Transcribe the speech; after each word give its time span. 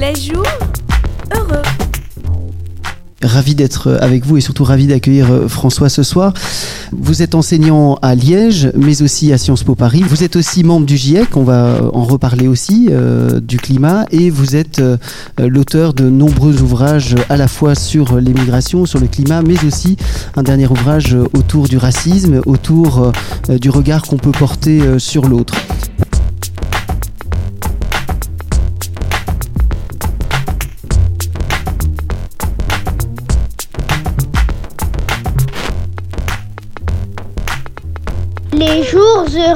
Les 0.00 0.32
heureux. 0.32 1.62
Ravi 3.22 3.54
d'être 3.54 3.98
avec 4.00 4.24
vous 4.24 4.38
et 4.38 4.40
surtout 4.40 4.64
ravi 4.64 4.86
d'accueillir 4.86 5.30
euh, 5.30 5.46
François 5.46 5.90
ce 5.90 6.02
soir. 6.02 6.32
Vous 6.90 7.20
êtes 7.20 7.34
enseignant 7.34 7.98
à 8.00 8.14
Liège, 8.14 8.72
mais 8.74 9.02
aussi 9.02 9.30
à 9.30 9.36
Sciences 9.36 9.62
Po 9.62 9.74
Paris. 9.74 10.02
Vous 10.08 10.24
êtes 10.24 10.36
aussi 10.36 10.64
membre 10.64 10.86
du 10.86 10.96
GIEC, 10.96 11.36
on 11.36 11.44
va 11.44 11.80
en 11.92 12.04
reparler 12.04 12.48
aussi, 12.48 12.88
euh, 12.90 13.40
du 13.40 13.58
climat, 13.58 14.06
et 14.10 14.30
vous 14.30 14.56
êtes 14.56 14.78
euh, 14.78 14.96
l'auteur 15.38 15.92
de 15.92 16.08
nombreux 16.08 16.62
ouvrages 16.62 17.14
à 17.28 17.36
la 17.36 17.46
fois 17.46 17.74
sur 17.74 18.16
les 18.16 18.32
migrations, 18.32 18.86
sur 18.86 19.00
le 19.00 19.06
climat, 19.06 19.42
mais 19.42 19.62
aussi 19.66 19.98
un 20.34 20.42
dernier 20.42 20.66
ouvrage 20.66 21.14
autour 21.34 21.68
du 21.68 21.76
racisme, 21.76 22.40
autour 22.46 23.12
euh, 23.50 23.58
du 23.58 23.68
regard 23.68 24.02
qu'on 24.02 24.16
peut 24.16 24.32
porter 24.32 24.80
euh, 24.80 24.98
sur 24.98 25.28
l'autre. 25.28 25.54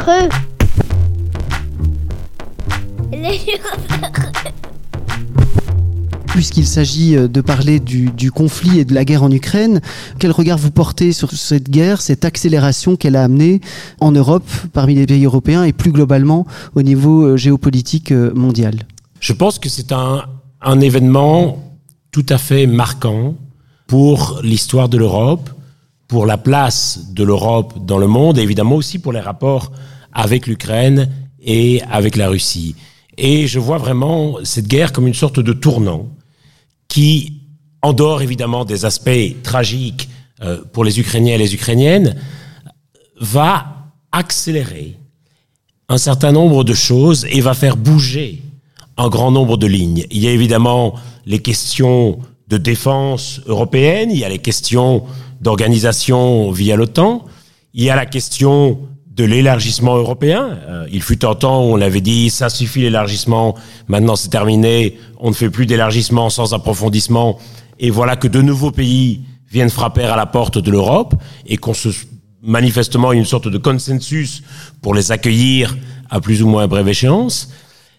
Heureux. 0.06 0.28
Les 3.12 3.38
jours 3.38 3.78
heureux. 3.91 4.33
Puisqu'il 6.27 6.66
s'agit 6.66 7.16
euh, 7.16 7.28
de 7.28 7.41
parler 7.41 7.78
du, 7.78 8.11
du 8.11 8.33
conflit 8.33 8.80
et 8.80 8.84
de 8.84 8.92
la 8.92 9.05
guerre 9.05 9.22
en 9.22 9.30
Ukraine, 9.30 9.80
quel 10.19 10.33
regard 10.33 10.58
vous 10.58 10.72
portez 10.72 11.12
sur 11.12 11.30
cette 11.30 11.70
guerre, 11.70 12.00
cette 12.02 12.24
accélération 12.24 12.96
qu'elle 12.96 13.14
a 13.14 13.22
amenée 13.22 13.61
en 14.00 14.11
Europe, 14.11 14.48
parmi 14.72 14.96
les 14.96 15.06
pays 15.06 15.24
européens 15.24 15.62
et 15.62 15.72
plus 15.72 15.92
globalement 15.92 16.44
au 16.74 16.83
niveau 16.83 17.22
euh, 17.22 17.36
géopolitique 17.36 18.11
euh, 18.11 18.33
mondial? 18.34 18.74
Je 19.20 19.33
pense 19.33 19.61
que 19.61 19.68
c'est 19.68 19.92
un, 19.92 20.24
un 20.61 20.80
événement 20.80 21.62
tout 22.11 22.27
à 22.28 22.39
fait 22.39 22.66
marquant 22.66 23.36
pour 23.86 24.41
l'histoire 24.42 24.89
de 24.89 24.98
l'Europe, 24.98 25.50
pour 26.08 26.27
la 26.27 26.36
place 26.36 27.12
de 27.12 27.22
l'Europe 27.22 27.86
dans 27.86 27.98
le 27.98 28.06
monde 28.06 28.39
et 28.39 28.42
évidemment 28.42 28.77
aussi 28.77 28.98
pour 28.98 29.12
les 29.12 29.20
rapports 29.20 29.70
avec 30.15 30.47
l'Ukraine 30.47 31.11
et 31.43 31.83
avec 31.91 32.17
la 32.17 32.29
Russie. 32.29 32.75
Et 33.19 33.47
je 33.47 33.59
vois 33.59 33.79
vraiment 33.79 34.39
cette 34.45 34.67
guerre 34.67 34.93
comme 34.93 35.07
une 35.07 35.15
sorte 35.15 35.41
de 35.41 35.53
tournant 35.53 36.09
qui, 36.89 37.41
en 37.83 37.93
dehors 37.93 38.23
évidemment 38.23 38.65
des 38.65 38.85
aspects 38.85 39.42
tragiques 39.42 40.09
euh, 40.42 40.62
pour 40.73 40.85
les 40.85 40.98
Ukrainiens 40.98 41.35
et 41.35 41.39
les 41.39 41.55
Ukrainiennes, 41.55 42.17
va 43.20 43.91
accélérer 44.11 44.98
un 45.89 45.98
certain 45.98 46.33
nombre 46.33 46.65
de 46.65 46.75
choses 46.75 47.27
et 47.31 47.41
va 47.41 47.55
faire 47.55 47.77
bouger 47.77 48.42
un 48.97 49.09
grand 49.09 49.31
nombre 49.31 49.57
de 49.57 49.67
lignes. 49.67 50.07
Il 50.11 50.20
y 50.20 50.29
a 50.29 50.31
évidemment 50.31 50.95
les 51.27 51.41
questions 51.41 52.19
de 52.48 52.57
défense 52.57 53.41
européenne, 53.47 54.11
il 54.11 54.19
y 54.19 54.25
a 54.25 54.29
les 54.29 54.39
questions 54.39 55.05
d'organisation 55.41 56.51
via 56.51 56.77
l'OTAN, 56.77 57.24
il 57.74 57.85
y 57.85 57.91
a 57.91 57.97
la 57.97 58.07
question 58.07 58.79
de 59.14 59.25
l'élargissement 59.25 59.97
européen. 59.97 60.58
Euh, 60.69 60.86
il 60.92 61.02
fut 61.02 61.25
un 61.25 61.35
temps 61.35 61.64
où 61.64 61.73
on 61.73 61.80
avait 61.80 62.01
dit 62.01 62.30
ça 62.30 62.48
suffit 62.48 62.80
l'élargissement, 62.80 63.55
maintenant 63.86 64.17
c'est 64.17 64.29
terminé, 64.29 64.98
on 65.19 65.29
ne 65.29 65.35
fait 65.35 65.51
plus 65.51 65.67
d'élargissement 65.67 66.30
sans 66.30 66.52
approfondissement, 66.52 67.39
et 67.79 67.91
voilà 67.91 68.17
que 68.17 68.29
de 68.29 68.42
nouveaux 68.42 68.73
pays 68.73 69.23
viennent 69.51 69.70
frapper 69.70 70.05
à 70.05 70.17
la 70.17 70.27
porte 70.27 70.58
de 70.58 70.70
l'Europe 70.70 71.14
et 71.47 71.57
qu'on 71.57 71.74
se 71.74 71.91
manifestement 72.42 73.13
une 73.13 73.24
sorte 73.24 73.48
de 73.48 73.58
consensus 73.58 74.42
pour 74.83 74.95
les 74.95 75.13
accueillir 75.13 75.77
à 76.11 76.20
plus 76.20 76.42
ou 76.42 76.48
moins 76.48 76.67
brève 76.67 76.89
échéance. 76.89 77.51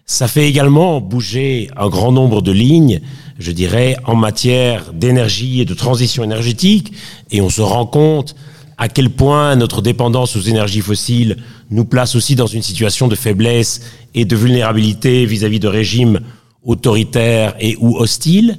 Ça 0.04 0.28
fait 0.28 0.48
également 0.48 1.00
bouger 1.00 1.68
un 1.76 1.88
grand 1.88 2.12
nombre 2.12 2.42
de 2.42 2.52
lignes, 2.52 3.00
je 3.38 3.50
dirais, 3.50 3.96
en 4.04 4.14
matière 4.14 4.92
d'énergie 4.92 5.60
et 5.62 5.64
de 5.64 5.74
transition 5.74 6.22
énergétique, 6.22 6.92
et 7.30 7.40
on 7.40 7.48
se 7.50 7.62
rend 7.62 7.86
compte 7.86 8.36
à 8.78 8.88
quel 8.88 9.10
point 9.10 9.56
notre 9.56 9.80
dépendance 9.80 10.36
aux 10.36 10.40
énergies 10.40 10.80
fossiles 10.80 11.36
nous 11.70 11.84
place 11.84 12.14
aussi 12.14 12.34
dans 12.34 12.46
une 12.46 12.62
situation 12.62 13.08
de 13.08 13.16
faiblesse 13.16 13.80
et 14.14 14.24
de 14.24 14.36
vulnérabilité 14.36 15.24
vis-à-vis 15.24 15.60
de 15.60 15.68
régimes 15.68 16.20
autoritaires 16.62 17.54
et 17.58 17.76
ou 17.80 17.96
hostiles. 17.96 18.58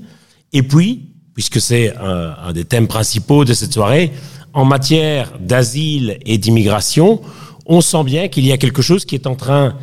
Et 0.53 0.63
puis, 0.63 1.11
puisque 1.33 1.61
c'est 1.61 1.95
un, 1.97 2.35
un 2.47 2.53
des 2.53 2.65
thèmes 2.65 2.87
principaux 2.87 3.45
de 3.45 3.53
cette 3.53 3.73
soirée, 3.73 4.11
en 4.53 4.65
matière 4.65 5.33
d'asile 5.39 6.17
et 6.25 6.37
d'immigration, 6.37 7.21
on 7.67 7.81
sent 7.81 8.03
bien 8.03 8.27
qu'il 8.27 8.45
y 8.45 8.51
a 8.51 8.57
quelque 8.57 8.81
chose 8.81 9.05
qui 9.05 9.13
est 9.13 9.27
en 9.27 9.35
train 9.35 9.75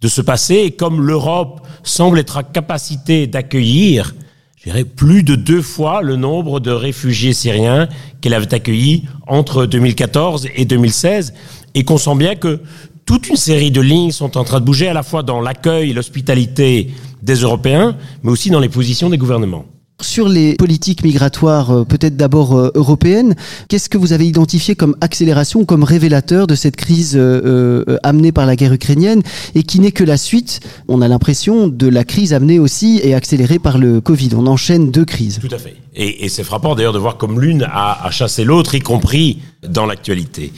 de 0.00 0.08
se 0.08 0.20
passer 0.20 0.56
et 0.56 0.70
comme 0.70 1.04
l'Europe 1.04 1.66
semble 1.82 2.18
être 2.18 2.36
à 2.36 2.42
capacité 2.42 3.26
d'accueillir, 3.26 4.14
je 4.60 4.64
dirais, 4.64 4.84
plus 4.84 5.22
de 5.22 5.36
deux 5.36 5.62
fois 5.62 6.02
le 6.02 6.16
nombre 6.16 6.60
de 6.60 6.70
réfugiés 6.70 7.32
syriens 7.32 7.88
qu'elle 8.20 8.34
avait 8.34 8.52
accueillis 8.52 9.04
entre 9.26 9.64
2014 9.64 10.48
et 10.54 10.66
2016 10.66 11.32
et 11.74 11.84
qu'on 11.84 11.96
sent 11.96 12.14
bien 12.16 12.34
que 12.34 12.60
toute 13.06 13.28
une 13.28 13.36
série 13.36 13.70
de 13.70 13.80
lignes 13.80 14.10
sont 14.10 14.36
en 14.36 14.44
train 14.44 14.60
de 14.60 14.66
bouger 14.66 14.88
à 14.88 14.92
la 14.92 15.02
fois 15.02 15.22
dans 15.22 15.40
l'accueil 15.40 15.90
et 15.90 15.92
l'hospitalité 15.94 16.90
des 17.22 17.34
Européens, 17.36 17.96
mais 18.22 18.30
aussi 18.30 18.50
dans 18.50 18.60
les 18.60 18.68
positions 18.68 19.08
des 19.08 19.16
gouvernements. 19.16 19.64
Sur 20.00 20.28
les 20.28 20.54
politiques 20.54 21.04
migratoires, 21.04 21.70
euh, 21.70 21.84
peut-être 21.84 22.16
d'abord 22.16 22.56
euh, 22.56 22.70
européennes, 22.74 23.34
qu'est-ce 23.68 23.88
que 23.88 23.98
vous 23.98 24.12
avez 24.12 24.26
identifié 24.26 24.74
comme 24.74 24.96
accélération, 25.00 25.64
comme 25.64 25.84
révélateur 25.84 26.46
de 26.46 26.54
cette 26.54 26.76
crise 26.76 27.14
euh, 27.16 27.84
amenée 28.02 28.32
par 28.32 28.46
la 28.46 28.56
guerre 28.56 28.72
ukrainienne 28.72 29.22
et 29.54 29.62
qui 29.62 29.78
n'est 29.78 29.92
que 29.92 30.04
la 30.04 30.16
suite, 30.16 30.60
on 30.88 31.02
a 31.02 31.08
l'impression, 31.08 31.68
de 31.68 31.86
la 31.86 32.04
crise 32.04 32.32
amenée 32.32 32.58
aussi 32.58 33.00
et 33.02 33.14
accélérée 33.14 33.58
par 33.58 33.78
le 33.78 34.00
Covid? 34.00 34.30
On 34.36 34.46
enchaîne 34.46 34.90
deux 34.90 35.04
crises. 35.04 35.38
Tout 35.40 35.54
à 35.54 35.58
fait. 35.58 35.76
Et, 35.94 36.28
c'est 36.28 36.44
frappant 36.44 36.74
d'ailleurs 36.74 36.92
de 36.92 36.98
voir 36.98 37.16
comme 37.16 37.40
l'une 37.40 37.66
a 37.70 38.08
chassé 38.10 38.44
l'autre, 38.44 38.74
y 38.74 38.80
compris 38.80 39.40
dans 39.66 39.86
l'actualité. 39.86 40.52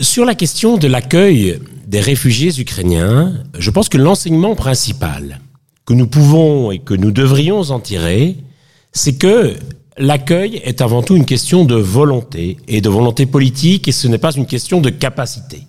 Sur 0.00 0.24
la 0.24 0.34
question 0.34 0.76
de 0.76 0.86
l'accueil 0.86 1.58
des 1.86 2.00
réfugiés 2.00 2.52
ukrainiens, 2.58 3.32
je 3.58 3.70
pense 3.70 3.88
que 3.88 3.98
l'enseignement 3.98 4.54
principal 4.54 5.40
que 5.86 5.94
nous 5.94 6.06
pouvons 6.06 6.70
et 6.70 6.78
que 6.78 6.94
nous 6.94 7.10
devrions 7.10 7.60
en 7.70 7.80
tirer, 7.80 8.36
c'est 8.94 9.16
que 9.16 9.56
l'accueil 9.98 10.56
est 10.64 10.80
avant 10.80 11.02
tout 11.02 11.16
une 11.16 11.26
question 11.26 11.64
de 11.64 11.74
volonté 11.74 12.56
et 12.68 12.80
de 12.80 12.88
volonté 12.88 13.26
politique 13.26 13.88
et 13.88 13.92
ce 13.92 14.08
n'est 14.08 14.18
pas 14.18 14.32
une 14.32 14.46
question 14.46 14.80
de 14.80 14.88
capacité. 14.88 15.66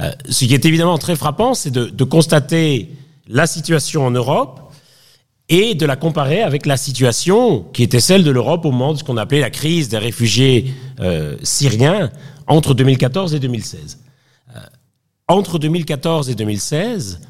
Euh, 0.00 0.10
ce 0.28 0.46
qui 0.46 0.54
est 0.54 0.64
évidemment 0.64 0.98
très 0.98 1.14
frappant, 1.14 1.54
c'est 1.54 1.70
de, 1.70 2.04
constater 2.04 2.90
la 3.28 3.46
situation 3.46 4.04
en 4.04 4.10
Europe 4.10 4.60
et 5.48 5.74
de 5.74 5.86
la 5.86 5.96
comparer 5.96 6.42
avec 6.42 6.66
la 6.66 6.76
situation 6.78 7.64
qui 7.72 7.82
était 7.82 8.00
celle 8.00 8.24
de 8.24 8.30
l'Europe 8.30 8.64
au 8.64 8.72
moment 8.72 8.94
de 8.94 8.98
ce 8.98 9.04
qu'on 9.04 9.18
appelait 9.18 9.40
la 9.40 9.50
crise 9.50 9.88
des 9.90 9.98
réfugiés 9.98 10.74
euh, 11.00 11.36
syriens 11.42 12.10
entre 12.46 12.74
2014 12.74 13.34
et 13.34 13.40
2016. 13.40 13.98
Euh, 14.56 14.60
entre 15.28 15.58
2014 15.58 16.30
et 16.30 16.34
2016, 16.34 17.20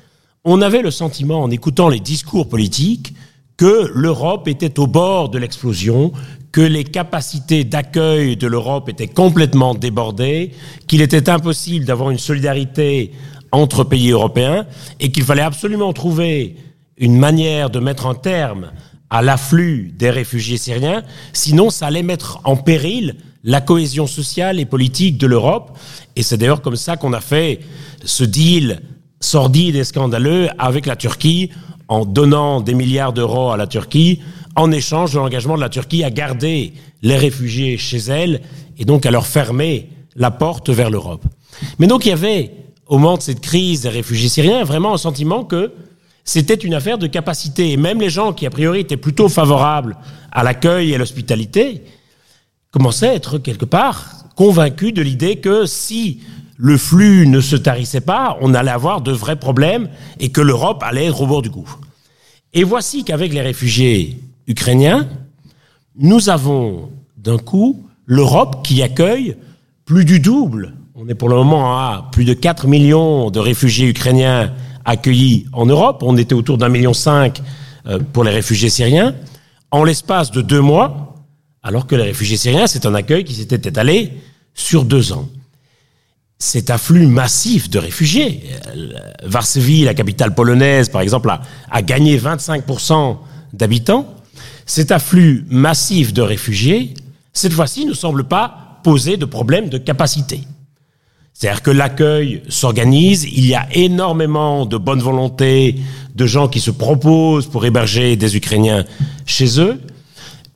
on 0.45 0.63
avait 0.63 0.83
le 0.83 0.91
sentiment, 0.91 1.43
en 1.43 1.51
écoutant 1.51 1.89
les 1.89 2.01
discours 2.01 2.49
politiques, 2.49 3.15
que 3.57 3.91
l'Europe 3.95 4.49
était 4.49 4.79
au 4.79 4.87
bord 4.87 5.29
de 5.29 5.39
l'explosion, 5.39 6.13
que 6.53 6.61
les 6.61 6.85
capacités 6.85 7.65
d'accueil 7.65 8.37
de 8.37 8.47
l'Europe 8.47 8.89
étaient 8.89 9.09
complètement 9.09 9.75
débordées, 9.75 10.53
qu'il 10.87 11.03
était 11.03 11.29
impossible 11.29 11.85
d'avoir 11.85 12.11
une 12.11 12.19
solidarité 12.19 13.13
entre 13.53 13.85
pays 13.85 14.11
européens 14.11 14.67
et 15.01 15.11
qu'il 15.11 15.25
fallait 15.25 15.43
absolument 15.43 15.93
trouver 15.93 16.57
une 16.97 17.17
manière 17.17 17.71
de 17.71 17.81
mettre 17.81 18.07
un 18.07 18.15
terme 18.15 18.71
à 19.11 19.23
l'afflux 19.23 19.93
des 19.97 20.11
réfugiés 20.11 20.57
syriens, 20.57 21.03
sinon 21.33 21.71
ça 21.71 21.87
allait 21.87 22.03
mettre 22.03 22.41
en 22.45 22.57
péril 22.57 23.17
la 23.45 23.61
cohésion 23.61 24.07
sociale 24.07 24.59
et 24.59 24.65
politique 24.65 25.19
de 25.19 25.27
l'Europe. 25.27 25.77
Et 26.17 26.23
c'est 26.23 26.37
d'ailleurs 26.37 26.63
comme 26.63 26.77
ça 26.77 26.97
qu'on 26.97 27.13
a 27.13 27.21
fait 27.21 27.61
ce 28.05 28.25
deal 28.25 28.81
sordide 29.25 29.77
et 29.77 29.85
scandaleux 29.85 30.49
avec 30.59 30.87
la 30.87 30.97
Turquie 30.97 31.51
en 31.89 32.05
donnant 32.05 32.61
des 32.61 32.75
milliards 32.75 33.13
d'euros 33.13 33.51
à 33.51 33.57
la 33.57 33.67
Turquie 33.67 34.21
en 34.57 34.71
échange 34.71 35.13
de 35.13 35.19
l'engagement 35.19 35.57
de 35.57 35.61
la 35.61 35.69
Turquie 35.69 36.05
à 36.05 36.11
garder 36.11 36.73
les 37.03 37.17
réfugiés 37.17 37.77
chez 37.77 37.99
elle 37.99 38.41
et 38.79 38.85
donc 38.85 39.07
à 39.07 39.11
leur 39.11 39.27
fermer 39.27 39.89
la 40.17 40.31
porte 40.31 40.71
vers 40.71 40.91
l'Europe. 40.91 41.25
Mais 41.79 41.87
donc 41.87 42.07
il 42.07 42.11
y 42.11 42.13
avait, 42.13 42.53
au 42.87 42.99
moment 42.99 43.17
de 43.17 43.23
cette 43.23 43.41
crise 43.41 43.83
des 43.83 43.89
réfugiés 43.89 44.29
syriens, 44.29 44.65
vraiment 44.65 44.95
un 44.95 44.99
sentiment 44.99 45.45
que 45.45 45.73
C'était 46.25 46.55
une 46.55 46.73
affaire 46.73 46.97
de 46.97 47.07
capacité. 47.07 47.73
Et 47.73 47.77
même 47.77 48.01
les 48.01 48.09
gens 48.09 48.33
qui, 48.33 48.47
a 48.47 48.51
priori, 48.51 48.81
étaient 48.81 48.97
plutôt 48.97 49.29
favorables 49.29 49.97
à 50.33 50.43
l'accueil 50.43 50.91
et 50.91 50.95
à 50.95 50.99
l'hospitalité, 50.99 51.83
commençaient 52.71 53.11
à 53.11 53.15
être 53.15 53.39
quelque 53.39 53.67
part 53.67 54.25
convaincus 54.35 54.95
de 54.95 55.03
l'idée 55.03 55.37
que 55.37 55.67
si 55.67 56.21
le 56.57 56.77
flux 56.77 57.27
ne 57.27 57.41
se 57.41 57.57
tarissait 57.57 58.01
pas, 58.01 58.39
on 58.41 58.55
allait 58.55 58.71
avoir 58.71 59.01
de 59.01 59.13
vrais 59.13 59.37
problèmes 59.37 59.89
et 60.21 60.31
que 60.31 60.41
l'Europe 60.41 60.83
allait 60.83 61.07
être 61.07 61.21
au 61.21 61.27
bord 61.27 61.43
du 61.43 61.51
gouffre. 61.51 61.81
Et 62.53 62.63
voici 62.63 63.05
qu'avec 63.05 63.33
les 63.33 63.41
réfugiés 63.41 64.21
ukrainiens, 64.47 65.09
nous 65.97 66.29
avons 66.29 66.91
d'un 67.17 67.39
coup 67.39 67.85
l'Europe 68.07 68.65
qui 68.65 68.83
accueille 68.83 69.37
plus 69.85 70.05
du 70.05 70.21
double. 70.21 70.75
On 70.95 71.09
est 71.09 71.15
pour 71.15 71.29
le 71.29 71.37
moment 71.37 71.77
à 71.79 72.09
plus 72.13 72.25
de 72.25 72.35
4 72.35 72.69
millions 72.69 73.31
de 73.31 73.41
réfugiés 73.41 73.89
ukrainiens 73.89 74.53
accueillis 74.85 75.47
en 75.53 75.67
Europe. 75.67 76.03
On 76.05 76.17
était 76.17 76.35
autour 76.35 76.59
d'un 76.59 76.69
million 76.69 76.93
cinq 76.93 77.43
euh, 77.87 77.99
pour 78.13 78.23
les 78.25 78.31
réfugiés 78.31 78.71
syriens. 78.71 79.15
En 79.71 79.83
l'espace 79.83 80.31
de 80.31 80.41
deux 80.41 80.61
mois, 80.61 81.25
alors 81.63 81.87
que 81.87 81.97
les 81.97 82.05
réfugiés 82.05 82.37
syriens, 82.37 82.67
c'est 82.67 82.87
un 82.87 82.95
accueil 82.95 83.25
qui 83.25 83.35
s'était 83.35 83.69
étalé 83.69 84.13
sur 84.55 84.85
deux 84.85 85.13
ans. 85.13 85.29
Cet 86.45 86.69
afflux 86.69 87.07
massif 87.07 87.71
de 87.71 87.79
réfugiés, 87.79 88.43
euh, 88.77 88.93
Varsovie, 89.23 89.85
la 89.85 89.95
capitale 89.95 90.35
polonaise, 90.35 90.91
par 90.91 91.01
exemple, 91.01 91.31
a, 91.31 91.41
a 91.71 91.81
gagné 91.81 92.19
25% 92.19 93.17
d'habitants. 93.55 94.15
Cet 94.67 94.93
afflux 94.93 95.47
massif 95.49 96.13
de 96.13 96.21
réfugiés, 96.21 96.93
cette 97.33 97.55
fois-ci, 97.55 97.87
ne 97.87 97.95
semble 97.95 98.25
pas 98.25 98.79
poser 98.83 99.17
de 99.17 99.25
problème 99.25 99.71
de 99.71 99.79
capacité. 99.79 100.43
C'est-à-dire 101.33 101.63
que 101.63 101.71
l'accueil 101.71 102.43
s'organise, 102.51 103.25
il 103.25 103.47
y 103.47 103.55
a 103.55 103.67
énormément 103.73 104.67
de 104.67 104.77
bonne 104.77 105.01
volonté, 105.01 105.77
de 106.15 106.27
gens 106.27 106.49
qui 106.49 106.61
se 106.61 106.71
proposent 106.71 107.47
pour 107.47 107.65
héberger 107.65 108.17
des 108.17 108.37
Ukrainiens 108.37 108.85
chez 109.25 109.59
eux. 109.63 109.81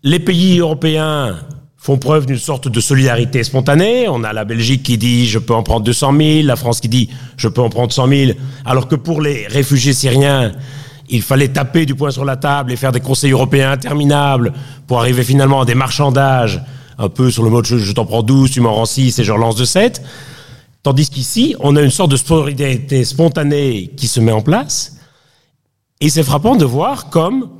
Les 0.03 0.19
pays 0.19 0.59
européens 0.59 1.39
font 1.79 1.97
preuve 1.97 2.27
d'une 2.27 2.39
sorte 2.39 2.69
de 2.69 2.81
solidarité 2.81 3.45
spontanée. 3.45 4.09
On 4.09 4.25
a 4.25 4.33
la 4.33 4.45
Belgique 4.45 4.83
qui 4.83 4.99
dit 4.99 5.27
je 5.29 5.39
peux 5.39 5.55
en 5.55 5.63
prendre 5.63 5.85
200 5.85 6.13
000, 6.17 6.43
la 6.43 6.57
France 6.57 6.81
qui 6.81 6.89
dit 6.89 7.09
je 7.37 7.49
peux 7.49 7.63
en 7.63 7.71
prendre 7.71 7.93
100 7.93 8.09
000, 8.09 8.33
alors 8.65 8.89
que 8.89 8.97
pour 8.97 9.23
les 9.23 9.47
réfugiés 9.47 9.93
syriens, 9.93 10.53
il 11.09 11.23
fallait 11.23 11.49
taper 11.49 11.87
du 11.87 11.95
poing 11.95 12.11
sur 12.11 12.25
la 12.25 12.37
table 12.37 12.73
et 12.73 12.77
faire 12.77 12.93
des 12.93 13.01
conseils 13.01 13.31
européens 13.31 13.71
interminables 13.71 14.53
pour 14.87 14.99
arriver 14.99 15.23
finalement 15.23 15.63
à 15.63 15.65
des 15.65 15.77
marchandages, 15.77 16.61
un 16.99 17.09
peu 17.09 17.31
sur 17.31 17.45
le 17.45 17.51
mode 17.51 17.65
je, 17.65 17.93
t'en 17.93 18.05
prends 18.05 18.23
12, 18.23 18.51
tu 18.51 18.61
m'en 18.61 18.75
rends 18.75 18.85
6 18.85 19.19
et 19.19 19.25
je 19.25 19.33
relance 19.33 19.57
de 19.57 19.65
7. 19.65 20.03
Tandis 20.83 21.09
qu'ici, 21.09 21.55
on 21.61 21.77
a 21.77 21.83
une 21.83 21.91
sorte 21.91 22.11
de 22.11 22.17
solidarité 22.17 23.05
spontanée 23.05 23.93
qui 23.97 24.09
se 24.09 24.21
met 24.21 24.33
en 24.33 24.43
place. 24.43 24.97
Et 26.01 26.09
c'est 26.09 26.23
frappant 26.23 26.57
de 26.57 26.65
voir 26.65 27.11
comme 27.11 27.51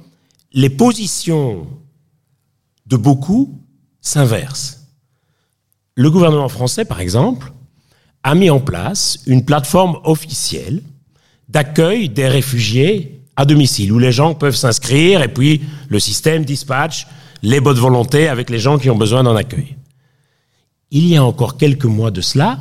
les 0.53 0.71
positions 0.71 1.67
de 2.87 2.97
beaucoup 2.97 3.58
s'inversent. 4.01 4.87
Le 5.95 6.11
gouvernement 6.11 6.49
français, 6.49 6.85
par 6.85 7.01
exemple, 7.01 7.53
a 8.23 8.35
mis 8.35 8.51
en 8.51 8.61
place 8.61 9.21
une 9.27 9.45
plateforme 9.45 9.99
officielle 10.05 10.83
d'accueil 11.49 12.09
des 12.09 12.29
réfugiés 12.29 13.23
à 13.37 13.45
domicile, 13.45 13.93
où 13.93 13.99
les 13.99 14.13
gens 14.13 14.35
peuvent 14.35 14.57
s'inscrire 14.57 15.23
et 15.23 15.33
puis 15.33 15.63
le 15.89 15.99
système 15.99 16.45
dispatche 16.45 17.07
les 17.43 17.61
bonnes 17.61 17.79
volontés 17.79 18.29
avec 18.29 18.51
les 18.51 18.59
gens 18.59 18.79
qui 18.79 18.91
ont 18.91 18.97
besoin 18.97 19.23
d'un 19.23 19.37
accueil. 19.37 19.77
Il 20.91 21.07
y 21.07 21.17
a 21.17 21.25
encore 21.25 21.57
quelques 21.57 21.85
mois 21.85 22.11
de 22.11 22.21
cela, 22.21 22.59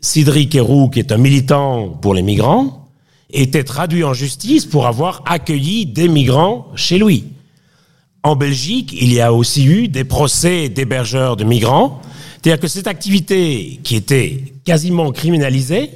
Cédric 0.00 0.54
Héroux, 0.54 0.88
qui 0.90 1.00
est 1.00 1.10
un 1.10 1.18
militant 1.18 1.88
pour 1.88 2.14
les 2.14 2.22
migrants, 2.22 2.88
était 3.30 3.64
traduit 3.64 4.04
en 4.04 4.14
justice 4.14 4.64
pour 4.64 4.86
avoir 4.86 5.22
accueilli 5.26 5.86
des 5.86 6.08
migrants 6.08 6.68
chez 6.76 6.98
lui. 6.98 7.24
En 8.22 8.36
Belgique, 8.36 8.94
il 9.00 9.12
y 9.12 9.20
a 9.20 9.32
aussi 9.32 9.64
eu 9.64 9.88
des 9.88 10.04
procès 10.04 10.68
d'hébergeurs 10.68 11.36
de 11.36 11.44
migrants. 11.44 12.02
C'est-à-dire 12.34 12.60
que 12.60 12.68
cette 12.68 12.86
activité, 12.86 13.80
qui 13.82 13.96
était 13.96 14.44
quasiment 14.64 15.12
criminalisée, 15.12 15.90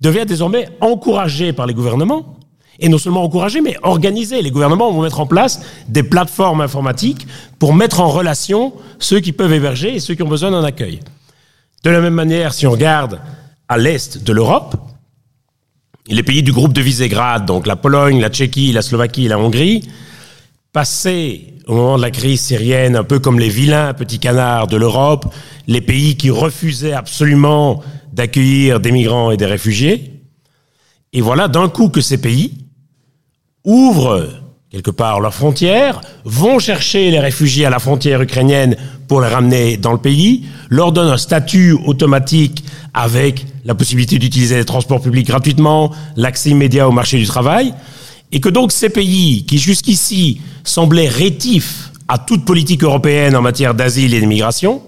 devient 0.00 0.24
désormais 0.26 0.68
encouragée 0.80 1.52
par 1.52 1.66
les 1.66 1.74
gouvernements. 1.74 2.36
Et 2.78 2.88
non 2.88 2.98
seulement 2.98 3.22
encouragée, 3.22 3.60
mais 3.60 3.76
organisée. 3.82 4.42
Les 4.42 4.50
gouvernements 4.50 4.90
vont 4.90 5.02
mettre 5.02 5.20
en 5.20 5.26
place 5.26 5.60
des 5.88 6.02
plateformes 6.02 6.60
informatiques 6.60 7.26
pour 7.58 7.74
mettre 7.74 8.00
en 8.00 8.08
relation 8.08 8.72
ceux 8.98 9.20
qui 9.20 9.32
peuvent 9.32 9.52
héberger 9.52 9.94
et 9.94 10.00
ceux 10.00 10.14
qui 10.14 10.22
ont 10.22 10.28
besoin 10.28 10.50
d'un 10.50 10.64
accueil. 10.64 11.00
De 11.84 11.90
la 11.90 12.00
même 12.00 12.14
manière, 12.14 12.54
si 12.54 12.66
on 12.66 12.72
regarde 12.72 13.20
à 13.68 13.78
l'est 13.78 14.22
de 14.22 14.32
l'Europe, 14.32 14.76
les 16.08 16.22
pays 16.22 16.42
du 16.42 16.52
groupe 16.52 16.72
de 16.72 16.80
Visegrad, 16.80 17.46
donc 17.46 17.66
la 17.66 17.76
Pologne, 17.76 18.20
la 18.20 18.30
Tchéquie, 18.30 18.72
la 18.72 18.82
Slovaquie 18.82 19.28
la 19.28 19.38
Hongrie, 19.38 19.88
passaient 20.72 21.40
au 21.66 21.74
moment 21.74 21.96
de 21.96 22.02
la 22.02 22.10
crise 22.10 22.40
syrienne 22.40 22.96
un 22.96 23.04
peu 23.04 23.18
comme 23.18 23.38
les 23.38 23.48
vilains 23.48 23.92
petits 23.94 24.18
canards 24.18 24.66
de 24.66 24.76
l'Europe, 24.76 25.32
les 25.66 25.80
pays 25.80 26.16
qui 26.16 26.30
refusaient 26.30 26.94
absolument 26.94 27.82
d'accueillir 28.12 28.80
des 28.80 28.90
migrants 28.90 29.30
et 29.30 29.36
des 29.36 29.46
réfugiés. 29.46 30.22
Et 31.12 31.20
voilà 31.20 31.48
d'un 31.48 31.68
coup 31.68 31.88
que 31.88 32.00
ces 32.00 32.18
pays 32.18 32.54
ouvrent 33.64 34.26
quelque 34.70 34.90
part 34.90 35.20
leurs 35.20 35.34
frontières, 35.34 36.00
vont 36.24 36.58
chercher 36.58 37.10
les 37.10 37.20
réfugiés 37.20 37.66
à 37.66 37.70
la 37.70 37.78
frontière 37.78 38.22
ukrainienne 38.22 38.74
pour 39.06 39.20
les 39.20 39.28
ramener 39.28 39.76
dans 39.76 39.92
le 39.92 39.98
pays, 39.98 40.46
leur 40.70 40.92
donnent 40.92 41.12
un 41.12 41.18
statut 41.18 41.72
automatique 41.84 42.64
avec 42.94 43.44
la 43.66 43.74
possibilité 43.74 44.18
d'utiliser 44.18 44.56
les 44.56 44.64
transports 44.64 45.02
publics 45.02 45.26
gratuitement, 45.26 45.92
l'accès 46.16 46.48
immédiat 46.48 46.88
au 46.88 46.90
marché 46.90 47.18
du 47.18 47.26
travail, 47.26 47.74
et 48.32 48.40
que 48.40 48.48
donc 48.48 48.72
ces 48.72 48.88
pays 48.88 49.44
qui 49.44 49.58
jusqu'ici 49.58 50.40
semblaient 50.64 51.08
rétifs 51.08 51.92
à 52.08 52.18
toute 52.18 52.44
politique 52.44 52.82
européenne 52.82 53.36
en 53.36 53.42
matière 53.42 53.74
d'asile 53.74 54.14
et 54.14 54.20
d'immigration, 54.20 54.82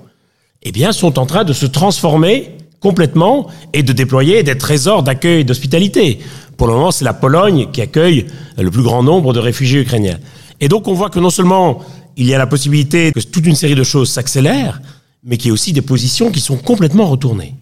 eh 0.63 0.73
bien, 0.73 0.93
sont 0.93 1.19
en 1.19 1.27
train 1.27 1.45
de 1.45 1.53
se 1.53 1.67
transformer 1.67 2.53
complètement 2.81 3.47
et 3.73 3.83
de 3.83 3.93
déployer 3.93 4.43
des 4.43 4.59
trésors 4.59 5.03
d'accueil 5.03 5.41
et 5.41 5.45
d'hospitalité. 5.45 6.19
Pour 6.57 6.67
le 6.67 6.75
moment, 6.75 6.91
c'est 6.91 7.05
la 7.05 7.15
Pologne 7.15 7.69
qui 7.73 7.81
accueille 7.81 8.27
le 8.59 8.71
plus 8.71 8.83
grand 8.83 9.03
nombre 9.03 9.33
de 9.33 9.41
réfugiés 9.41 9.81
ukrainiens. 9.81 10.19
Et 10.61 10.69
donc, 10.69 10.89
on 10.89 10.95
voit 10.95 11.11
que 11.11 11.19
non 11.19 11.31
seulement 11.31 11.81
il 12.17 12.27
y 12.27 12.35
a 12.35 12.39
la 12.39 12.47
possibilité 12.47 13.13
que 13.13 13.21
toute 13.21 13.47
une 13.47 13.57
série 13.57 13.75
de 13.75 13.85
choses 13.85 14.11
s'accélèrent, 14.11 14.81
mais 15.23 15.37
qu'il 15.37 15.49
y 15.49 15.51
a 15.51 15.55
aussi 15.55 15.73
des 15.73 15.83
positions 15.83 16.31
qui 16.31 16.41
sont 16.41 16.57
complètement 16.57 17.07
retournées. 17.07 17.55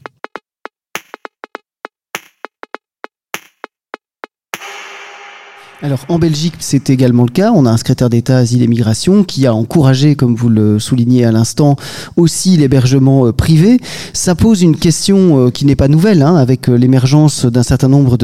Alors 5.84 6.06
en 6.08 6.20
Belgique, 6.20 6.55
c'est 6.61 6.90
également 6.90 7.25
le 7.25 7.31
cas. 7.31 7.50
On 7.52 7.67
a 7.67 7.70
un 7.70 7.76
secrétaire 7.76 8.08
d'État 8.08 8.37
Asile 8.37 8.62
et 8.62 8.68
Migration 8.68 9.25
qui 9.25 9.49
a 9.49 9.54
encouragé, 9.54 10.14
comme 10.14 10.37
vous 10.37 10.49
le 10.49 10.78
soulignez 10.78 11.25
à 11.25 11.33
l'instant, 11.33 11.75
aussi 12.16 12.56
l'hébergement 12.56 13.26
euh, 13.26 13.33
privé. 13.33 13.80
Ça 14.12 14.37
pose 14.37 14.62
une 14.62 14.76
question 14.76 15.47
euh, 15.47 15.50
qui 15.50 15.64
n'est 15.64 15.75
pas 15.75 15.88
nouvelle, 15.88 16.23
hein, 16.23 16.37
avec 16.37 16.68
euh, 16.68 16.76
l'émergence 16.76 17.47
d'un 17.47 17.64
certain 17.64 17.88
nombre 17.88 18.16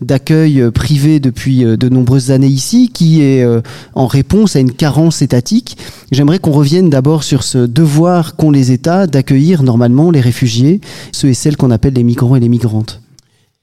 d'accueils 0.00 0.70
privés 0.70 1.20
depuis 1.20 1.64
de 1.64 1.88
nombreuses 1.90 2.30
années 2.30 2.46
ici, 2.46 2.88
qui 2.88 3.20
est 3.20 3.46
en 3.94 4.06
réponse 4.06 4.56
à 4.56 4.60
une 4.60 4.72
carence 4.72 5.20
étatique. 5.20 5.76
J'aimerais 6.12 6.38
qu'on 6.38 6.52
revienne 6.52 6.88
d'abord 6.88 7.24
sur 7.24 7.42
ce 7.42 7.58
devoir 7.58 8.36
qu'ont 8.36 8.50
les 8.50 8.72
États 8.72 9.06
d'accueillir 9.06 9.62
normalement 9.62 10.10
les 10.10 10.20
réfugiés, 10.20 10.80
ceux 11.12 11.28
et 11.28 11.34
celles 11.34 11.58
qu'on 11.58 11.70
appelle 11.70 11.92
les 11.92 12.04
migrants 12.04 12.36
et 12.36 12.40
les 12.40 12.48
migrantes. 12.48 13.02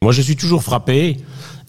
Moi, 0.01 0.11
je 0.11 0.21
suis 0.21 0.35
toujours 0.35 0.63
frappé 0.63 1.17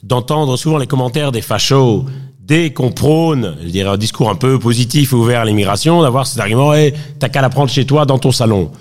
d'entendre 0.02 0.57
souvent 0.57 0.78
les 0.78 0.87
commentaires 0.87 1.33
des 1.33 1.42
fachos 1.42 2.07
dès 2.40 2.73
qu'on 2.73 2.90
prône, 2.90 3.57
je 3.62 3.69
dirais, 3.69 3.90
un 3.90 3.97
discours 3.97 4.28
un 4.28 4.35
peu 4.35 4.59
positif 4.59 5.12
ouvert 5.12 5.42
à 5.42 5.45
l'immigration, 5.45 6.02
d'avoir 6.02 6.26
cet 6.26 6.40
argument, 6.40 6.75
hey, 6.75 6.92
t'as 7.19 7.28
qu'à 7.28 7.42
la 7.42 7.49
prendre 7.49 7.71
chez 7.71 7.87
toi, 7.87 8.07
dans 8.07 8.19
ton 8.19 8.33
salon. 8.33 8.73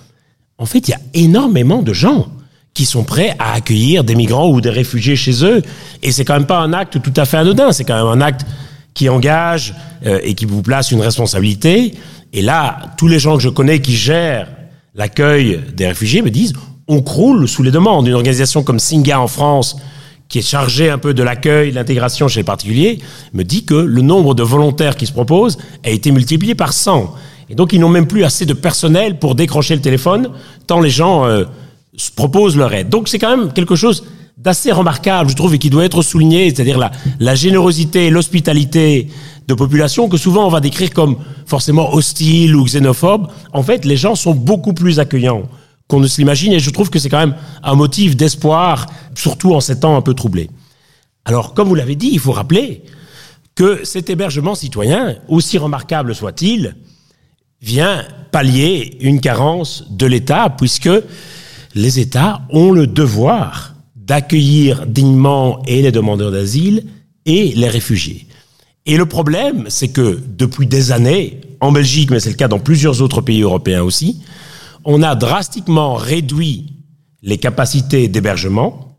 En 0.57 0.65
fait, 0.65 0.87
il 0.87 0.91
y 0.91 0.93
a 0.95 0.99
énormément 1.13 1.81
de 1.83 1.93
gens 1.93 2.27
qui 2.73 2.85
sont 2.85 3.03
prêts 3.03 3.35
à 3.39 3.53
accueillir 3.53 4.03
des 4.03 4.15
migrants 4.15 4.49
ou 4.49 4.61
des 4.61 4.69
réfugiés 4.69 5.15
chez 5.15 5.43
eux. 5.43 5.61
Et 6.01 6.11
c'est 6.11 6.25
quand 6.25 6.33
même 6.33 6.45
pas 6.45 6.59
un 6.59 6.73
acte 6.73 7.01
tout 7.01 7.13
à 7.15 7.25
fait 7.25 7.37
anodin, 7.37 7.71
c'est 7.71 7.83
quand 7.83 7.95
même 7.95 8.21
un 8.21 8.25
acte 8.25 8.45
qui 8.93 9.07
engage 9.07 9.75
euh, 10.05 10.19
et 10.23 10.33
qui 10.33 10.45
vous 10.45 10.61
place 10.61 10.91
une 10.91 11.01
responsabilité. 11.01 11.93
Et 12.33 12.41
là, 12.41 12.79
tous 12.97 13.07
les 13.07 13.19
gens 13.19 13.37
que 13.37 13.43
je 13.43 13.49
connais 13.49 13.81
qui 13.81 13.95
gèrent 13.95 14.47
l'accueil 14.95 15.59
des 15.75 15.87
réfugiés 15.87 16.21
me 16.21 16.29
disent, 16.29 16.53
on 16.87 17.01
croule 17.01 17.47
sous 17.47 17.63
les 17.63 17.71
demandes. 17.71 18.07
Une 18.07 18.13
organisation 18.13 18.63
comme 18.63 18.79
Singa 18.79 19.19
en 19.19 19.27
France, 19.27 19.77
qui 20.29 20.39
est 20.39 20.43
chargé 20.43 20.89
un 20.89 20.99
peu 20.99 21.15
de 21.15 21.23
l'accueil, 21.23 21.71
de 21.71 21.75
l'intégration 21.75 22.27
chez 22.27 22.41
les 22.41 22.43
particuliers, 22.43 22.99
me 23.33 23.43
dit 23.43 23.65
que 23.65 23.73
le 23.73 24.01
nombre 24.01 24.35
de 24.35 24.43
volontaires 24.43 24.95
qui 24.95 25.07
se 25.07 25.11
proposent 25.11 25.57
a 25.83 25.89
été 25.89 26.11
multiplié 26.11 26.53
par 26.53 26.71
100. 26.71 27.13
Et 27.49 27.55
donc, 27.55 27.73
ils 27.73 27.79
n'ont 27.79 27.89
même 27.89 28.05
plus 28.05 28.23
assez 28.23 28.45
de 28.45 28.53
personnel 28.53 29.17
pour 29.17 29.33
décrocher 29.33 29.75
le 29.75 29.81
téléphone, 29.81 30.29
tant 30.67 30.81
les 30.81 30.91
gens 30.91 31.25
euh, 31.25 31.45
se 31.97 32.11
proposent 32.11 32.55
leur 32.55 32.71
aide. 32.73 32.89
Donc, 32.89 33.09
c'est 33.09 33.17
quand 33.17 33.35
même 33.35 33.51
quelque 33.51 33.75
chose 33.75 34.03
d'assez 34.37 34.71
remarquable, 34.71 35.31
je 35.31 35.35
trouve, 35.35 35.55
et 35.55 35.57
qui 35.57 35.71
doit 35.71 35.83
être 35.83 36.03
souligné, 36.03 36.53
c'est-à-dire 36.53 36.77
la, 36.77 36.91
la 37.19 37.33
générosité 37.33 38.11
l'hospitalité 38.11 39.09
de 39.47 39.53
populations 39.55 40.07
que 40.07 40.15
souvent 40.15 40.45
on 40.45 40.49
va 40.49 40.59
décrire 40.59 40.93
comme 40.93 41.17
forcément 41.47 41.93
hostiles 41.93 42.55
ou 42.55 42.63
xénophobes. 42.63 43.27
En 43.51 43.63
fait, 43.63 43.83
les 43.83 43.97
gens 43.97 44.13
sont 44.13 44.35
beaucoup 44.35 44.73
plus 44.73 44.99
accueillants 44.99 45.49
qu'on 45.89 45.99
ne 45.99 46.07
se 46.07 46.21
l'imagine. 46.21 46.53
Et 46.53 46.59
je 46.59 46.69
trouve 46.69 46.89
que 46.89 46.99
c'est 46.99 47.09
quand 47.09 47.19
même 47.19 47.35
un 47.61 47.75
motif 47.75 48.15
d'espoir, 48.15 48.85
surtout 49.15 49.53
en 49.53 49.59
ces 49.59 49.81
temps 49.81 49.97
un 49.97 50.01
peu 50.01 50.13
troublés. 50.13 50.49
Alors, 51.25 51.53
comme 51.53 51.67
vous 51.67 51.75
l'avez 51.75 51.95
dit, 51.95 52.11
il 52.13 52.19
faut 52.19 52.31
rappeler 52.31 52.83
que 53.55 53.83
cet 53.83 54.09
hébergement 54.09 54.55
citoyen, 54.55 55.17
aussi 55.27 55.57
remarquable 55.57 56.15
soit-il, 56.15 56.75
vient 57.61 58.05
pallier 58.31 58.97
une 59.01 59.19
carence 59.19 59.85
de 59.89 60.05
l'État, 60.05 60.49
puisque 60.49 60.89
les 61.75 61.99
États 61.99 62.43
ont 62.51 62.71
le 62.71 62.87
devoir 62.87 63.75
d'accueillir 63.95 64.85
dignement 64.87 65.61
et 65.65 65.81
les 65.81 65.91
demandeurs 65.91 66.31
d'asile 66.31 66.85
et 67.25 67.53
les 67.55 67.67
réfugiés. 67.67 68.27
Et 68.85 68.95
le 68.95 69.05
problème, 69.05 69.65
c'est 69.67 69.89
que 69.89 70.19
depuis 70.25 70.67
des 70.67 70.91
années, 70.91 71.41
en 71.59 71.71
Belgique, 71.71 72.09
mais 72.11 72.19
c'est 72.19 72.29
le 72.29 72.35
cas 72.35 72.47
dans 72.47 72.59
plusieurs 72.59 73.01
autres 73.01 73.21
pays 73.21 73.41
européens 73.41 73.83
aussi, 73.83 74.21
on 74.91 75.03
a 75.03 75.13
drastiquement 75.13 75.93
réduit 75.93 76.73
les 77.21 77.37
capacités 77.37 78.07
d'hébergement, 78.07 78.97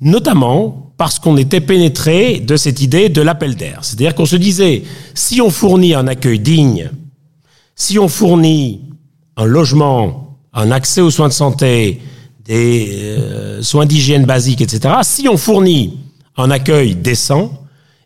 notamment 0.00 0.92
parce 0.96 1.20
qu'on 1.20 1.36
était 1.36 1.60
pénétré 1.60 2.40
de 2.40 2.56
cette 2.56 2.80
idée 2.80 3.08
de 3.08 3.22
l'appel 3.22 3.54
d'air. 3.54 3.78
C'est-à-dire 3.82 4.16
qu'on 4.16 4.26
se 4.26 4.34
disait, 4.34 4.82
si 5.14 5.40
on 5.40 5.50
fournit 5.50 5.94
un 5.94 6.08
accueil 6.08 6.40
digne, 6.40 6.90
si 7.76 8.00
on 8.00 8.08
fournit 8.08 8.80
un 9.36 9.44
logement, 9.44 10.36
un 10.52 10.72
accès 10.72 11.02
aux 11.02 11.12
soins 11.12 11.28
de 11.28 11.32
santé, 11.32 12.00
des 12.44 12.88
euh, 13.02 13.62
soins 13.62 13.86
d'hygiène 13.86 14.24
basiques, 14.24 14.60
etc., 14.60 14.92
si 15.02 15.28
on 15.28 15.36
fournit 15.36 16.00
un 16.36 16.50
accueil 16.50 16.96
décent, 16.96 17.52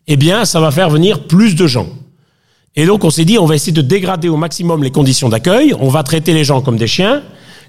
eh 0.05 0.17
bien, 0.17 0.45
ça 0.45 0.59
va 0.59 0.69
faire 0.69 0.91
venir 0.91 1.25
plus 1.25 1.55
de 1.55 1.65
gens. 1.65 1.89
Et 2.75 2.85
donc, 2.85 3.03
on 3.03 3.09
s'est 3.09 3.25
dit, 3.25 3.37
on 3.37 3.45
va 3.45 3.55
essayer 3.55 3.71
de 3.71 3.81
dégrader 3.81 4.29
au 4.29 4.37
maximum 4.37 4.83
les 4.83 4.91
conditions 4.91 5.29
d'accueil, 5.29 5.75
on 5.79 5.89
va 5.89 6.03
traiter 6.03 6.33
les 6.33 6.43
gens 6.43 6.61
comme 6.61 6.77
des 6.77 6.87
chiens, 6.87 7.21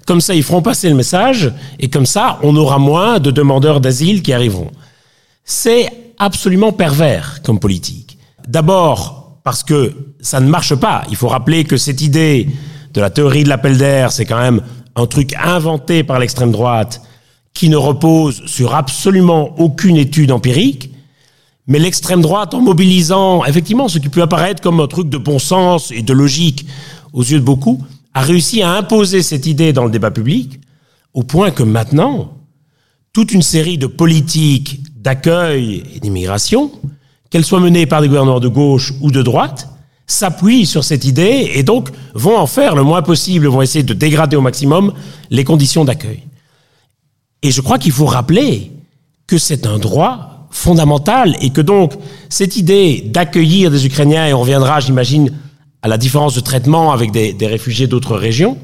comme 0.05 0.21
ça, 0.21 0.35
ils 0.35 0.43
feront 0.43 0.61
passer 0.61 0.89
le 0.89 0.95
message, 0.95 1.51
et 1.79 1.89
comme 1.89 2.05
ça, 2.05 2.39
on 2.43 2.55
aura 2.55 2.79
moins 2.79 3.19
de 3.19 3.31
demandeurs 3.31 3.81
d'asile 3.81 4.21
qui 4.21 4.33
arriveront. 4.33 4.71
C'est 5.43 5.89
absolument 6.17 6.71
pervers 6.71 7.41
comme 7.43 7.59
politique. 7.59 8.17
D'abord, 8.47 9.39
parce 9.43 9.63
que 9.63 9.93
ça 10.21 10.39
ne 10.39 10.47
marche 10.47 10.75
pas. 10.75 11.03
Il 11.09 11.15
faut 11.15 11.27
rappeler 11.27 11.65
que 11.65 11.77
cette 11.77 12.01
idée 12.01 12.47
de 12.93 13.01
la 13.01 13.09
théorie 13.09 13.43
de 13.43 13.49
l'appel 13.49 13.77
d'air, 13.77 14.11
c'est 14.11 14.25
quand 14.25 14.39
même 14.39 14.61
un 14.95 15.05
truc 15.05 15.35
inventé 15.35 16.03
par 16.03 16.19
l'extrême 16.19 16.51
droite 16.51 17.01
qui 17.53 17.69
ne 17.69 17.77
repose 17.77 18.43
sur 18.47 18.73
absolument 18.73 19.53
aucune 19.59 19.97
étude 19.97 20.31
empirique. 20.31 20.91
Mais 21.67 21.79
l'extrême 21.79 22.21
droite, 22.21 22.53
en 22.53 22.61
mobilisant 22.61 23.43
effectivement 23.45 23.87
ce 23.87 23.97
qui 23.97 24.09
peut 24.09 24.21
apparaître 24.21 24.61
comme 24.61 24.79
un 24.79 24.87
truc 24.87 25.09
de 25.09 25.17
bon 25.17 25.39
sens 25.39 25.91
et 25.91 26.03
de 26.03 26.13
logique 26.13 26.65
aux 27.13 27.23
yeux 27.23 27.39
de 27.39 27.43
beaucoup, 27.43 27.83
a 28.13 28.21
réussi 28.21 28.61
à 28.61 28.71
imposer 28.71 29.21
cette 29.21 29.45
idée 29.45 29.73
dans 29.73 29.83
le 29.83 29.91
débat 29.91 30.11
public, 30.11 30.59
au 31.13 31.23
point 31.23 31.51
que 31.51 31.63
maintenant, 31.63 32.37
toute 33.13 33.31
une 33.31 33.41
série 33.41 33.77
de 33.77 33.87
politiques 33.87 34.81
d'accueil 34.95 35.83
et 35.95 35.99
d'immigration, 35.99 36.71
qu'elles 37.29 37.45
soient 37.45 37.59
menées 37.59 37.85
par 37.85 38.01
des 38.01 38.07
gouvernements 38.07 38.39
de 38.39 38.47
gauche 38.47 38.93
ou 39.01 39.11
de 39.11 39.21
droite, 39.21 39.69
s'appuient 40.07 40.65
sur 40.65 40.83
cette 40.83 41.05
idée 41.05 41.51
et 41.55 41.63
donc 41.63 41.89
vont 42.13 42.37
en 42.37 42.47
faire 42.47 42.75
le 42.75 42.83
moins 42.83 43.01
possible, 43.01 43.47
vont 43.47 43.61
essayer 43.61 43.83
de 43.83 43.93
dégrader 43.93 44.35
au 44.35 44.41
maximum 44.41 44.93
les 45.31 45.43
conditions 45.43 45.83
d'accueil. 45.83 46.23
Et 47.41 47.51
je 47.51 47.61
crois 47.61 47.79
qu'il 47.79 47.91
faut 47.91 48.05
rappeler 48.05 48.71
que 49.27 49.37
c'est 49.37 49.65
un 49.65 49.79
droit 49.79 50.34
fondamental 50.55 51.35
et 51.41 51.49
que 51.49 51.59
donc 51.59 51.93
cette 52.29 52.55
idée 52.55 53.03
d'accueillir 53.05 53.69
des 53.69 53.85
Ukrainiens, 53.85 54.25
et 54.25 54.33
on 54.33 54.39
reviendra, 54.39 54.79
j'imagine, 54.79 55.31
à 55.81 55.89
la 55.89 55.97
différence 55.97 56.33
de 56.33 56.39
traitement 56.39 56.93
avec 56.93 57.11
des, 57.11 57.33
des 57.33 57.47
réfugiés 57.47 57.87
d'autres 57.87 58.15
régions, 58.15 58.57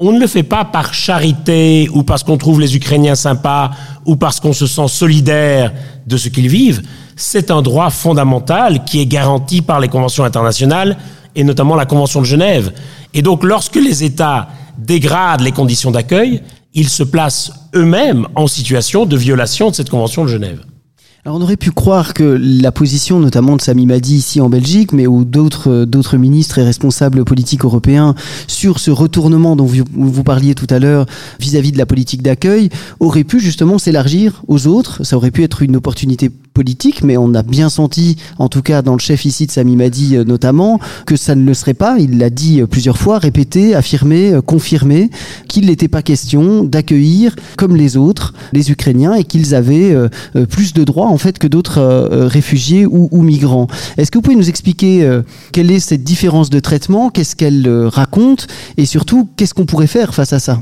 on 0.00 0.10
ne 0.10 0.18
le 0.18 0.26
fait 0.26 0.42
pas 0.42 0.64
par 0.64 0.92
charité 0.92 1.88
ou 1.94 2.02
parce 2.02 2.24
qu'on 2.24 2.36
trouve 2.36 2.60
les 2.60 2.74
Ukrainiens 2.74 3.14
sympas 3.14 3.70
ou 4.04 4.16
parce 4.16 4.40
qu'on 4.40 4.52
se 4.52 4.66
sent 4.66 4.88
solidaire 4.88 5.72
de 6.04 6.16
ce 6.16 6.28
qu'ils 6.28 6.48
vivent. 6.48 6.82
C'est 7.14 7.52
un 7.52 7.62
droit 7.62 7.90
fondamental 7.90 8.84
qui 8.84 9.00
est 9.00 9.06
garanti 9.06 9.62
par 9.62 9.78
les 9.78 9.86
conventions 9.86 10.24
internationales 10.24 10.98
et 11.36 11.44
notamment 11.44 11.76
la 11.76 11.86
Convention 11.86 12.20
de 12.20 12.26
Genève. 12.26 12.72
Et 13.14 13.22
donc 13.22 13.44
lorsque 13.44 13.76
les 13.76 14.02
États 14.02 14.48
dégradent 14.78 15.42
les 15.42 15.52
conditions 15.52 15.92
d'accueil, 15.92 16.42
ils 16.74 16.88
se 16.88 17.04
placent 17.04 17.52
eux-mêmes 17.76 18.26
en 18.34 18.48
situation 18.48 19.06
de 19.06 19.16
violation 19.16 19.70
de 19.70 19.76
cette 19.76 19.90
Convention 19.90 20.24
de 20.24 20.28
Genève. 20.28 20.64
Alors 21.26 21.38
on 21.38 21.40
aurait 21.40 21.56
pu 21.56 21.70
croire 21.70 22.12
que 22.12 22.38
la 22.38 22.70
position 22.70 23.18
notamment 23.18 23.56
de 23.56 23.62
Sami 23.62 23.86
Madi 23.86 24.16
ici 24.16 24.42
en 24.42 24.50
Belgique, 24.50 24.92
mais 24.92 25.06
ou 25.06 25.24
d'autres 25.24 25.86
d'autres 25.86 26.18
ministres 26.18 26.58
et 26.58 26.62
responsables 26.62 27.24
politiques 27.24 27.64
européens 27.64 28.14
sur 28.46 28.78
ce 28.78 28.90
retournement 28.90 29.56
dont 29.56 29.64
vous, 29.64 29.84
vous 29.90 30.22
parliez 30.22 30.54
tout 30.54 30.66
à 30.68 30.78
l'heure 30.78 31.06
vis-à-vis 31.40 31.72
de 31.72 31.78
la 31.78 31.86
politique 31.86 32.20
d'accueil, 32.20 32.68
aurait 33.00 33.24
pu 33.24 33.40
justement 33.40 33.78
s'élargir 33.78 34.42
aux 34.48 34.66
autres. 34.66 35.02
Ça 35.02 35.16
aurait 35.16 35.30
pu 35.30 35.42
être 35.44 35.62
une 35.62 35.76
opportunité 35.76 36.30
politique, 36.54 37.02
mais 37.02 37.16
on 37.18 37.34
a 37.34 37.42
bien 37.42 37.68
senti, 37.68 38.16
en 38.38 38.48
tout 38.48 38.62
cas 38.62 38.80
dans 38.80 38.94
le 38.94 39.00
chef 39.00 39.24
ici 39.24 39.46
de 39.46 39.50
Sami 39.50 39.76
Madi 39.76 40.16
euh, 40.16 40.24
notamment, 40.24 40.78
que 41.04 41.16
ça 41.16 41.34
ne 41.34 41.44
le 41.44 41.52
serait 41.52 41.74
pas. 41.74 41.98
Il 41.98 42.18
l'a 42.18 42.30
dit 42.30 42.60
euh, 42.60 42.66
plusieurs 42.66 42.96
fois, 42.96 43.18
répété, 43.18 43.74
affirmé, 43.74 44.32
euh, 44.32 44.40
confirmé, 44.40 45.10
qu'il 45.48 45.66
n'était 45.66 45.88
pas 45.88 46.00
question 46.00 46.64
d'accueillir 46.64 47.34
comme 47.58 47.76
les 47.76 47.96
autres 47.96 48.32
les 48.52 48.70
Ukrainiens 48.70 49.14
et 49.14 49.24
qu'ils 49.24 49.54
avaient 49.54 49.96
plus 50.48 50.72
de 50.74 50.84
droits 50.84 51.08
en 51.08 51.18
fait 51.18 51.38
que 51.38 51.48
d'autres 51.48 51.80
réfugiés 52.26 52.86
ou, 52.86 53.08
ou 53.10 53.22
migrants. 53.22 53.66
Est-ce 53.96 54.10
que 54.12 54.18
vous 54.18 54.22
pouvez 54.22 54.36
nous 54.36 54.48
expliquer 54.48 55.20
quelle 55.52 55.70
est 55.72 55.80
cette 55.80 56.04
différence 56.04 56.50
de 56.50 56.60
traitement, 56.60 57.10
qu'est-ce 57.10 57.34
qu'elle 57.34 57.68
raconte? 57.86 58.46
Et 58.76 58.86
surtout 58.86 59.28
qu'est-ce 59.36 59.54
qu'on 59.54 59.66
pourrait 59.66 59.88
faire 59.88 60.14
face 60.14 60.32
à 60.32 60.38
ça? 60.38 60.60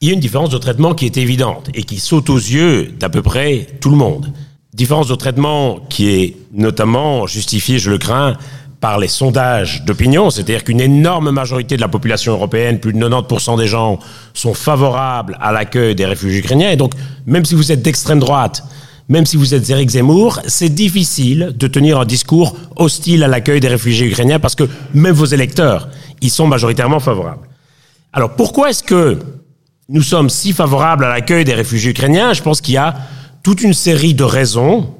Il 0.00 0.08
y 0.08 0.10
a 0.10 0.14
une 0.14 0.20
différence 0.20 0.50
de 0.50 0.58
traitement 0.58 0.94
qui 0.94 1.04
est 1.06 1.16
évidente 1.18 1.68
et 1.74 1.82
qui 1.82 2.00
saute 2.00 2.30
aux 2.30 2.38
yeux 2.38 2.88
d'à 2.98 3.10
peu 3.10 3.22
près 3.22 3.66
tout 3.80 3.90
le 3.90 3.96
monde. 3.96 4.32
Différence 4.72 5.08
de 5.08 5.14
traitement 5.14 5.80
qui 5.88 6.10
est 6.10 6.36
notamment 6.52 7.26
justifiée, 7.26 7.78
je 7.78 7.90
le 7.90 7.98
crains, 7.98 8.36
par 8.80 8.98
les 8.98 9.08
sondages 9.08 9.84
d'opinion, 9.84 10.30
c'est-à-dire 10.30 10.64
qu'une 10.64 10.80
énorme 10.80 11.30
majorité 11.30 11.76
de 11.76 11.82
la 11.82 11.88
population 11.88 12.32
européenne, 12.32 12.80
plus 12.80 12.92
de 12.92 12.98
90% 12.98 13.58
des 13.58 13.66
gens, 13.66 13.98
sont 14.32 14.54
favorables 14.54 15.36
à 15.40 15.52
l'accueil 15.52 15.94
des 15.94 16.06
réfugiés 16.06 16.38
ukrainiens. 16.38 16.70
Et 16.70 16.76
donc, 16.76 16.94
même 17.26 17.44
si 17.44 17.54
vous 17.54 17.72
êtes 17.72 17.82
d'extrême 17.82 18.20
droite, 18.20 18.64
même 19.10 19.26
si 19.26 19.36
vous 19.36 19.54
êtes 19.54 19.68
Eric 19.68 19.90
Zemmour, 19.90 20.40
c'est 20.46 20.68
difficile 20.68 21.52
de 21.56 21.66
tenir 21.66 21.98
un 21.98 22.06
discours 22.06 22.56
hostile 22.76 23.24
à 23.24 23.28
l'accueil 23.28 23.60
des 23.60 23.68
réfugiés 23.68 24.06
ukrainiens 24.06 24.38
parce 24.38 24.54
que 24.54 24.64
même 24.94 25.14
vos 25.14 25.26
électeurs, 25.26 25.88
ils 26.22 26.30
sont 26.30 26.46
majoritairement 26.46 27.00
favorables. 27.00 27.48
Alors, 28.12 28.34
pourquoi 28.34 28.70
est-ce 28.70 28.84
que 28.84 29.18
nous 29.88 30.02
sommes 30.02 30.30
si 30.30 30.52
favorables 30.52 31.04
à 31.04 31.08
l'accueil 31.08 31.44
des 31.44 31.54
réfugiés 31.54 31.90
ukrainiens? 31.90 32.32
Je 32.32 32.42
pense 32.42 32.60
qu'il 32.60 32.74
y 32.74 32.78
a 32.78 32.94
toute 33.42 33.62
une 33.62 33.74
série 33.74 34.14
de 34.14 34.24
raisons, 34.24 34.94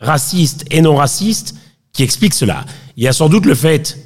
racistes 0.00 0.64
et 0.70 0.80
non 0.80 0.96
racistes, 0.96 1.54
qui 1.92 2.02
expliquent 2.02 2.34
cela. 2.34 2.64
Il 2.96 3.04
y 3.04 3.08
a 3.08 3.12
sans 3.12 3.28
doute 3.28 3.46
le 3.46 3.54
fait, 3.54 3.98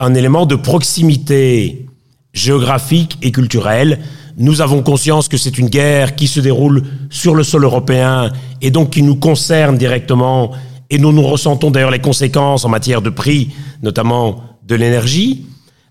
un 0.00 0.14
élément 0.14 0.46
de 0.46 0.56
proximité 0.56 1.86
géographique 2.32 3.18
et 3.22 3.30
culturelle. 3.30 4.00
Nous 4.36 4.60
avons 4.60 4.82
conscience 4.82 5.28
que 5.28 5.36
c'est 5.36 5.58
une 5.58 5.68
guerre 5.68 6.14
qui 6.16 6.26
se 6.26 6.40
déroule 6.40 6.82
sur 7.10 7.34
le 7.34 7.44
sol 7.44 7.64
européen 7.64 8.32
et 8.60 8.70
donc 8.70 8.90
qui 8.90 9.02
nous 9.02 9.16
concerne 9.16 9.76
directement 9.76 10.52
et 10.90 10.98
nous 10.98 11.12
nous 11.12 11.22
ressentons 11.22 11.70
d'ailleurs 11.70 11.90
les 11.90 12.00
conséquences 12.00 12.64
en 12.64 12.68
matière 12.68 13.00
de 13.00 13.10
prix, 13.10 13.50
notamment 13.82 14.42
de 14.66 14.74
l'énergie. 14.74 15.46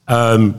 Euh, 0.10 0.52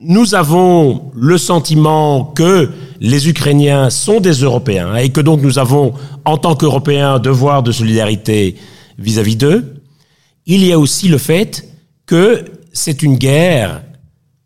nous 0.00 0.34
avons 0.34 1.12
le 1.14 1.36
sentiment 1.36 2.24
que 2.24 2.70
les 3.00 3.28
Ukrainiens 3.28 3.90
sont 3.90 4.20
des 4.20 4.32
Européens 4.32 4.96
et 4.96 5.10
que 5.10 5.20
donc 5.20 5.42
nous 5.42 5.58
avons, 5.58 5.92
en 6.24 6.38
tant 6.38 6.56
qu'Européens, 6.56 7.14
un 7.14 7.18
devoir 7.18 7.62
de 7.62 7.70
solidarité 7.70 8.56
vis-à-vis 8.98 9.36
d'eux. 9.36 9.82
Il 10.46 10.64
y 10.64 10.72
a 10.72 10.78
aussi 10.78 11.08
le 11.08 11.18
fait 11.18 11.68
que 12.06 12.44
c'est 12.72 13.02
une 13.02 13.16
guerre 13.16 13.82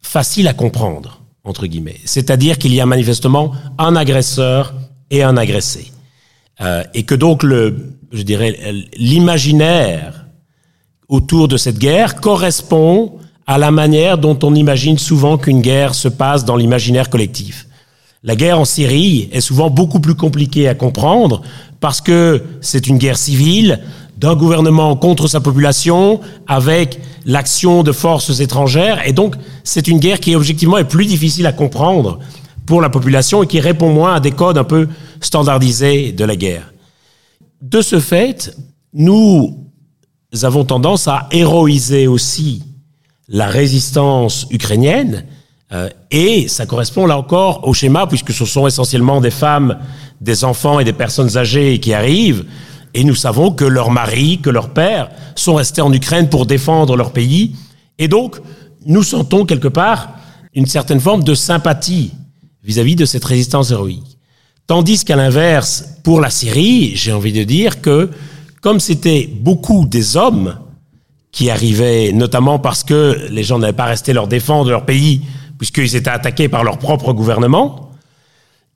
facile 0.02 0.48
à 0.48 0.54
comprendre, 0.54 1.20
entre 1.44 1.66
guillemets. 1.66 2.00
C'est-à-dire 2.04 2.58
qu'il 2.58 2.74
y 2.74 2.80
a 2.80 2.86
manifestement 2.86 3.52
un 3.78 3.94
agresseur 3.94 4.74
et 5.10 5.22
un 5.22 5.36
agressé. 5.36 5.92
Euh, 6.60 6.82
et 6.94 7.04
que 7.04 7.14
donc, 7.14 7.42
le, 7.42 7.94
je 8.12 8.22
dirais, 8.22 8.58
l'imaginaire 8.96 10.26
autour 11.08 11.46
de 11.46 11.56
cette 11.56 11.78
guerre 11.78 12.16
correspond 12.16 13.18
à 13.46 13.58
la 13.58 13.70
manière 13.70 14.18
dont 14.18 14.38
on 14.42 14.54
imagine 14.54 14.98
souvent 14.98 15.36
qu'une 15.36 15.60
guerre 15.60 15.94
se 15.94 16.08
passe 16.08 16.44
dans 16.44 16.56
l'imaginaire 16.56 17.10
collectif. 17.10 17.66
La 18.22 18.36
guerre 18.36 18.58
en 18.58 18.64
Syrie 18.64 19.28
est 19.32 19.42
souvent 19.42 19.68
beaucoup 19.68 20.00
plus 20.00 20.14
compliquée 20.14 20.66
à 20.66 20.74
comprendre 20.74 21.42
parce 21.80 22.00
que 22.00 22.42
c'est 22.62 22.86
une 22.86 22.96
guerre 22.96 23.18
civile 23.18 23.80
d'un 24.16 24.34
gouvernement 24.34 24.96
contre 24.96 25.28
sa 25.28 25.40
population 25.40 26.20
avec 26.46 27.00
l'action 27.26 27.82
de 27.82 27.92
forces 27.92 28.40
étrangères 28.40 29.06
et 29.06 29.12
donc 29.12 29.34
c'est 29.62 29.88
une 29.88 29.98
guerre 29.98 30.20
qui 30.20 30.34
objectivement 30.34 30.78
est 30.78 30.88
plus 30.88 31.04
difficile 31.04 31.46
à 31.46 31.52
comprendre 31.52 32.18
pour 32.64 32.80
la 32.80 32.88
population 32.88 33.42
et 33.42 33.46
qui 33.46 33.60
répond 33.60 33.92
moins 33.92 34.14
à 34.14 34.20
des 34.20 34.30
codes 34.30 34.56
un 34.56 34.64
peu 34.64 34.88
standardisés 35.20 36.12
de 36.12 36.24
la 36.24 36.36
guerre. 36.36 36.72
De 37.60 37.82
ce 37.82 38.00
fait, 38.00 38.56
nous 38.94 39.68
avons 40.42 40.64
tendance 40.64 41.08
à 41.08 41.28
héroïser 41.30 42.06
aussi 42.06 42.62
la 43.28 43.46
résistance 43.46 44.46
ukrainienne 44.50 45.24
Euh, 45.72 45.88
et 46.10 46.46
ça 46.48 46.66
correspond 46.66 47.06
là 47.06 47.18
encore 47.18 47.66
au 47.66 47.74
schéma, 47.74 48.06
puisque 48.06 48.32
ce 48.32 48.44
sont 48.44 48.66
essentiellement 48.66 49.20
des 49.20 49.30
femmes, 49.30 49.78
des 50.20 50.44
enfants 50.44 50.78
et 50.78 50.84
des 50.84 50.92
personnes 50.92 51.36
âgées 51.36 51.80
qui 51.80 51.92
arrivent. 51.92 52.44
Et 52.94 53.02
nous 53.02 53.16
savons 53.16 53.50
que 53.50 53.64
leurs 53.64 53.90
maris, 53.90 54.38
que 54.40 54.50
leurs 54.50 54.70
pères 54.70 55.10
sont 55.34 55.54
restés 55.54 55.82
en 55.82 55.92
Ukraine 55.92 56.28
pour 56.28 56.46
défendre 56.46 56.96
leur 56.96 57.12
pays. 57.12 57.56
Et 57.98 58.08
donc, 58.08 58.36
nous 58.86 59.02
sentons 59.02 59.46
quelque 59.46 59.68
part 59.68 60.10
une 60.54 60.66
certaine 60.66 61.00
forme 61.00 61.24
de 61.24 61.34
sympathie 61.34 62.12
vis-à-vis 62.62 62.94
de 62.94 63.04
cette 63.04 63.24
résistance 63.24 63.72
héroïque. 63.72 64.18
Tandis 64.66 65.04
qu'à 65.04 65.16
l'inverse, 65.16 65.98
pour 66.04 66.20
la 66.20 66.30
Syrie, 66.30 66.92
j'ai 66.94 67.12
envie 67.12 67.32
de 67.32 67.42
dire 67.42 67.80
que, 67.80 68.10
comme 68.60 68.80
c'était 68.80 69.26
beaucoup 69.26 69.86
des 69.86 70.16
hommes 70.16 70.56
qui 71.34 71.50
arrivaient, 71.50 72.12
notamment 72.12 72.60
parce 72.60 72.84
que 72.84 73.26
les 73.28 73.42
gens 73.42 73.58
n'avaient 73.58 73.72
pas 73.72 73.86
resté 73.86 74.12
leur 74.12 74.28
défendre 74.28 74.70
leur 74.70 74.86
pays, 74.86 75.22
puisqu'ils 75.58 75.96
étaient 75.96 76.08
attaqués 76.08 76.48
par 76.48 76.62
leur 76.62 76.78
propre 76.78 77.12
gouvernement, 77.12 77.90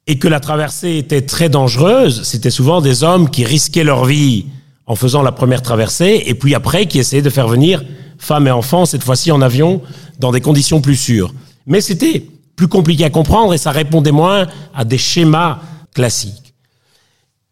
et 0.09 0.19
que 0.19 0.27
la 0.27 0.41
traversée 0.41 0.97
était 0.97 1.23
très 1.23 1.49
dangereuse, 1.49 2.25
c'était 2.25 2.51
souvent 2.51 2.81
des 2.81 3.05
hommes 3.05 3.31
qui 3.31 3.45
risquaient 3.45 3.85
leur 3.85 4.05
vie 4.05 4.47
en 4.87 4.97
faisant 4.97 5.23
la 5.23 5.31
première 5.31 5.63
traversée, 5.63 6.25
et 6.27 6.35
puis 6.35 6.57
après 6.57 6.87
qui 6.87 6.99
essayaient 6.99 7.23
de 7.23 7.31
faire 7.31 7.47
venir 7.47 7.85
femmes 8.19 8.49
et 8.49 8.51
enfants, 8.51 8.87
cette 8.87 9.05
fois-ci 9.05 9.31
en 9.31 9.41
avion, 9.41 9.81
dans 10.19 10.33
des 10.33 10.41
conditions 10.41 10.81
plus 10.81 10.97
sûres. 10.97 11.33
Mais 11.65 11.81
c'était 11.81 12.27
plus 12.57 12.67
compliqué 12.67 13.05
à 13.05 13.11
comprendre 13.11 13.55
et 13.55 13.59
ça 13.59 13.71
répondait 13.71 14.11
moins 14.11 14.49
à 14.75 14.85
des 14.85 14.99
schémas 14.99 15.61
classiques. 15.95 16.55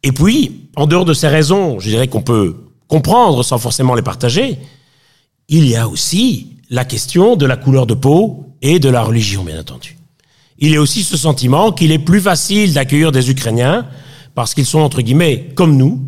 Et 0.02 0.10
puis, 0.10 0.68
en 0.75 0.88
dehors 0.88 1.04
de 1.04 1.14
ces 1.14 1.28
raisons, 1.28 1.78
je 1.78 1.90
dirais 1.90 2.08
qu'on 2.08 2.22
peut 2.22 2.56
comprendre 2.88 3.44
sans 3.44 3.58
forcément 3.58 3.94
les 3.94 4.02
partager, 4.02 4.58
il 5.48 5.66
y 5.68 5.76
a 5.76 5.88
aussi 5.88 6.58
la 6.70 6.84
question 6.84 7.36
de 7.36 7.46
la 7.46 7.56
couleur 7.56 7.86
de 7.86 7.94
peau 7.94 8.46
et 8.62 8.78
de 8.78 8.88
la 8.88 9.02
religion, 9.02 9.44
bien 9.44 9.60
entendu. 9.60 9.96
Il 10.58 10.70
y 10.70 10.76
a 10.76 10.80
aussi 10.80 11.02
ce 11.02 11.16
sentiment 11.16 11.72
qu'il 11.72 11.92
est 11.92 11.98
plus 11.98 12.20
facile 12.20 12.72
d'accueillir 12.72 13.12
des 13.12 13.30
Ukrainiens 13.30 13.86
parce 14.34 14.54
qu'ils 14.54 14.66
sont, 14.66 14.80
entre 14.80 15.02
guillemets, 15.02 15.50
comme 15.54 15.76
nous, 15.76 16.00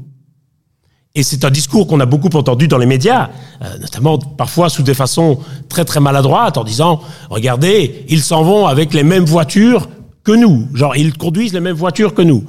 et 1.15 1.23
c'est 1.23 1.45
un 1.45 1.51
discours 1.51 1.89
qu'on 1.89 1.99
a 1.99 2.07
beaucoup 2.07 2.29
entendu 2.37 2.69
dans 2.69 2.79
les 2.79 2.87
médias, 2.87 3.31
euh, 3.63 3.79
notamment 3.79 4.19
parfois 4.19 4.69
sous 4.69 4.85
des 4.85 4.95
façons 4.95 5.41
très 5.69 5.85
très 5.85 5.99
maladroites, 5.99 6.57
en 6.57 6.63
disant 6.65 7.01
regardez, 7.29 8.05
ils 8.09 8.23
s'en 8.23 8.45
vont 8.45 8.67
avec 8.67 8.95
les 8.95 9.03
mêmes 9.03 9.25
voitures 9.25 9.89
que 10.23 10.33
nous, 10.33 10.69
genre 10.75 10.95
ils 10.97 11.17
conduisent 11.17 11.55
les 11.55 11.61
mêmes 11.61 11.77
voitures 11.77 12.15
que 12.15 12.23
nous. 12.23 12.45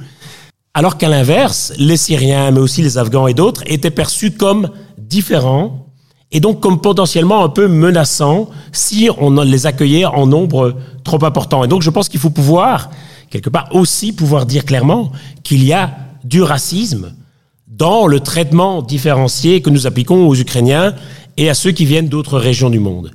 Alors 0.76 0.98
qu'à 0.98 1.10
l'inverse, 1.10 1.74
les 1.78 1.98
Syriens, 1.98 2.52
mais 2.52 2.60
aussi 2.60 2.84
les 2.84 2.98
Afghans 3.00 3.28
et 3.28 3.34
d'autres, 3.34 3.64
étaient 3.66 3.90
perçus 3.90 4.32
comme 4.32 4.70
différents 5.00 5.89
et 6.32 6.40
donc 6.40 6.60
comme 6.60 6.82
potentiellement 6.82 7.44
un 7.44 7.50
peu 7.50 7.68
menaçants 7.68 8.50
si 8.72 9.10
on 9.18 9.42
les 9.42 9.66
accueillait 9.66 10.06
en 10.06 10.28
nombre 10.28 10.76
trop 11.04 11.24
important. 11.26 11.64
Et 11.64 11.68
donc 11.68 11.82
je 11.82 11.90
pense 11.90 12.10
qu'il 12.10 12.20
faut 12.20 12.30
pouvoir, 12.30 12.92
quelque 13.30 13.50
part 13.50 13.70
aussi 13.72 14.12
pouvoir 14.12 14.46
dire 14.46 14.66
clairement 14.66 15.12
qu'il 15.44 15.64
y 15.64 15.74
a 15.74 15.98
du 16.24 16.42
racisme 16.42 17.14
dans 17.68 18.08
le 18.08 18.20
traitement 18.20 18.82
différencié 18.82 19.62
que 19.62 19.70
nous 19.70 19.88
appliquons 19.88 20.28
aux 20.28 20.36
Ukrainiens 20.36 20.94
et 21.38 21.50
à 21.50 21.54
ceux 21.54 21.72
qui 21.72 21.86
viennent 21.86 22.10
d'autres 22.10 22.38
régions 22.38 22.70
du 22.70 22.80
monde. 22.80 23.12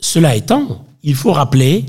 Cela 0.00 0.34
étant, 0.34 0.84
il 1.02 1.14
faut 1.14 1.32
rappeler 1.32 1.86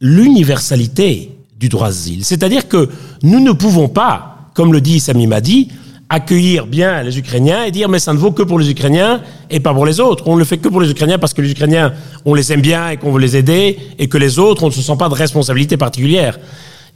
l'universalité 0.00 1.36
du 1.56 1.68
droit 1.68 1.88
d'asile. 1.88 2.24
C'est-à-dire 2.24 2.68
que 2.68 2.88
nous 3.22 3.40
ne 3.40 3.52
pouvons 3.52 3.88
pas, 3.88 4.50
comme 4.54 4.72
le 4.72 4.80
dit 4.80 5.00
Sami 5.00 5.26
Madi, 5.26 5.68
accueillir 6.08 6.66
bien 6.66 7.02
les 7.02 7.18
Ukrainiens 7.18 7.64
et 7.64 7.70
dire 7.70 7.88
mais 7.88 7.98
ça 7.98 8.12
ne 8.12 8.18
vaut 8.18 8.30
que 8.30 8.42
pour 8.42 8.58
les 8.58 8.70
Ukrainiens 8.70 9.22
et 9.50 9.60
pas 9.60 9.74
pour 9.74 9.86
les 9.86 10.00
autres. 10.00 10.28
On 10.28 10.34
ne 10.34 10.38
le 10.38 10.44
fait 10.44 10.58
que 10.58 10.68
pour 10.68 10.80
les 10.80 10.90
Ukrainiens 10.90 11.18
parce 11.18 11.34
que 11.34 11.42
les 11.42 11.50
Ukrainiens, 11.50 11.92
on 12.24 12.34
les 12.34 12.52
aime 12.52 12.60
bien 12.60 12.90
et 12.90 12.96
qu'on 12.96 13.12
veut 13.12 13.20
les 13.20 13.36
aider 13.36 13.78
et 13.98 14.08
que 14.08 14.18
les 14.18 14.38
autres, 14.38 14.62
on 14.62 14.68
ne 14.68 14.72
se 14.72 14.82
sent 14.82 14.96
pas 14.98 15.08
de 15.08 15.14
responsabilité 15.14 15.76
particulière. 15.76 16.38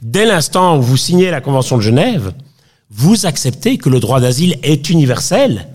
Dès 0.01 0.25
l'instant 0.25 0.77
où 0.77 0.81
vous 0.81 0.97
signez 0.97 1.29
la 1.29 1.41
Convention 1.41 1.77
de 1.77 1.81
Genève, 1.81 2.33
vous 2.89 3.25
acceptez 3.25 3.77
que 3.77 3.89
le 3.89 3.99
droit 3.99 4.19
d'asile 4.19 4.57
est 4.63 4.89
universel 4.89 5.67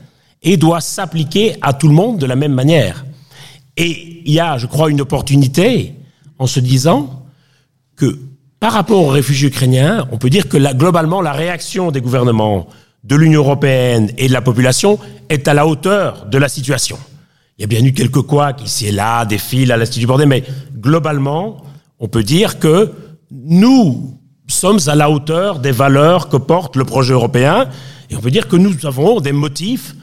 et 0.43 0.57
doit 0.57 0.81
s'appliquer 0.81 1.57
à 1.63 1.73
tout 1.73 1.89
le 1.89 1.95
monde 1.95 2.19
de 2.19 2.27
la 2.27 2.37
même 2.37 2.53
manière. 2.53 3.05
Et 3.77 4.23
il 4.25 4.33
y 4.33 4.41
a, 4.41 4.59
je 4.59 4.67
crois, 4.67 4.91
une 4.91 5.01
opportunité 5.01 5.95
en 6.39 6.47
se 6.47 6.61
disant 6.61 7.27
que 7.97 8.19
par 8.61 8.73
rapport 8.73 9.03
aux 9.03 9.09
réfugiés 9.09 9.49
ukrainiens, 9.49 10.09
on 10.13 10.19
peut 10.19 10.31
dire 10.31 10.49
que 10.49 10.57
globalement, 10.75 11.21
la 11.21 11.33
réaction 11.33 11.91
des 11.91 12.01
gouvernements 12.01 12.67
de 13.07 13.15
l'Union 13.17 13.41
européenne 13.41 14.11
et 14.19 14.27
de 14.29 14.33
la 14.33 14.43
population 14.43 14.99
est 15.29 15.47
à 15.49 15.55
la 15.55 15.67
hauteur 15.67 16.27
de 16.27 16.39
la 16.39 16.49
situation. 16.49 16.99
Il 17.57 17.63
y 17.63 17.65
a 17.65 17.69
bien 17.69 17.85
eu 17.85 17.93
quelques 17.93 18.23
couacs 18.23 18.63
ici 18.65 18.87
et 18.87 18.93
là, 18.93 19.25
des 19.25 19.39
fils 19.39 19.71
à 19.71 19.77
l'Institut 19.77 20.07
Bordet, 20.07 20.27
mais 20.27 20.43
globalement, 20.79 21.63
on 22.01 22.09
peut 22.09 22.25
dire 22.25 22.59
que 22.59 22.93
nous, 23.31 24.19
sommes 24.49 24.79
à 24.87 24.95
la 24.95 25.11
hauteur 25.11 25.59
des 25.59 25.73
valeurs 25.73 26.29
que 26.29 26.37
porte 26.37 26.77
le 26.77 26.85
projet 26.85 27.13
européen. 27.13 27.69
Et 28.11 28.17
on 28.17 28.21
peut 28.21 28.31
dire 28.31 28.49
que 28.49 28.57
nous 28.57 28.87
avons 28.87 29.21
des 29.21 29.33
motifs 29.33 29.95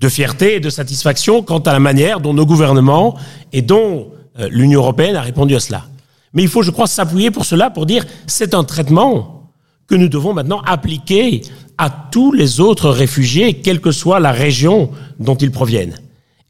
de 0.00 0.08
fierté 0.08 0.56
et 0.56 0.60
de 0.60 0.70
satisfaction 0.70 1.42
quant 1.42 1.58
à 1.58 1.72
la 1.72 1.80
manière 1.80 2.20
dont 2.20 2.32
nos 2.32 2.46
gouvernements 2.46 3.16
et 3.52 3.62
dont 3.62 4.12
euh, 4.38 4.48
l'Union 4.50 4.80
européenne 4.80 5.16
a 5.16 5.22
répondu 5.22 5.56
à 5.56 5.60
cela. 5.60 5.84
Mais 6.32 6.42
il 6.42 6.48
faut, 6.48 6.62
je 6.62 6.70
crois, 6.70 6.86
s'appuyer 6.86 7.30
pour 7.32 7.44
cela, 7.44 7.70
pour 7.70 7.86
dire 7.86 8.04
c'est 8.26 8.54
un 8.54 8.62
traitement 8.62 9.50
que 9.88 9.96
nous 9.96 10.08
devons 10.08 10.34
maintenant 10.34 10.60
appliquer 10.60 11.42
à 11.78 11.90
tous 11.90 12.32
les 12.32 12.60
autres 12.60 12.90
réfugiés, 12.90 13.54
quelle 13.54 13.80
que 13.80 13.92
soit 13.92 14.20
la 14.20 14.32
région 14.32 14.90
dont 15.20 15.36
ils 15.36 15.52
proviennent. 15.52 15.94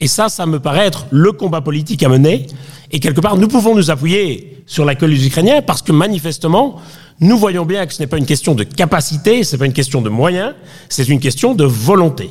Et 0.01 0.09
ça, 0.09 0.29
ça 0.29 0.47
me 0.47 0.59
paraît 0.59 0.87
être 0.87 1.07
le 1.11 1.33
combat 1.33 1.61
politique 1.61 2.03
à 2.03 2.09
mener. 2.09 2.47
Et 2.91 3.01
quelque 3.01 3.21
part, 3.21 3.37
nous 3.37 3.49
pouvons 3.49 3.75
nous 3.75 3.91
appuyer 3.91 4.63
sur 4.67 4.85
l'accueil 4.85 5.19
des 5.19 5.27
Ukrainiens 5.27 5.61
parce 5.61 5.83
que 5.83 5.93
manifestement, 5.93 6.81
nous 7.21 7.37
voyons 7.37 7.67
bien 7.67 7.85
que 7.85 7.93
ce 7.93 8.01
n'est 8.01 8.07
pas 8.07 8.19
une 8.19 8.27
question 8.27 8.55
de 8.55 8.63
capacité, 8.63 9.43
ce 9.43 9.53
n'est 9.53 9.59
pas 9.59 9.67
une 9.67 9.73
question 9.73 10.01
de 10.01 10.09
moyens, 10.09 10.55
c'est 10.89 11.09
une 11.09 11.21
question 11.21 11.55
de 11.55 11.65
volonté. 11.65 12.31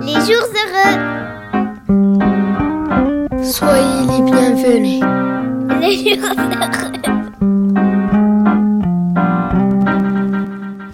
Les 0.00 0.14
jours 0.14 0.48
heureux. 0.56 0.98
Soyez 3.42 4.06
les 4.08 4.22
bienvenus. 4.30 5.02
Les 5.80 6.16
jours 6.16 6.30
heureux. 6.38 7.15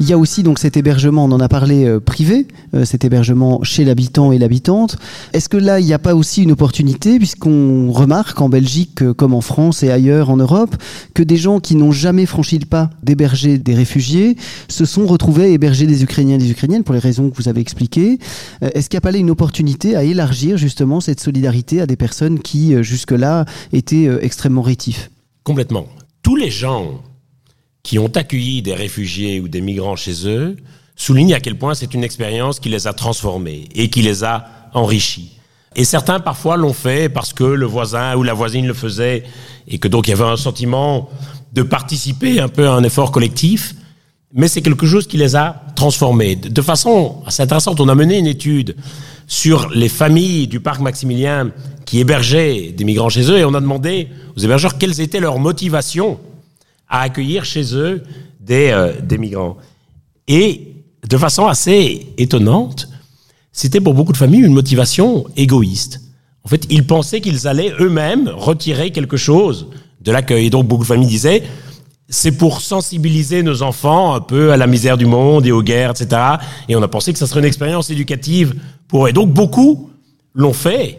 Il 0.03 0.09
y 0.09 0.13
a 0.13 0.19
aussi 0.19 0.43
donc 0.43 0.59
cet 0.59 0.77
hébergement, 0.77 1.27
on 1.27 1.31
en 1.31 1.39
a 1.39 1.49
parlé 1.49 1.85
euh, 1.85 2.01
privé, 2.01 2.49
euh, 2.75 2.85
cet 2.85 3.05
hébergement 3.05 3.63
chez 3.63 3.85
l'habitant 3.85 4.33
et 4.33 4.39
l'habitante. 4.39 4.97
Est-ce 5.33 5.49
que 5.49 5.57
là, 5.57 5.79
il 5.79 5.87
n'y 5.87 5.93
a 5.93 6.01
pas 6.01 6.17
aussi 6.17 6.43
une 6.43 6.51
opportunité, 6.51 7.19
puisqu'on 7.19 7.93
remarque 7.93 8.41
en 8.41 8.49
Belgique, 8.49 9.01
euh, 9.03 9.15
comme 9.15 9.33
en 9.33 9.41
France 9.41 9.85
et 9.85 9.93
ailleurs 9.93 10.29
en 10.29 10.37
Europe, 10.37 10.75
que 11.15 11.23
des 11.23 11.37
gens 11.37 11.61
qui 11.61 11.77
n'ont 11.77 11.93
jamais 11.93 12.27
franchi 12.27 12.59
le 12.59 12.67
pas 12.67 12.91
d'héberger 13.05 13.59
des 13.59 13.77
réfugiés 13.77 14.37
se 14.67 14.85
sont 14.87 15.07
retrouvés 15.07 15.45
à 15.45 15.47
héberger 15.47 15.87
des 15.87 16.03
Ukrainiens 16.03 16.35
et 16.35 16.39
des 16.39 16.51
Ukrainiennes 16.51 16.83
pour 16.83 16.95
les 16.95 17.01
raisons 17.01 17.31
que 17.31 17.37
vous 17.37 17.49
avez 17.49 17.61
expliquées. 17.61 18.19
Est-ce 18.61 18.91
qu'il 18.91 18.97
n'y 18.97 19.03
a 19.03 19.03
pas 19.03 19.13
là 19.13 19.19
une 19.19 19.31
opportunité 19.31 19.95
à 19.95 20.03
élargir 20.03 20.57
justement 20.57 21.01
cette 21.01 21.21
solidarité 21.21 21.81
à 21.81 21.87
des 21.87 21.97
personnes 21.97 22.41
qui 22.41 22.75
jusque-là 22.83 23.45
étaient 23.73 24.11
extrêmement 24.21 24.63
rétifs? 24.63 25.13
Complètement. 25.45 25.87
Tous 26.25 26.35
les 26.35 26.51
gens 26.51 27.03
qui 27.83 27.99
ont 27.99 28.09
accueilli 28.15 28.63
des 28.63 28.75
réfugiés 28.75 29.41
ou 29.41 29.49
des 29.49 29.61
migrants 29.61 29.97
chez 29.97 30.27
eux 30.29 30.57
soulignent 30.97 31.35
à 31.35 31.41
quel 31.41 31.57
point 31.57 31.75
c'est 31.75 31.95
une 31.95 32.05
expérience 32.05 32.61
qui 32.61 32.69
les 32.69 32.87
a 32.87 32.93
transformés 32.93 33.69
et 33.75 33.89
qui 33.91 34.03
les 34.03 34.25
a 34.25 34.47
enrichis. 34.75 35.33
Et 35.75 35.85
certains 35.85 36.21
parfois 36.21 36.57
l'ont 36.57 36.75
fait 36.75 37.09
parce 37.09 37.33
que 37.33 37.45
le 37.45 37.67
voisin 37.67 38.15
ou 38.17 38.23
la 38.23 38.35
voisine 38.35 38.67
le 38.67 38.75
faisait 38.75 39.25
et 39.67 39.79
que 39.79 39.89
donc 39.89 40.07
il 40.07 40.11
y 40.11 40.15
avait 40.15 40.25
un 40.25 40.37
sentiment 40.37 41.09
de 41.53 41.63
participer 41.63 42.41
un 42.41 42.49
peu 42.49 42.69
à 42.69 42.73
un 42.73 42.83
effort 42.85 43.11
collectif, 43.11 43.75
mais 44.35 44.49
c'est 44.49 44.63
quelque 44.63 44.87
chose 44.87 45.07
qui 45.07 45.17
les 45.17 45.35
a 45.35 45.63
transformés. 45.75 46.37
De 46.37 46.63
façon 46.63 47.23
assez 47.27 47.43
intéressante, 47.43 47.81
on 47.81 47.89
a 47.89 47.95
mené 47.95 48.19
une 48.19 48.27
étude 48.27 48.77
sur 49.27 49.71
les 49.71 49.89
familles 49.89 50.47
du 50.47 50.61
parc 50.61 50.81
Maximilien 50.81 51.51
qui 51.87 52.01
hébergeaient 52.01 52.73
des 52.73 52.85
migrants 52.85 53.09
chez 53.09 53.31
eux 53.31 53.39
et 53.39 53.45
on 53.45 53.55
a 53.55 53.61
demandé 53.61 54.09
aux 54.37 54.41
hébergeurs 54.41 54.79
quelles 54.79 55.01
étaient 55.01 55.21
leurs 55.21 55.39
motivations 55.39 56.19
à 56.93 57.01
accueillir 57.01 57.45
chez 57.45 57.75
eux 57.75 58.05
des, 58.39 58.71
euh, 58.71 58.93
des 59.03 59.19
migrants. 59.19 59.57
Et 60.29 60.75
de 61.09 61.17
façon 61.17 61.47
assez 61.47 62.07
étonnante, 62.19 62.89
c'était 63.51 63.81
pour 63.81 63.95
beaucoup 63.95 64.13
de 64.13 64.17
familles 64.17 64.43
une 64.43 64.53
motivation 64.53 65.25
égoïste. 65.37 66.01
En 66.45 66.49
fait, 66.49 66.67
ils 66.71 66.87
pensaient 66.87 67.21
qu'ils 67.21 67.49
allaient 67.49 67.73
eux-mêmes 67.81 68.29
retirer 68.29 68.91
quelque 68.91 69.17
chose 69.17 69.69
de 70.01 70.13
l'accueil. 70.13 70.47
Et 70.47 70.51
donc, 70.51 70.69
beaucoup 70.69 70.83
de 70.83 70.89
familles 70.89 71.09
disaient, 71.09 71.43
c'est 72.09 72.33
pour 72.33 72.61
sensibiliser 72.61 73.43
nos 73.43 73.63
enfants 73.63 74.15
un 74.15 74.21
peu 74.21 74.53
à 74.53 74.57
la 74.57 74.67
misère 74.67 74.99
du 74.99 75.07
monde 75.07 75.47
et 75.47 75.53
aux 75.53 75.63
guerres, 75.63 75.93
etc. 75.93 76.21
Et 76.69 76.77
on 76.77 76.83
a 76.83 76.89
pensé 76.89 77.13
que 77.13 77.19
ça 77.19 77.27
serait 77.27 77.41
une 77.41 77.47
expérience 77.47 77.91
éducative 77.91 78.55
pour 78.87 79.07
eux. 79.07 79.11
Et 79.11 79.13
donc, 79.13 79.33
beaucoup 79.33 79.91
l'ont 80.35 80.53
fait 80.53 80.99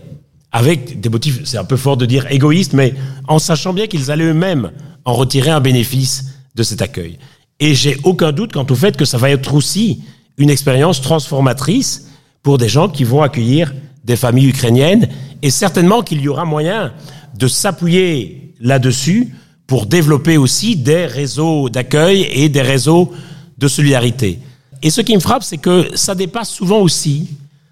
avec 0.51 0.99
des 0.99 1.09
motifs, 1.09 1.41
c'est 1.45 1.57
un 1.57 1.65
peu 1.65 1.77
fort 1.77 1.97
de 1.97 2.05
dire 2.05 2.31
égoïstes, 2.31 2.73
mais 2.73 2.93
en 3.27 3.39
sachant 3.39 3.73
bien 3.73 3.87
qu'ils 3.87 4.11
allaient 4.11 4.25
eux-mêmes 4.25 4.71
en 5.05 5.13
retirer 5.13 5.51
un 5.51 5.59
bénéfice 5.59 6.33
de 6.55 6.63
cet 6.63 6.81
accueil. 6.81 7.17
Et 7.59 7.73
j'ai 7.73 7.97
aucun 8.03 8.31
doute 8.31 8.53
quant 8.53 8.65
au 8.69 8.75
fait 8.75 8.97
que 8.97 9.05
ça 9.05 9.17
va 9.17 9.29
être 9.29 9.53
aussi 9.53 10.03
une 10.37 10.49
expérience 10.49 11.01
transformatrice 11.01 12.07
pour 12.41 12.57
des 12.57 12.69
gens 12.69 12.89
qui 12.89 13.03
vont 13.03 13.21
accueillir 13.21 13.73
des 14.03 14.15
familles 14.15 14.49
ukrainiennes 14.49 15.07
et 15.41 15.49
certainement 15.49 16.01
qu'il 16.01 16.21
y 16.21 16.27
aura 16.27 16.45
moyen 16.45 16.93
de 17.37 17.47
s'appuyer 17.47 18.53
là-dessus 18.59 19.33
pour 19.67 19.85
développer 19.85 20.37
aussi 20.37 20.75
des 20.75 21.05
réseaux 21.05 21.69
d'accueil 21.69 22.27
et 22.31 22.49
des 22.49 22.61
réseaux 22.61 23.11
de 23.57 23.67
solidarité. 23.67 24.39
Et 24.81 24.89
ce 24.89 25.01
qui 25.01 25.15
me 25.15 25.21
frappe, 25.21 25.43
c'est 25.43 25.57
que 25.57 25.95
ça 25.95 26.15
dépasse 26.15 26.49
souvent 26.49 26.79
aussi 26.79 27.29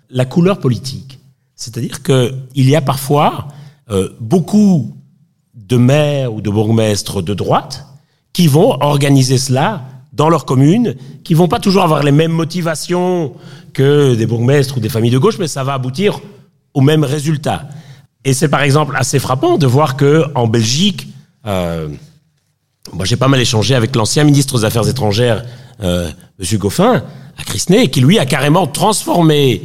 la 0.10 0.26
couleur 0.26 0.60
politique. 0.60 1.20
C'est-à-dire 1.56 2.02
qu'il 2.02 2.70
y 2.70 2.76
a 2.76 2.82
parfois 2.82 3.50
euh, 3.90 4.10
beaucoup 4.20 4.96
de 5.68 5.78
maires 5.78 6.34
ou 6.34 6.42
de 6.42 6.50
bourgmestres 6.50 7.22
de 7.22 7.34
droite 7.34 7.86
qui 8.34 8.48
vont 8.48 8.82
organiser 8.82 9.38
cela 9.38 9.84
dans 10.14 10.30
leur 10.30 10.46
commune, 10.46 10.96
qui 11.24 11.34
vont 11.34 11.48
pas 11.48 11.60
toujours 11.60 11.84
avoir 11.84 12.04
les 12.04 12.12
mêmes 12.12 12.32
motivations 12.32 13.34
que 13.74 14.16
des 14.16 14.26
bourgmestres 14.26 14.78
ou 14.78 14.80
des 14.80 14.90
familles 14.90 15.12
de 15.12 15.18
gauche, 15.18 15.38
mais 15.40 15.48
ça 15.48 15.64
va 15.64 15.74
aboutir 15.74 16.20
au 16.74 16.82
même 16.82 17.04
résultat. 17.04 17.68
Et 18.24 18.34
c'est 18.34 18.50
par 18.50 18.62
exemple 18.62 18.96
assez 18.98 19.20
frappant 19.20 19.58
de 19.58 19.66
voir 19.66 19.96
que 19.96 20.26
en 20.36 20.48
Belgique, 20.48 21.08
euh, 21.46 21.90
moi 22.94 23.06
j'ai 23.06 23.16
pas 23.16 23.28
mal 23.28 23.40
échangé 23.40 23.74
avec 23.74 23.96
l'ancien 23.96 24.24
ministre 24.24 24.60
des 24.60 24.66
Affaires 24.66 24.88
étrangères, 24.88 25.44
euh, 25.82 26.10
Monsieur 26.38 26.58
Goffin, 26.58 27.04
à 27.38 27.44
Crisney, 27.44 27.90
qui 27.90 28.02
lui 28.02 28.20
a 28.20 28.26
carrément 28.26 28.68
transformé 28.68 29.64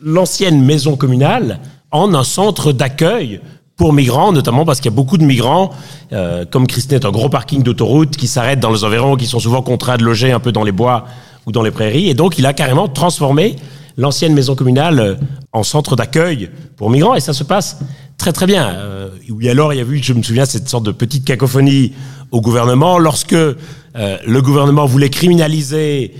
l'ancienne 0.00 0.64
maison 0.64 0.96
communale 0.96 1.60
en 1.90 2.14
un 2.14 2.24
centre 2.24 2.72
d'accueil 2.72 3.40
pour 3.80 3.94
migrants, 3.94 4.30
notamment 4.30 4.66
parce 4.66 4.78
qu'il 4.78 4.90
y 4.90 4.94
a 4.94 4.94
beaucoup 4.94 5.16
de 5.16 5.24
migrants, 5.24 5.70
euh, 6.12 6.44
comme 6.44 6.66
Christine 6.66 6.96
est 6.96 7.06
un 7.06 7.10
gros 7.10 7.30
parking 7.30 7.62
d'autoroute 7.62 8.14
qui 8.14 8.26
s'arrête 8.26 8.60
dans 8.60 8.70
les 8.70 8.84
environs, 8.84 9.16
qui 9.16 9.24
sont 9.24 9.38
souvent 9.38 9.62
contraints 9.62 9.96
de 9.96 10.04
loger 10.04 10.32
un 10.32 10.38
peu 10.38 10.52
dans 10.52 10.64
les 10.64 10.70
bois 10.70 11.06
ou 11.46 11.50
dans 11.50 11.62
les 11.62 11.70
prairies. 11.70 12.10
Et 12.10 12.12
donc, 12.12 12.38
il 12.38 12.44
a 12.44 12.52
carrément 12.52 12.88
transformé 12.88 13.56
l'ancienne 13.96 14.34
maison 14.34 14.54
communale 14.54 15.00
euh, 15.00 15.14
en 15.54 15.62
centre 15.62 15.96
d'accueil 15.96 16.50
pour 16.76 16.90
migrants. 16.90 17.14
Et 17.14 17.20
ça 17.20 17.32
se 17.32 17.42
passe 17.42 17.78
très 18.18 18.34
très 18.34 18.44
bien. 18.44 18.68
Euh, 18.68 19.08
oui, 19.30 19.48
alors, 19.48 19.72
il 19.72 19.78
y 19.78 19.80
a 19.80 19.84
eu, 19.84 20.02
je 20.02 20.12
me 20.12 20.22
souviens, 20.22 20.44
cette 20.44 20.68
sorte 20.68 20.84
de 20.84 20.92
petite 20.92 21.24
cacophonie 21.24 21.94
au 22.32 22.42
gouvernement 22.42 22.98
lorsque 22.98 23.32
le 23.32 24.40
gouvernement 24.42 24.84
voulait 24.84 25.08
criminaliser 25.08 26.14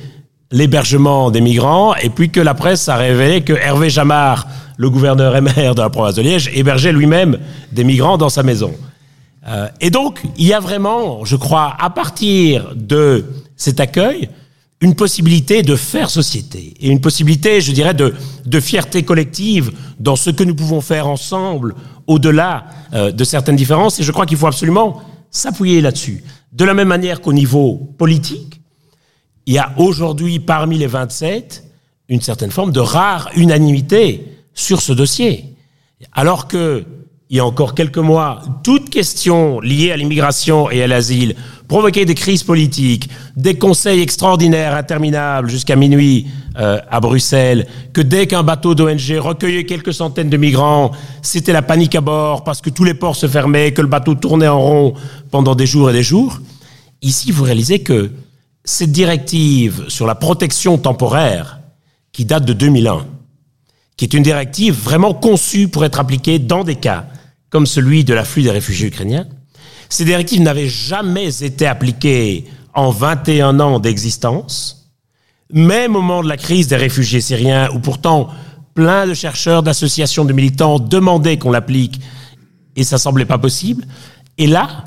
l'hébergement 0.50 1.30
des 1.30 1.42
migrants, 1.42 1.94
et 1.94 2.08
puis 2.08 2.30
que 2.30 2.40
la 2.40 2.54
presse 2.54 2.88
a 2.88 2.96
révélé 2.96 3.42
que 3.42 3.52
Hervé 3.52 3.90
Jamard, 3.90 4.48
le 4.80 4.88
gouverneur 4.88 5.36
et 5.36 5.42
maire 5.42 5.74
de 5.74 5.82
la 5.82 5.90
province 5.90 6.14
de 6.14 6.22
Liège, 6.22 6.50
hébergeait 6.54 6.94
lui-même 6.94 7.38
des 7.70 7.84
migrants 7.84 8.16
dans 8.16 8.30
sa 8.30 8.42
maison. 8.42 8.72
Euh, 9.46 9.68
et 9.82 9.90
donc, 9.90 10.22
il 10.38 10.46
y 10.46 10.54
a 10.54 10.60
vraiment, 10.60 11.22
je 11.26 11.36
crois, 11.36 11.76
à 11.78 11.90
partir 11.90 12.72
de 12.74 13.26
cet 13.56 13.78
accueil, 13.78 14.30
une 14.80 14.94
possibilité 14.94 15.62
de 15.62 15.76
faire 15.76 16.08
société, 16.08 16.72
et 16.80 16.88
une 16.88 17.02
possibilité, 17.02 17.60
je 17.60 17.72
dirais, 17.72 17.92
de, 17.92 18.60
fierté 18.60 19.02
collective 19.02 19.70
dans 19.98 20.16
ce 20.16 20.30
que 20.30 20.44
nous 20.44 20.54
pouvons 20.54 20.80
faire 20.80 21.08
ensemble, 21.08 21.74
au-delà 22.06 22.64
euh, 22.94 23.12
de 23.12 23.24
certaines 23.24 23.56
différences, 23.56 24.00
et 24.00 24.02
je 24.02 24.12
crois 24.12 24.24
qu'il 24.24 24.38
faut 24.38 24.46
absolument 24.46 25.02
s'appuyer 25.30 25.82
là-dessus. 25.82 26.24
De 26.54 26.64
la 26.64 26.72
même 26.72 26.88
manière 26.88 27.20
qu'au 27.20 27.34
niveau 27.34 27.74
politique, 27.98 28.62
il 29.44 29.52
y 29.52 29.58
a 29.58 29.74
aujourd'hui 29.76 30.38
parmi 30.38 30.78
les 30.78 30.86
27 30.86 31.64
une 32.08 32.22
certaine 32.22 32.50
forme 32.50 32.72
de 32.72 32.80
rare 32.80 33.28
unanimité 33.36 34.39
sur 34.60 34.80
ce 34.80 34.92
dossier. 34.92 35.56
Alors 36.12 36.48
que, 36.48 36.84
il 37.28 37.36
y 37.36 37.40
a 37.40 37.46
encore 37.46 37.74
quelques 37.74 37.98
mois, 37.98 38.42
toute 38.64 38.90
question 38.90 39.60
liée 39.60 39.92
à 39.92 39.96
l'immigration 39.96 40.70
et 40.70 40.82
à 40.82 40.86
l'asile 40.86 41.36
provoquait 41.68 42.04
des 42.04 42.16
crises 42.16 42.42
politiques, 42.42 43.08
des 43.36 43.56
conseils 43.56 44.00
extraordinaires 44.00 44.74
interminables 44.74 45.48
jusqu'à 45.48 45.76
minuit 45.76 46.26
euh, 46.58 46.80
à 46.90 46.98
Bruxelles, 46.98 47.68
que 47.92 48.00
dès 48.00 48.26
qu'un 48.26 48.42
bateau 48.42 48.74
d'ONG 48.74 49.16
recueillait 49.18 49.64
quelques 49.64 49.94
centaines 49.94 50.28
de 50.28 50.36
migrants, 50.36 50.90
c'était 51.22 51.52
la 51.52 51.62
panique 51.62 51.94
à 51.94 52.00
bord 52.00 52.42
parce 52.42 52.60
que 52.60 52.70
tous 52.70 52.82
les 52.82 52.94
ports 52.94 53.14
se 53.14 53.28
fermaient, 53.28 53.72
que 53.72 53.82
le 53.82 53.86
bateau 53.86 54.16
tournait 54.16 54.48
en 54.48 54.60
rond 54.60 54.94
pendant 55.30 55.54
des 55.54 55.66
jours 55.66 55.90
et 55.90 55.92
des 55.92 56.02
jours. 56.02 56.40
Ici, 57.02 57.30
vous 57.30 57.44
réalisez 57.44 57.84
que 57.84 58.10
cette 58.64 58.90
directive 58.90 59.84
sur 59.86 60.08
la 60.08 60.16
protection 60.16 60.76
temporaire, 60.76 61.60
qui 62.12 62.24
date 62.24 62.44
de 62.44 62.52
2001, 62.52 63.06
qui 64.00 64.06
est 64.06 64.14
une 64.14 64.22
directive 64.22 64.74
vraiment 64.74 65.12
conçue 65.12 65.68
pour 65.68 65.84
être 65.84 66.00
appliquée 66.00 66.38
dans 66.38 66.64
des 66.64 66.76
cas 66.76 67.04
comme 67.50 67.66
celui 67.66 68.02
de 68.02 68.14
l'afflux 68.14 68.42
des 68.42 68.50
réfugiés 68.50 68.88
ukrainiens, 68.88 69.26
ces 69.90 70.06
directives 70.06 70.40
n'avaient 70.40 70.70
jamais 70.70 71.42
été 71.42 71.66
appliquées 71.66 72.46
en 72.72 72.92
21 72.92 73.60
ans 73.60 73.78
d'existence, 73.78 74.90
même 75.52 75.96
au 75.96 76.00
moment 76.00 76.22
de 76.22 76.30
la 76.30 76.38
crise 76.38 76.66
des 76.66 76.76
réfugiés 76.76 77.20
syriens, 77.20 77.68
où 77.74 77.78
pourtant 77.78 78.28
plein 78.72 79.06
de 79.06 79.12
chercheurs, 79.12 79.62
d'associations 79.62 80.24
de 80.24 80.32
militants 80.32 80.78
demandaient 80.78 81.36
qu'on 81.36 81.50
l'applique, 81.50 82.00
et 82.76 82.84
ça 82.84 82.96
semblait 82.96 83.26
pas 83.26 83.36
possible. 83.36 83.84
Et 84.38 84.46
là, 84.46 84.84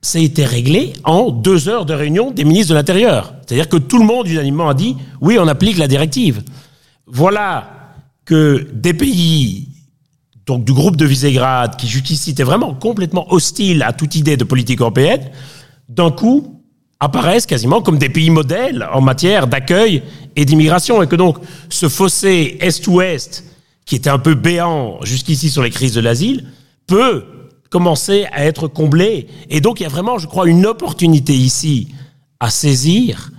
ça 0.00 0.18
a 0.18 0.20
été 0.20 0.44
réglé 0.44 0.94
en 1.04 1.30
deux 1.30 1.68
heures 1.68 1.86
de 1.86 1.94
réunion 1.94 2.32
des 2.32 2.42
ministres 2.42 2.70
de 2.70 2.74
l'Intérieur. 2.74 3.34
C'est-à-dire 3.46 3.68
que 3.68 3.76
tout 3.76 3.98
le 3.98 4.04
monde 4.04 4.26
unanimement 4.26 4.68
a 4.68 4.74
dit 4.74 4.96
oui, 5.20 5.38
on 5.38 5.46
applique 5.46 5.78
la 5.78 5.86
directive. 5.86 6.42
Voilà 7.06 7.81
que 8.24 8.68
des 8.72 8.94
pays, 8.94 9.68
donc 10.46 10.64
du 10.64 10.72
groupe 10.72 10.96
de 10.96 11.04
Visegrad, 11.04 11.76
qui 11.76 11.88
jusqu'ici 11.88 12.30
étaient 12.30 12.42
vraiment 12.42 12.74
complètement 12.74 13.32
hostiles 13.32 13.82
à 13.82 13.92
toute 13.92 14.14
idée 14.14 14.36
de 14.36 14.44
politique 14.44 14.80
européenne, 14.80 15.30
d'un 15.88 16.10
coup 16.10 16.62
apparaissent 17.00 17.46
quasiment 17.46 17.82
comme 17.82 17.98
des 17.98 18.08
pays 18.08 18.30
modèles 18.30 18.88
en 18.92 19.00
matière 19.00 19.48
d'accueil 19.48 20.02
et 20.36 20.44
d'immigration. 20.44 21.02
Et 21.02 21.08
que 21.08 21.16
donc 21.16 21.38
ce 21.68 21.88
fossé 21.88 22.58
Est-Ouest, 22.60 23.44
qui 23.84 23.96
était 23.96 24.10
un 24.10 24.20
peu 24.20 24.34
béant 24.34 25.00
jusqu'ici 25.02 25.50
sur 25.50 25.62
les 25.62 25.70
crises 25.70 25.94
de 25.94 26.00
l'asile, 26.00 26.46
peut 26.86 27.24
commencer 27.70 28.26
à 28.32 28.44
être 28.44 28.68
comblé. 28.68 29.26
Et 29.50 29.60
donc 29.60 29.80
il 29.80 29.82
y 29.82 29.86
a 29.86 29.88
vraiment, 29.88 30.18
je 30.18 30.28
crois, 30.28 30.46
une 30.48 30.64
opportunité 30.66 31.34
ici 31.34 31.88
à 32.38 32.50
saisir 32.50 33.30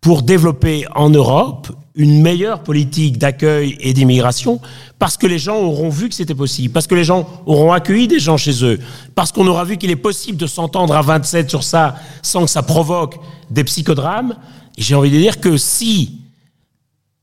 pour 0.00 0.22
développer 0.22 0.84
en 0.94 1.08
Europe 1.08 1.68
une 1.96 2.20
meilleure 2.22 2.62
politique 2.62 3.18
d'accueil 3.18 3.76
et 3.78 3.92
d'immigration, 3.92 4.60
parce 4.98 5.16
que 5.16 5.26
les 5.26 5.38
gens 5.38 5.58
auront 5.58 5.90
vu 5.90 6.08
que 6.08 6.14
c'était 6.14 6.34
possible, 6.34 6.72
parce 6.72 6.88
que 6.88 6.94
les 6.94 7.04
gens 7.04 7.28
auront 7.46 7.72
accueilli 7.72 8.08
des 8.08 8.18
gens 8.18 8.36
chez 8.36 8.64
eux, 8.64 8.80
parce 9.14 9.30
qu'on 9.30 9.46
aura 9.46 9.64
vu 9.64 9.76
qu'il 9.76 9.90
est 9.90 9.96
possible 9.96 10.36
de 10.36 10.46
s'entendre 10.46 10.96
à 10.96 11.02
27 11.02 11.48
sur 11.48 11.62
ça 11.62 11.96
sans 12.20 12.44
que 12.44 12.50
ça 12.50 12.62
provoque 12.62 13.20
des 13.50 13.62
psychodrames. 13.62 14.34
Et 14.76 14.82
j'ai 14.82 14.96
envie 14.96 15.10
de 15.10 15.18
dire 15.18 15.40
que 15.40 15.56
si 15.56 16.18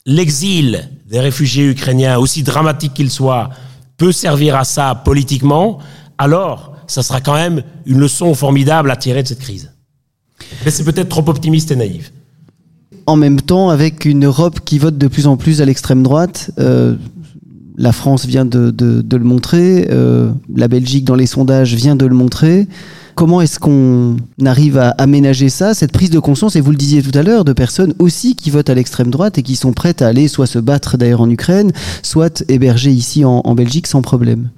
l'exil 0.05 0.89
des 1.07 1.19
réfugiés 1.19 1.65
ukrainiens, 1.67 2.17
aussi 2.17 2.41
dramatique 2.43 2.93
qu'il 2.93 3.12
soit, 3.12 3.49
peut 3.97 4.13
servir 4.13 4.55
à 4.55 4.63
ça 4.63 4.95
politiquement, 4.95 5.79
alors 6.17 6.75
ça 6.88 7.03
sera 7.03 7.19
quand 7.19 7.34
même 7.34 7.63
une 7.86 7.99
leçon 7.99 8.34
formidable 8.34 8.89
à 8.89 8.95
tirer 8.95 9.21
de 9.21 9.27
cette 9.27 9.39
crise. 9.39 9.71
Mais 10.63 10.71
c'est 10.71 10.86
peut-être 10.86 11.10
trop 11.10 11.27
optimiste 11.29 11.71
et 11.71 11.75
naïf. 11.75 12.12
En 13.05 13.15
même 13.15 13.41
temps, 13.41 13.69
avec 13.69 14.05
une 14.05 14.25
Europe 14.25 14.59
qui 14.63 14.77
vote 14.77 14.97
de 14.97 15.07
plus 15.07 15.27
en 15.27 15.37
plus 15.37 15.61
à 15.61 15.65
l'extrême 15.65 16.03
droite, 16.03 16.51
euh, 16.59 16.95
la 17.77 17.91
France 17.91 18.25
vient 18.25 18.45
de, 18.45 18.73
le 19.11 19.23
montrer, 19.23 19.87
euh, 19.91 20.31
la 20.53 20.67
Belgique 20.67 21.05
dans 21.05 21.15
les 21.15 21.25
sondages 21.25 21.73
vient 21.73 21.95
de 21.95 22.05
le 22.05 22.15
montrer. 22.15 22.67
Comment 23.15 23.41
est-ce 23.41 23.59
qu'on 23.59 24.17
arrive 24.45 24.77
à 24.77 24.89
aménager 24.91 25.49
ça, 25.49 25.73
cette 25.73 25.91
prise 25.91 26.09
de 26.09 26.19
conscience, 26.19 26.55
et 26.55 26.61
vous 26.61 26.71
le 26.71 26.77
disiez 26.77 27.01
tout 27.01 27.17
à 27.17 27.23
l'heure, 27.23 27.43
de 27.43 27.53
personnes 27.53 27.93
aussi 27.99 28.35
qui 28.35 28.49
votent 28.49 28.69
à 28.69 28.75
l'extrême 28.75 29.09
droite 29.09 29.37
et 29.37 29.43
qui 29.43 29.55
sont 29.55 29.73
prêtes 29.73 30.01
à 30.01 30.07
aller 30.07 30.27
soit 30.27 30.47
se 30.47 30.59
battre 30.59 30.97
d'ailleurs 30.97 31.21
en 31.21 31.29
Ukraine, 31.29 31.71
soit 32.03 32.43
héberger 32.49 32.91
ici 32.91 33.25
en 33.25 33.55
Belgique 33.55 33.87
sans 33.87 34.01
problème? 34.01 34.49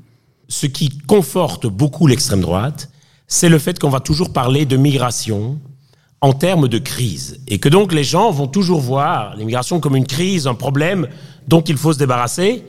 Ce 0.50 0.68
qui 0.68 0.90
conforte 1.08 1.66
beaucoup 1.66 2.08
l'extrême 2.08 2.42
droite, 2.42 2.90
c'est 3.28 3.50
le 3.50 3.58
fait 3.58 3.80
qu'on 3.80 3.90
va 3.90 4.00
toujours 4.00 4.32
parler 4.32 4.66
de 4.66 4.78
migration 4.78 5.58
en 6.24 6.32
termes 6.32 6.70
de 6.70 6.78
crise. 6.78 7.42
Et 7.50 7.60
que 7.60 7.68
donc 7.68 7.92
les 7.92 8.06
gens 8.06 8.32
vont 8.32 8.48
toujours 8.48 8.80
voir 8.80 9.36
l'immigration 9.36 9.82
comme 9.82 9.98
une 9.98 10.08
crise, 10.08 10.48
un 10.48 10.54
problème 10.56 11.10
dont 11.50 11.60
il 11.60 11.76
faut 11.76 11.92
se 11.92 12.00
débarrasser. 12.00 12.64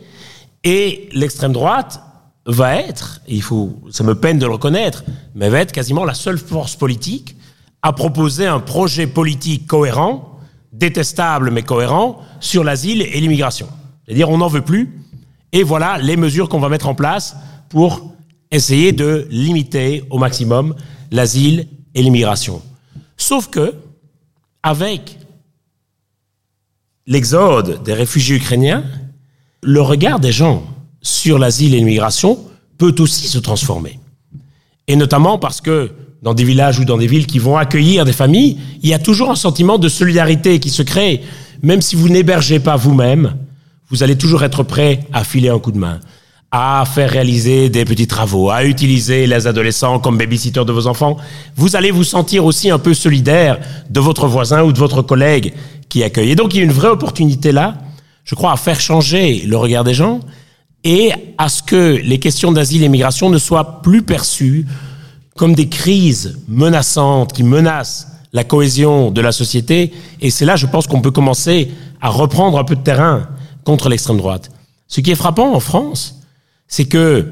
Et 0.65 1.09
l'extrême 1.13 1.53
droite 1.53 2.03
va 2.47 2.75
être, 2.75 3.21
il 3.29 3.43
faut, 3.43 3.79
ça 3.93 4.03
me 4.03 4.17
peine 4.17 4.41
de 4.41 4.47
le 4.47 4.53
reconnaître, 4.53 5.05
mais 5.37 5.51
va 5.51 5.61
être 5.61 5.71
quasiment 5.71 6.05
la 6.05 6.15
seule 6.15 6.37
force 6.37 6.75
politique 6.75 7.37
à 7.81 7.93
proposer 7.93 8.45
un 8.45 8.59
projet 8.59 9.07
politique 9.07 9.69
cohérent, 9.69 10.41
détestable 10.73 11.53
mais 11.53 11.63
cohérent, 11.63 12.19
sur 12.41 12.65
l'asile 12.65 13.03
et 13.03 13.21
l'immigration. 13.21 13.69
C'est-à-dire 14.05 14.31
on 14.31 14.39
n'en 14.39 14.49
veut 14.49 14.63
plus. 14.63 15.01
Et 15.53 15.63
voilà 15.63 15.99
les 15.99 16.17
mesures 16.17 16.49
qu'on 16.49 16.59
va 16.59 16.69
mettre 16.69 16.89
en 16.89 16.97
place 16.97 17.37
pour 17.69 18.15
essayer 18.51 18.91
de 18.91 19.29
limiter 19.31 20.03
au 20.11 20.19
maximum 20.19 20.75
l'asile 21.13 21.69
et 21.95 22.03
l'immigration. 22.03 22.61
Sauf 23.17 23.49
que, 23.49 23.75
avec 24.63 25.19
l'exode 27.07 27.83
des 27.83 27.93
réfugiés 27.93 28.37
ukrainiens, 28.37 28.85
le 29.63 29.81
regard 29.81 30.21
des 30.21 30.33
gens 30.33 30.65
sur 31.03 31.39
l'asile 31.39 31.75
et 31.75 31.79
l'immigration 31.79 32.39
peut 32.79 32.95
aussi 32.99 33.29
se 33.29 33.39
transformer. 33.39 33.99
Et 34.89 34.97
notamment 34.97 35.39
parce 35.39 35.61
que 35.61 35.93
dans 36.23 36.35
des 36.35 36.45
villages 36.45 36.79
ou 36.79 36.85
dans 36.85 36.97
des 36.97 37.07
villes 37.07 37.27
qui 37.27 37.39
vont 37.39 37.57
accueillir 37.57 38.05
des 38.05 38.13
familles, 38.13 38.59
il 38.83 38.89
y 38.89 38.95
a 38.95 38.99
toujours 38.99 39.31
un 39.31 39.37
sentiment 39.37 39.79
de 39.79 39.89
solidarité 39.89 40.59
qui 40.59 40.71
se 40.71 40.83
crée. 40.83 41.23
Même 41.63 41.83
si 41.83 41.97
vous 41.97 42.09
n'hébergez 42.09 42.61
pas 42.61 42.77
vous-même, 42.77 43.37
vous 43.91 44.03
allez 44.03 44.17
toujours 44.17 44.43
être 44.43 44.63
prêt 44.63 45.01
à 45.13 45.25
filer 45.25 45.51
un 45.51 45.59
coup 45.59 45.73
de 45.73 45.79
main 45.79 46.01
à 46.57 46.85
faire 46.85 47.11
réaliser 47.11 47.69
des 47.69 47.85
petits 47.85 48.07
travaux, 48.07 48.49
à 48.49 48.65
utiliser 48.65 49.27
les 49.27 49.49
adolescents 49.49 49.99
comme 49.99 50.17
babysitters 50.17 50.65
de 50.65 50.71
vos 50.71 50.87
enfants, 50.87 51.17
vous 51.57 51.75
allez 51.75 51.91
vous 51.91 52.05
sentir 52.05 52.45
aussi 52.45 52.71
un 52.71 52.79
peu 52.79 52.95
solidaire 52.95 53.59
de 53.91 53.99
votre 53.99 54.29
voisin 54.29 54.63
ou 54.63 54.73
de 54.73 54.79
votre 54.79 55.03
collègue 55.03 55.53
qui 55.89 56.05
accueille. 56.05 56.31
Et 56.31 56.37
donc 56.37 56.55
il 56.55 56.59
y 56.59 56.61
a 56.61 56.63
une 56.63 56.71
vraie 56.71 56.91
opportunité 56.91 57.51
là, 57.51 57.79
je 58.25 58.37
crois, 58.37 58.53
à 58.53 58.57
faire 58.57 58.81
changer 58.81 59.43
le 59.45 59.57
regard 59.57 59.83
des 59.83 59.95
gens 59.95 60.21
et 60.85 61.11
à 61.39 61.49
ce 61.49 61.61
que 61.61 62.01
les 62.01 62.21
questions 62.21 62.53
d'asile 62.53 62.85
et 62.85 62.89
migration 62.89 63.31
ne 63.31 63.39
soient 63.39 63.83
plus 63.83 64.03
perçues 64.03 64.65
comme 65.35 65.57
des 65.57 65.69
crises 65.69 66.39
menaçantes 66.47 67.33
qui 67.33 67.43
menacent 67.43 68.07
la 68.33 68.45
cohésion 68.45 69.11
de 69.11 69.21
la 69.21 69.33
société. 69.33 69.93
Et 70.21 70.31
c'est 70.31 70.45
là, 70.45 70.55
je 70.55 70.67
pense, 70.67 70.87
qu'on 70.87 71.01
peut 71.01 71.11
commencer 71.11 71.73
à 72.01 72.11
reprendre 72.11 72.59
un 72.59 72.65
peu 72.65 72.77
de 72.77 72.83
terrain 72.83 73.27
contre 73.65 73.89
l'extrême 73.89 74.19
droite. 74.19 74.53
Ce 74.87 75.01
qui 75.01 75.11
est 75.11 75.17
frappant 75.17 75.53
en 75.53 75.59
France, 75.59 76.21
c'est 76.67 76.87
que 76.87 77.27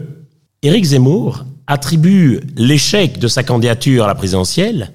Éric 0.62 0.84
Zemmour 0.84 1.44
attribue 1.66 2.40
l'échec 2.56 3.18
de 3.18 3.28
sa 3.28 3.42
candidature 3.42 4.04
à 4.04 4.06
la 4.06 4.14
présidentielle 4.14 4.92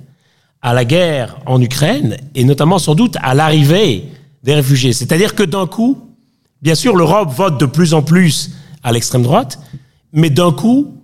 à 0.61 0.73
la 0.73 0.85
guerre 0.85 1.37
en 1.45 1.61
Ukraine 1.61 2.17
et 2.35 2.43
notamment 2.43 2.79
sans 2.79 2.95
doute 2.95 3.15
à 3.21 3.33
l'arrivée 3.33 4.05
des 4.43 4.53
réfugiés. 4.53 4.93
C'est-à-dire 4.93 5.35
que 5.35 5.43
d'un 5.43 5.67
coup, 5.67 5.97
bien 6.61 6.75
sûr, 6.75 6.95
l'Europe 6.95 7.29
vote 7.33 7.59
de 7.59 7.65
plus 7.65 7.93
en 7.93 8.01
plus 8.01 8.51
à 8.83 8.91
l'extrême 8.91 9.23
droite, 9.23 9.59
mais 10.13 10.29
d'un 10.29 10.51
coup, 10.51 10.95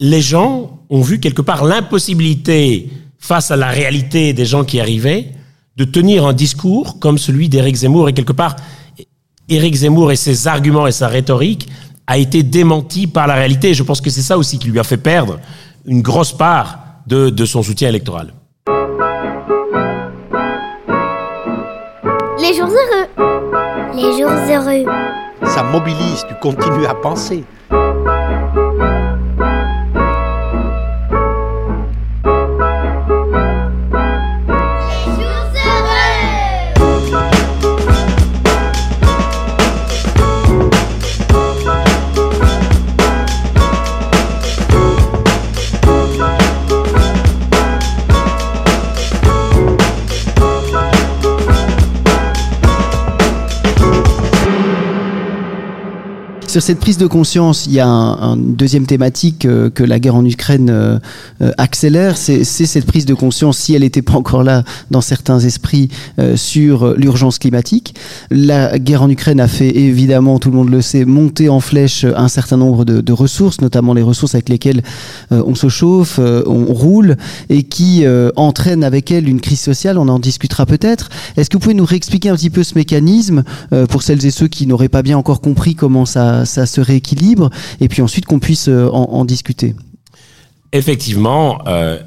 les 0.00 0.20
gens 0.20 0.80
ont 0.90 1.00
vu 1.00 1.20
quelque 1.20 1.42
part 1.42 1.64
l'impossibilité, 1.64 2.90
face 3.18 3.50
à 3.50 3.56
la 3.56 3.68
réalité 3.68 4.32
des 4.32 4.44
gens 4.44 4.64
qui 4.64 4.80
arrivaient, 4.80 5.32
de 5.76 5.84
tenir 5.84 6.26
un 6.26 6.32
discours 6.32 6.98
comme 6.98 7.18
celui 7.18 7.48
d'Éric 7.48 7.76
Zemmour. 7.76 8.08
Et 8.08 8.12
quelque 8.12 8.32
part, 8.32 8.56
Éric 9.48 9.74
Zemmour 9.74 10.12
et 10.12 10.16
ses 10.16 10.46
arguments 10.46 10.86
et 10.86 10.92
sa 10.92 11.08
rhétorique 11.08 11.68
a 12.06 12.18
été 12.18 12.42
démenti 12.42 13.06
par 13.06 13.26
la 13.26 13.34
réalité. 13.34 13.70
Et 13.70 13.74
je 13.74 13.82
pense 13.82 14.00
que 14.00 14.10
c'est 14.10 14.22
ça 14.22 14.38
aussi 14.38 14.58
qui 14.58 14.68
lui 14.68 14.78
a 14.78 14.84
fait 14.84 14.96
perdre 14.96 15.38
une 15.84 16.02
grosse 16.02 16.32
part 16.32 16.78
de, 17.06 17.30
de 17.30 17.44
son 17.44 17.62
soutien 17.62 17.88
électoral. 17.88 18.32
Les 22.38 22.54
jours 22.54 22.68
heureux. 22.68 23.08
Les 23.94 24.18
jours 24.18 24.30
heureux. 24.30 24.84
Ça 25.46 25.62
mobilise, 25.62 26.24
tu 26.28 26.34
continues 26.40 26.86
à 26.86 26.94
penser. 26.94 27.44
Sur 56.56 56.62
cette 56.62 56.80
prise 56.80 56.96
de 56.96 57.06
conscience, 57.06 57.66
il 57.66 57.74
y 57.74 57.80
a 57.80 57.86
un, 57.86 58.34
une 58.34 58.54
deuxième 58.54 58.86
thématique 58.86 59.44
euh, 59.44 59.68
que 59.68 59.84
la 59.84 59.98
guerre 59.98 60.14
en 60.14 60.24
Ukraine 60.24 60.70
euh, 60.70 60.98
euh, 61.42 61.52
accélère, 61.58 62.16
c'est 62.16 62.44
cette 62.44 62.86
prise 62.86 63.04
de 63.04 63.12
conscience, 63.12 63.58
si 63.58 63.74
elle 63.74 63.82
n'était 63.82 64.00
pas 64.00 64.14
encore 64.14 64.42
là 64.42 64.64
dans 64.90 65.02
certains 65.02 65.38
esprits, 65.40 65.90
sur 66.34 66.94
l'urgence 66.94 67.38
climatique. 67.38 67.94
La 68.30 68.78
guerre 68.78 69.02
en 69.02 69.10
Ukraine 69.10 69.38
a 69.38 69.48
fait 69.48 69.76
évidemment, 69.76 70.38
tout 70.38 70.50
le 70.50 70.56
monde 70.56 70.70
le 70.70 70.80
sait, 70.80 71.04
monter 71.04 71.50
en 71.50 71.60
flèche 71.60 72.04
un 72.04 72.28
certain 72.28 72.56
nombre 72.56 72.86
de, 72.86 73.02
de 73.02 73.12
ressources, 73.12 73.60
notamment 73.60 73.92
les 73.92 74.00
ressources 74.00 74.34
avec 74.34 74.48
lesquelles 74.48 74.82
on 75.30 75.54
se 75.54 75.68
chauffe, 75.68 76.18
on 76.18 76.72
roule, 76.72 77.16
et 77.50 77.64
qui 77.64 78.04
entraînent 78.36 78.84
avec 78.84 79.10
elles 79.10 79.28
une 79.28 79.42
crise 79.42 79.60
sociale. 79.60 79.98
On 79.98 80.08
en 80.08 80.18
discutera 80.18 80.64
peut-être. 80.64 81.10
Est-ce 81.36 81.50
que 81.50 81.56
vous 81.56 81.60
pouvez 81.60 81.74
nous 81.74 81.84
réexpliquer 81.84 82.30
un 82.30 82.36
petit 82.36 82.50
peu 82.50 82.62
ce 82.62 82.74
mécanisme 82.74 83.44
pour 83.90 84.02
celles 84.02 84.24
et 84.24 84.30
ceux 84.30 84.48
qui 84.48 84.66
n'auraient 84.66 84.88
pas 84.88 85.02
bien 85.02 85.18
encore 85.18 85.42
compris 85.42 85.74
comment 85.74 86.06
ça 86.06 86.45
ça 86.46 86.66
se 86.66 86.80
rééquilibre 86.80 87.50
et 87.80 87.88
puis 87.88 88.02
ensuite 88.02 88.26
qu'on 88.26 88.38
puisse 88.38 88.68
euh, 88.68 88.88
en, 88.90 89.24
discuter. 89.24 89.74
Effectivement, 90.72 91.58
euh, 91.66 91.98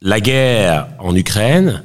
la 0.00 0.20
guerre 0.20 0.88
en 0.98 1.14
Ukraine 1.14 1.82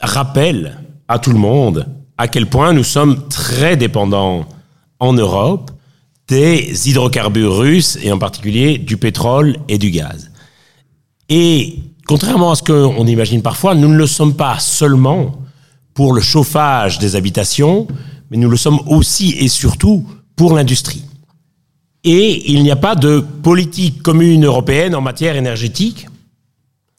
rappelle 0.00 0.78
à 1.08 1.18
tout 1.18 1.30
le 1.30 1.38
monde 1.38 1.86
à 2.18 2.28
quel 2.28 2.46
point 2.46 2.72
nous 2.72 2.84
sommes 2.84 3.28
très 3.28 3.76
dépendants 3.76 4.46
en 5.00 5.12
Europe 5.12 5.70
des 6.28 6.88
hydrocarbures 6.88 7.56
russes 7.56 7.98
et 8.02 8.10
en 8.12 8.18
particulier 8.18 8.78
du 8.78 8.96
pétrole 8.96 9.56
et 9.68 9.78
du 9.78 9.90
gaz. 9.90 10.30
Et 11.28 11.78
contrairement 12.06 12.52
à 12.52 12.54
ce 12.56 12.62
qu'on 12.62 13.06
imagine 13.06 13.42
parfois, 13.42 13.74
nous 13.74 13.88
ne 13.88 13.96
le 13.96 14.06
sommes 14.06 14.34
pas 14.34 14.58
seulement 14.58 15.36
pour 15.92 16.12
le 16.12 16.20
chauffage 16.20 16.98
des 16.98 17.16
habitations, 17.16 17.86
mais 18.30 18.36
nous 18.36 18.48
le 18.48 18.56
sommes 18.56 18.80
aussi 18.86 19.34
et 19.38 19.48
surtout 19.48 20.06
pour 20.36 20.54
l'industrie. 20.54 21.04
Et 22.04 22.52
il 22.52 22.62
n'y 22.62 22.70
a 22.70 22.76
pas 22.76 22.94
de 22.94 23.20
politique 23.20 24.02
commune 24.02 24.44
européenne 24.44 24.94
en 24.94 25.00
matière 25.00 25.36
énergétique, 25.36 26.06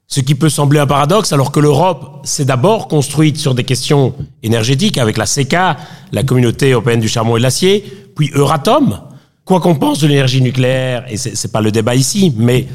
ce 0.08 0.20
qui 0.20 0.34
peut 0.34 0.50
sembler 0.50 0.80
un 0.80 0.88
paradoxe 0.88 1.32
alors 1.32 1.52
que 1.52 1.60
l'Europe 1.60 2.22
s'est 2.24 2.46
d'abord 2.46 2.88
construite 2.88 3.38
sur 3.38 3.54
des 3.54 3.64
questions 3.64 4.14
énergétiques 4.44 4.98
avec 4.98 5.18
la 5.18 5.26
CECA, 5.26 5.78
la 6.12 6.24
communauté 6.24 6.72
européenne 6.72 7.00
du 7.00 7.08
charbon 7.08 7.36
et 7.36 7.40
de 7.40 7.44
l'acier, 7.44 7.84
puis 8.16 8.32
Euratom. 8.34 9.00
Quoi 9.46 9.60
qu'on 9.60 9.76
pense 9.76 10.00
de 10.00 10.08
l'énergie 10.08 10.42
nucléaire, 10.42 11.06
et 11.08 11.18
c'est 11.18 11.52
pas 11.52 11.62
le 11.62 11.72
débat 11.72 11.94
ici, 11.94 12.34
mais 12.36 12.68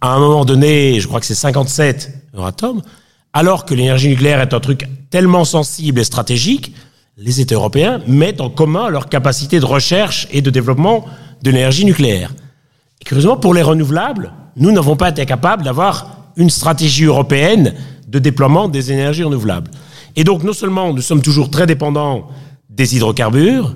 à 0.00 0.12
un 0.12 0.18
moment 0.18 0.44
donné, 0.44 0.98
je 0.98 1.06
crois 1.06 1.20
que 1.20 1.26
c'est 1.26 1.36
57 1.36 2.12
Euratom, 2.34 2.82
alors 3.32 3.64
que 3.64 3.74
l'énergie 3.74 4.08
nucléaire 4.08 4.40
est 4.40 4.52
un 4.52 4.60
truc 4.60 4.88
tellement 5.10 5.44
sensible 5.44 6.00
et 6.00 6.04
stratégique, 6.04 6.74
les 7.18 7.40
États 7.40 7.54
européens 7.54 8.00
mettent 8.06 8.42
en 8.42 8.50
commun 8.50 8.90
leur 8.90 9.08
capacité 9.08 9.58
de 9.58 9.64
recherche 9.64 10.28
et 10.30 10.42
de 10.42 10.50
développement 10.50 11.06
de 11.42 11.50
l'énergie 11.50 11.86
nucléaire. 11.86 12.34
Et 13.00 13.04
curieusement, 13.04 13.38
pour 13.38 13.54
les 13.54 13.62
renouvelables, 13.62 14.32
nous 14.56 14.70
n'avons 14.70 14.96
pas 14.96 15.08
été 15.08 15.24
capables 15.24 15.64
d'avoir 15.64 16.26
une 16.36 16.50
stratégie 16.50 17.04
européenne 17.04 17.74
de 18.06 18.18
déploiement 18.18 18.68
des 18.68 18.92
énergies 18.92 19.22
renouvelables. 19.22 19.70
Et 20.14 20.24
donc, 20.24 20.42
non 20.42 20.52
seulement 20.52 20.92
nous 20.92 21.00
sommes 21.00 21.22
toujours 21.22 21.50
très 21.50 21.66
dépendants 21.66 22.28
des 22.68 22.96
hydrocarbures, 22.96 23.74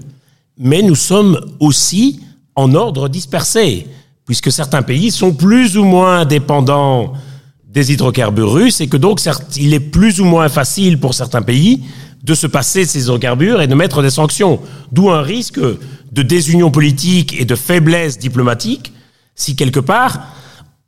mais 0.59 0.83
nous 0.83 0.94
sommes 0.94 1.40
aussi 1.61 2.20
en 2.57 2.74
ordre 2.74 3.09
dispersé, 3.09 3.87
puisque 4.26 4.53
certains 4.53 4.83
pays 4.83 5.11
sont 5.11 5.33
plus 5.33 5.79
ou 5.79 5.85
moins 5.85 6.26
dépendants 6.26 7.14
des 7.66 7.92
hydrocarbures 7.92 8.53
russes 8.53 8.81
et 8.83 8.88
que 8.88 8.96
donc 8.96 9.20
il 9.57 9.72
est 9.72 9.81
plus 9.81 10.20
ou 10.20 10.24
moins 10.24 10.48
facile 10.48 10.98
pour 10.98 11.14
certains 11.14 11.42
pays 11.42 11.85
de 12.22 12.35
se 12.35 12.46
passer 12.46 12.85
de 12.85 12.90
ces 12.90 13.02
hydrocarbures 13.04 13.62
et 13.62 13.66
de 13.66 13.74
mettre 13.74 14.02
des 14.02 14.11
sanctions. 14.11 14.61
D'où 14.92 15.11
un 15.11 15.22
risque 15.22 15.61
de 15.61 16.22
désunion 16.22 16.70
politique 16.70 17.40
et 17.40 17.44
de 17.44 17.54
faiblesse 17.54 18.18
diplomatique 18.18 18.92
si 19.35 19.56
quelque 19.56 19.80
part 19.80 20.20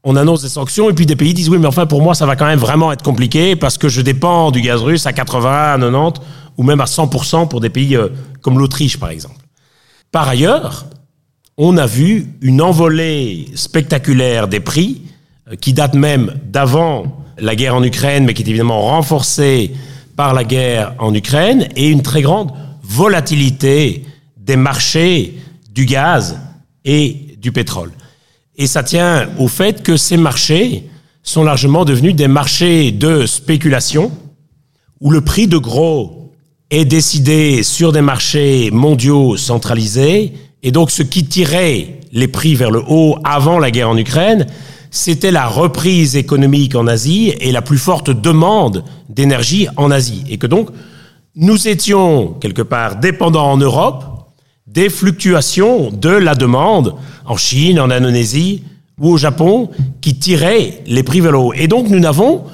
on 0.04 0.16
annonce 0.16 0.42
des 0.42 0.48
sanctions 0.48 0.90
et 0.90 0.92
puis 0.92 1.06
des 1.06 1.16
pays 1.16 1.32
disent 1.32 1.48
oui 1.48 1.58
mais 1.58 1.68
enfin 1.68 1.86
pour 1.86 2.02
moi 2.02 2.14
ça 2.14 2.26
va 2.26 2.36
quand 2.36 2.46
même 2.46 2.58
vraiment 2.58 2.92
être 2.92 3.02
compliqué 3.02 3.54
parce 3.56 3.78
que 3.78 3.88
je 3.88 4.00
dépends 4.00 4.50
du 4.50 4.60
gaz 4.60 4.82
russe 4.82 5.06
à 5.06 5.12
80, 5.12 5.74
à 5.74 5.78
90 5.78 6.20
ou 6.58 6.64
même 6.64 6.80
à 6.80 6.84
100% 6.84 7.48
pour 7.48 7.60
des 7.60 7.70
pays 7.70 7.96
euh, 7.96 8.08
comme 8.40 8.58
l'Autriche 8.58 8.98
par 8.98 9.10
exemple. 9.10 9.36
Par 10.10 10.28
ailleurs, 10.28 10.86
on 11.56 11.78
a 11.78 11.86
vu 11.86 12.26
une 12.42 12.60
envolée 12.60 13.46
spectaculaire 13.54 14.48
des 14.48 14.60
prix 14.60 15.02
euh, 15.50 15.54
qui 15.54 15.72
date 15.72 15.94
même 15.94 16.34
d'avant 16.44 17.24
la 17.38 17.54
guerre 17.54 17.76
en 17.76 17.82
Ukraine 17.82 18.24
mais 18.24 18.34
qui 18.34 18.42
est 18.42 18.48
évidemment 18.48 18.82
renforcée 18.82 19.72
par 20.16 20.34
la 20.34 20.44
guerre 20.44 20.94
en 20.98 21.14
Ukraine 21.14 21.68
et 21.76 21.88
une 21.88 22.02
très 22.02 22.22
grande 22.22 22.52
volatilité 22.82 24.04
des 24.36 24.56
marchés 24.56 25.38
du 25.70 25.86
gaz 25.86 26.38
et 26.84 27.36
du 27.38 27.52
pétrole. 27.52 27.92
Et 28.56 28.66
ça 28.66 28.82
tient 28.82 29.28
au 29.38 29.48
fait 29.48 29.82
que 29.82 29.96
ces 29.96 30.16
marchés 30.16 30.88
sont 31.22 31.44
largement 31.44 31.84
devenus 31.84 32.14
des 32.14 32.28
marchés 32.28 32.92
de 32.92 33.26
spéculation 33.26 34.10
où 35.00 35.10
le 35.10 35.20
prix 35.20 35.46
de 35.46 35.58
gros 35.58 36.32
est 36.70 36.84
décidé 36.84 37.62
sur 37.62 37.92
des 37.92 38.00
marchés 38.00 38.70
mondiaux 38.70 39.36
centralisés 39.36 40.32
et 40.62 40.70
donc 40.70 40.90
ce 40.90 41.02
qui 41.02 41.24
tirait 41.24 42.00
les 42.12 42.28
prix 42.28 42.54
vers 42.54 42.70
le 42.70 42.82
haut 42.86 43.16
avant 43.24 43.58
la 43.58 43.70
guerre 43.70 43.88
en 43.88 43.96
Ukraine, 43.96 44.46
c'était 44.92 45.30
la 45.30 45.48
reprise 45.48 46.16
économique 46.16 46.74
en 46.74 46.86
Asie 46.86 47.32
et 47.40 47.50
la 47.50 47.62
plus 47.62 47.78
forte 47.78 48.10
demande 48.10 48.84
d'énergie 49.08 49.66
en 49.76 49.90
Asie. 49.90 50.22
Et 50.28 50.36
que 50.36 50.46
donc, 50.46 50.68
nous 51.34 51.66
étions 51.66 52.34
quelque 52.34 52.60
part 52.60 52.96
dépendants 52.96 53.50
en 53.50 53.56
Europe 53.56 54.04
des 54.66 54.90
fluctuations 54.90 55.90
de 55.90 56.10
la 56.10 56.34
demande 56.34 56.94
en 57.24 57.38
Chine, 57.38 57.80
en 57.80 57.90
Indonésie 57.90 58.64
ou 59.00 59.12
au 59.12 59.16
Japon 59.16 59.70
qui 60.02 60.14
tiraient 60.16 60.82
les 60.86 61.02
prix 61.02 61.20
vers 61.20 61.32
le 61.32 61.38
haut. 61.38 61.54
Et 61.54 61.68
donc, 61.68 61.88
nous 61.88 61.98
n'avons 61.98 62.44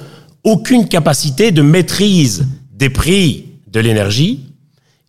aucune 0.45 0.87
capacité 0.87 1.51
de 1.51 1.61
maîtrise 1.61 2.47
des 2.71 2.89
prix 2.89 3.47
de 3.67 3.81
l'énergie. 3.81 4.45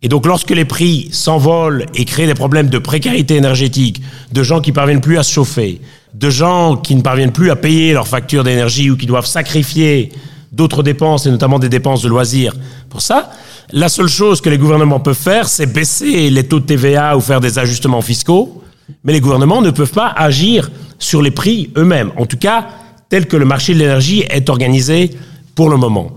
Et 0.01 0.09
donc 0.09 0.25
lorsque 0.25 0.49
les 0.49 0.65
prix 0.65 1.09
s'envolent 1.11 1.85
et 1.93 2.05
créent 2.05 2.27
des 2.27 2.33
problèmes 2.33 2.69
de 2.69 2.79
précarité 2.79 3.35
énergétique, 3.35 4.01
de 4.33 4.43
gens 4.43 4.59
qui 4.59 4.71
parviennent 4.71 4.99
plus 4.99 5.17
à 5.17 5.23
se 5.23 5.31
chauffer, 5.31 5.79
de 6.13 6.29
gens 6.29 6.75
qui 6.75 6.95
ne 6.95 7.01
parviennent 7.01 7.31
plus 7.31 7.51
à 7.51 7.55
payer 7.55 7.93
leurs 7.93 8.07
factures 8.07 8.43
d'énergie 8.43 8.89
ou 8.89 8.97
qui 8.97 9.05
doivent 9.05 9.25
sacrifier 9.25 10.11
d'autres 10.51 10.83
dépenses 10.83 11.25
et 11.25 11.31
notamment 11.31 11.59
des 11.59 11.69
dépenses 11.69 12.01
de 12.01 12.09
loisirs. 12.09 12.53
Pour 12.89 13.01
ça, 13.01 13.31
la 13.71 13.87
seule 13.87 14.09
chose 14.09 14.41
que 14.41 14.49
les 14.49 14.57
gouvernements 14.57 14.99
peuvent 14.99 15.15
faire, 15.15 15.47
c'est 15.47 15.65
baisser 15.65 16.29
les 16.29 16.43
taux 16.43 16.59
de 16.59 16.65
TVA 16.65 17.15
ou 17.15 17.21
faire 17.21 17.39
des 17.39 17.57
ajustements 17.57 18.01
fiscaux, 18.01 18.61
mais 19.03 19.13
les 19.13 19.21
gouvernements 19.21 19.61
ne 19.61 19.71
peuvent 19.71 19.91
pas 19.93 20.09
agir 20.09 20.69
sur 20.99 21.21
les 21.21 21.31
prix 21.31 21.71
eux-mêmes, 21.77 22.11
en 22.17 22.25
tout 22.25 22.37
cas 22.37 22.67
tel 23.11 23.27
que 23.27 23.35
le 23.35 23.43
marché 23.45 23.73
de 23.73 23.79
l'énergie 23.79 24.23
est 24.29 24.49
organisé 24.49 25.11
pour 25.53 25.69
le 25.69 25.75
moment. 25.75 26.13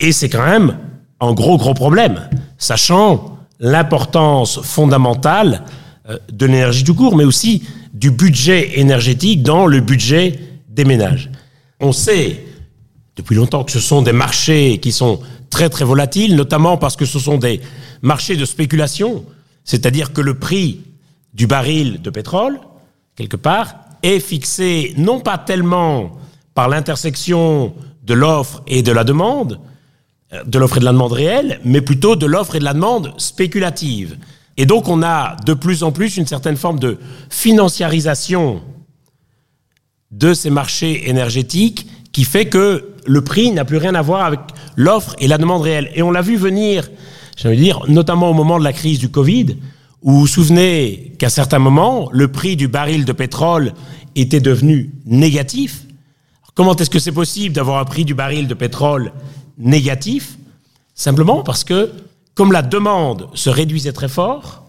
Et 0.00 0.12
c'est 0.12 0.30
quand 0.30 0.46
même 0.46 0.78
un 1.20 1.32
gros, 1.32 1.58
gros 1.58 1.74
problème, 1.74 2.28
sachant 2.56 3.38
l'importance 3.60 4.60
fondamentale 4.62 5.64
euh, 6.08 6.16
de 6.32 6.46
l'énergie 6.46 6.84
tout 6.84 6.94
court, 6.94 7.16
mais 7.16 7.24
aussi 7.24 7.64
du 7.98 8.12
budget 8.12 8.78
énergétique 8.78 9.42
dans 9.42 9.66
le 9.66 9.80
budget 9.80 10.38
des 10.68 10.84
ménages. 10.84 11.30
On 11.80 11.92
sait 11.92 12.44
depuis 13.16 13.34
longtemps 13.34 13.64
que 13.64 13.72
ce 13.72 13.80
sont 13.80 14.02
des 14.02 14.12
marchés 14.12 14.78
qui 14.78 14.92
sont 14.92 15.20
très 15.50 15.68
très 15.68 15.84
volatiles, 15.84 16.36
notamment 16.36 16.76
parce 16.76 16.94
que 16.94 17.04
ce 17.04 17.18
sont 17.18 17.38
des 17.38 17.60
marchés 18.00 18.36
de 18.36 18.44
spéculation, 18.44 19.24
c'est-à-dire 19.64 20.12
que 20.12 20.20
le 20.20 20.34
prix 20.38 20.80
du 21.34 21.48
baril 21.48 22.00
de 22.00 22.10
pétrole, 22.10 22.60
quelque 23.16 23.36
part, 23.36 23.74
est 24.04 24.20
fixé 24.20 24.94
non 24.96 25.18
pas 25.18 25.36
tellement 25.36 26.12
par 26.54 26.68
l'intersection 26.68 27.74
de 28.04 28.14
l'offre 28.14 28.62
et 28.68 28.82
de 28.82 28.92
la 28.92 29.02
demande, 29.02 29.58
euh, 30.32 30.44
de 30.44 30.58
l'offre 30.60 30.76
et 30.76 30.80
de 30.80 30.84
la 30.84 30.92
demande 30.92 31.12
réelle, 31.12 31.60
mais 31.64 31.80
plutôt 31.80 32.14
de 32.14 32.26
l'offre 32.26 32.54
et 32.54 32.60
de 32.60 32.64
la 32.64 32.74
demande 32.74 33.12
spéculative. 33.18 34.16
Et 34.58 34.66
donc 34.66 34.88
on 34.88 35.02
a 35.02 35.36
de 35.46 35.54
plus 35.54 35.84
en 35.84 35.92
plus 35.92 36.16
une 36.16 36.26
certaine 36.26 36.56
forme 36.56 36.80
de 36.80 36.98
financiarisation 37.30 38.60
de 40.10 40.34
ces 40.34 40.50
marchés 40.50 41.08
énergétiques 41.08 41.86
qui 42.12 42.24
fait 42.24 42.46
que 42.46 42.94
le 43.06 43.22
prix 43.22 43.52
n'a 43.52 43.64
plus 43.64 43.76
rien 43.76 43.94
à 43.94 44.02
voir 44.02 44.24
avec 44.24 44.40
l'offre 44.76 45.14
et 45.20 45.28
la 45.28 45.38
demande 45.38 45.62
réelle. 45.62 45.90
Et 45.94 46.02
on 46.02 46.10
l'a 46.10 46.22
vu 46.22 46.36
venir, 46.36 46.90
j'ai 47.36 47.54
dire, 47.54 47.80
notamment 47.88 48.30
au 48.30 48.34
moment 48.34 48.58
de 48.58 48.64
la 48.64 48.72
crise 48.72 48.98
du 48.98 49.08
Covid, 49.10 49.56
où 50.02 50.12
vous 50.12 50.20
vous 50.20 50.26
souvenez 50.26 51.14
qu'à 51.18 51.30
certains 51.30 51.60
moments, 51.60 52.08
le 52.12 52.26
prix 52.28 52.56
du 52.56 52.66
baril 52.66 53.04
de 53.04 53.12
pétrole 53.12 53.74
était 54.16 54.40
devenu 54.40 54.92
négatif. 55.06 55.84
comment 56.54 56.74
est-ce 56.74 56.90
que 56.90 56.98
c'est 56.98 57.12
possible 57.12 57.54
d'avoir 57.54 57.78
un 57.78 57.84
prix 57.84 58.04
du 58.04 58.14
baril 58.14 58.48
de 58.48 58.54
pétrole 58.54 59.12
négatif? 59.56 60.36
Simplement 60.94 61.44
parce 61.44 61.62
que, 61.62 61.92
comme 62.38 62.52
la 62.52 62.62
demande 62.62 63.30
se 63.34 63.50
réduisait 63.50 63.90
très 63.90 64.06
fort, 64.06 64.62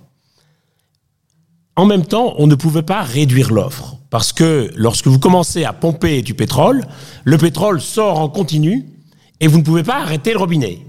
en 1.76 1.86
même 1.86 2.04
temps, 2.04 2.34
on 2.40 2.48
ne 2.48 2.56
pouvait 2.56 2.82
pas 2.82 3.04
réduire 3.04 3.54
l'offre. 3.54 3.98
Parce 4.10 4.34
que 4.34 4.72
lorsque 4.74 5.06
vous 5.06 5.20
commencez 5.20 5.66
à 5.66 5.72
pomper 5.72 6.24
du 6.24 6.34
pétrole, 6.34 6.84
le 7.26 7.38
pétrole 7.38 7.80
sort 7.80 8.22
en 8.22 8.28
continu 8.28 8.90
et 9.40 9.46
vous 9.46 9.60
ne 9.60 9.64
pouvez 9.64 9.84
pas 9.84 10.02
arrêter 10.02 10.32
le 10.32 10.40
robinet. 10.40 10.80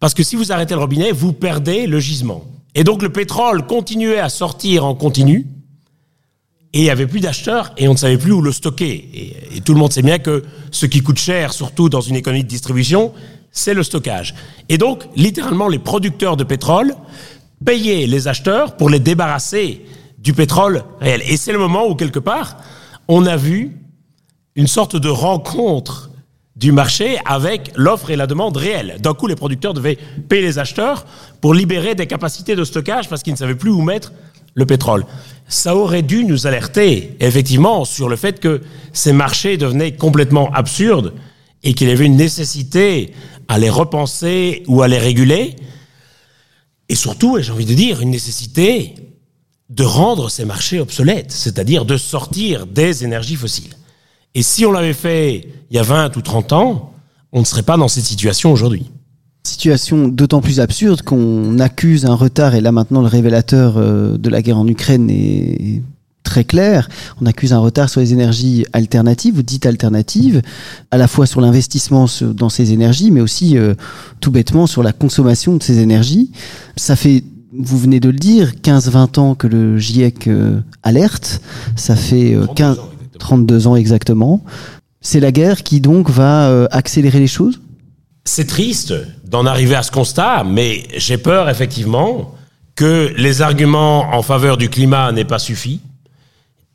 Parce 0.00 0.14
que 0.14 0.24
si 0.24 0.34
vous 0.34 0.50
arrêtez 0.50 0.74
le 0.74 0.80
robinet, 0.80 1.12
vous 1.12 1.32
perdez 1.32 1.86
le 1.86 2.00
gisement. 2.00 2.42
Et 2.74 2.82
donc 2.82 3.00
le 3.00 3.10
pétrole 3.10 3.64
continuait 3.64 4.18
à 4.18 4.30
sortir 4.30 4.84
en 4.84 4.96
continu 4.96 5.46
et 6.72 6.80
il 6.80 6.82
n'y 6.82 6.90
avait 6.90 7.06
plus 7.06 7.20
d'acheteurs 7.20 7.72
et 7.76 7.86
on 7.86 7.92
ne 7.92 7.98
savait 7.98 8.18
plus 8.18 8.32
où 8.32 8.42
le 8.42 8.50
stocker. 8.50 9.44
Et, 9.54 9.60
tout 9.60 9.74
le 9.74 9.78
monde 9.78 9.92
sait 9.92 10.02
bien 10.02 10.18
que 10.18 10.42
ce 10.72 10.86
qui 10.86 11.02
coûte 11.02 11.20
cher, 11.20 11.52
surtout 11.52 11.88
dans 11.88 12.00
une 12.00 12.16
économie 12.16 12.42
de 12.42 12.48
distribution, 12.48 13.12
c'est 13.50 13.74
le 13.74 13.82
stockage. 13.82 14.34
Et 14.68 14.78
donc, 14.78 15.04
littéralement, 15.16 15.68
les 15.68 15.78
producteurs 15.78 16.36
de 16.36 16.44
pétrole 16.44 16.94
payaient 17.64 18.06
les 18.06 18.28
acheteurs 18.28 18.76
pour 18.76 18.90
les 18.90 19.00
débarrasser 19.00 19.84
du 20.18 20.32
pétrole 20.32 20.84
réel. 21.00 21.22
Et 21.28 21.36
c'est 21.36 21.52
le 21.52 21.58
moment 21.58 21.86
où, 21.88 21.94
quelque 21.94 22.18
part, 22.18 22.58
on 23.08 23.26
a 23.26 23.36
vu 23.36 23.76
une 24.54 24.66
sorte 24.66 24.96
de 24.96 25.08
rencontre 25.08 26.10
du 26.56 26.72
marché 26.72 27.18
avec 27.24 27.70
l'offre 27.76 28.10
et 28.10 28.16
la 28.16 28.26
demande 28.26 28.56
réelle. 28.56 28.96
D'un 29.00 29.14
coup, 29.14 29.28
les 29.28 29.36
producteurs 29.36 29.74
devaient 29.74 29.98
payer 30.28 30.42
les 30.42 30.58
acheteurs 30.58 31.06
pour 31.40 31.54
libérer 31.54 31.94
des 31.94 32.06
capacités 32.06 32.56
de 32.56 32.64
stockage 32.64 33.08
parce 33.08 33.22
qu'ils 33.22 33.32
ne 33.32 33.38
savaient 33.38 33.54
plus 33.54 33.70
où 33.70 33.80
mettre 33.80 34.12
le 34.54 34.66
pétrole. 34.66 35.06
Ça 35.46 35.76
aurait 35.76 36.02
dû 36.02 36.24
nous 36.24 36.48
alerter, 36.48 37.16
effectivement, 37.20 37.84
sur 37.84 38.08
le 38.08 38.16
fait 38.16 38.40
que 38.40 38.60
ces 38.92 39.12
marchés 39.12 39.56
devenaient 39.56 39.92
complètement 39.92 40.50
absurdes 40.52 41.14
et 41.62 41.74
qu'il 41.74 41.88
y 41.88 41.90
avait 41.90 42.06
une 42.06 42.16
nécessité 42.16 43.12
à 43.48 43.58
les 43.58 43.70
repenser 43.70 44.62
ou 44.66 44.82
à 44.82 44.88
les 44.88 44.98
réguler. 44.98 45.56
Et 46.88 46.94
surtout, 46.94 47.38
j'ai 47.40 47.52
envie 47.52 47.66
de 47.66 47.74
dire, 47.74 48.00
une 48.00 48.10
nécessité 48.10 48.94
de 49.68 49.84
rendre 49.84 50.30
ces 50.30 50.44
marchés 50.44 50.80
obsolètes, 50.80 51.30
c'est-à-dire 51.30 51.84
de 51.84 51.96
sortir 51.96 52.66
des 52.66 53.04
énergies 53.04 53.36
fossiles. 53.36 53.74
Et 54.34 54.42
si 54.42 54.64
on 54.64 54.72
l'avait 54.72 54.94
fait 54.94 55.48
il 55.70 55.76
y 55.76 55.78
a 55.78 55.82
20 55.82 56.16
ou 56.16 56.22
30 56.22 56.52
ans, 56.52 56.92
on 57.32 57.40
ne 57.40 57.44
serait 57.44 57.62
pas 57.62 57.76
dans 57.76 57.88
cette 57.88 58.04
situation 58.04 58.52
aujourd'hui. 58.52 58.90
Situation 59.46 60.08
d'autant 60.08 60.40
plus 60.40 60.60
absurde 60.60 61.02
qu'on 61.02 61.58
accuse 61.58 62.06
un 62.06 62.14
retard, 62.14 62.54
et 62.54 62.60
là 62.60 62.72
maintenant 62.72 63.00
le 63.00 63.06
révélateur 63.08 63.76
euh, 63.76 64.16
de 64.16 64.28
la 64.28 64.42
guerre 64.42 64.58
en 64.58 64.66
Ukraine 64.66 65.08
est 65.10 65.82
très 66.28 66.44
clair. 66.44 66.88
On 67.20 67.26
accuse 67.26 67.52
un 67.52 67.58
retard 67.58 67.88
sur 67.88 68.00
les 68.00 68.12
énergies 68.12 68.66
alternatives, 68.72 69.34
vous 69.34 69.42
dites 69.42 69.66
alternatives, 69.66 70.42
à 70.90 70.98
la 70.98 71.08
fois 71.08 71.26
sur 71.26 71.40
l'investissement 71.40 72.06
dans 72.20 72.48
ces 72.50 72.72
énergies, 72.72 73.10
mais 73.10 73.20
aussi 73.20 73.56
euh, 73.56 73.74
tout 74.20 74.30
bêtement 74.30 74.66
sur 74.66 74.82
la 74.82 74.92
consommation 74.92 75.56
de 75.56 75.62
ces 75.62 75.78
énergies. 75.78 76.30
Ça 76.76 76.96
fait 76.96 77.24
vous 77.52 77.78
venez 77.78 77.98
de 77.98 78.10
le 78.10 78.18
dire, 78.18 78.52
15-20 78.62 79.18
ans 79.18 79.34
que 79.34 79.46
le 79.46 79.78
GIEC 79.78 80.28
euh, 80.28 80.60
alerte, 80.82 81.40
ça 81.76 81.96
fait 81.96 82.36
15, 82.56 82.78
euh, 82.78 82.82
32 83.18 83.66
ans 83.66 83.76
exactement. 83.76 84.44
C'est 85.00 85.20
la 85.20 85.32
guerre 85.32 85.62
qui 85.62 85.80
donc 85.80 86.10
va 86.10 86.48
euh, 86.48 86.66
accélérer 86.70 87.18
les 87.18 87.26
choses? 87.26 87.60
C'est 88.24 88.46
triste 88.46 88.94
d'en 89.24 89.46
arriver 89.46 89.74
à 89.74 89.82
ce 89.82 89.90
constat, 89.90 90.44
mais 90.44 90.84
j'ai 90.96 91.16
peur 91.16 91.48
effectivement 91.48 92.34
que 92.74 93.12
les 93.16 93.40
arguments 93.42 94.14
en 94.14 94.22
faveur 94.22 94.56
du 94.56 94.68
climat 94.68 95.10
n'aient 95.12 95.24
pas 95.24 95.38
suffi 95.38 95.80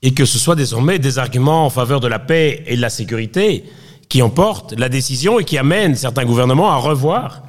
et 0.04 0.14
que 0.14 0.26
ce 0.26 0.38
soit 0.38 0.56
désormais 0.56 1.00
des 1.00 1.18
arguments 1.18 1.66
en 1.66 1.70
faveur 1.70 2.02
de 2.02 2.08
la 2.08 2.20
paix 2.20 2.64
et 2.68 2.76
de 2.76 2.82
la 2.82 2.90
sécurité 2.90 3.64
qui 4.10 4.22
emportent 4.22 4.74
la 4.78 4.90
décision 4.90 5.40
et 5.40 5.46
qui 5.46 5.58
amènent 5.58 5.96
certains 5.96 6.26
gouvernements 6.26 6.70
à 6.70 6.76
revoir 6.76 7.42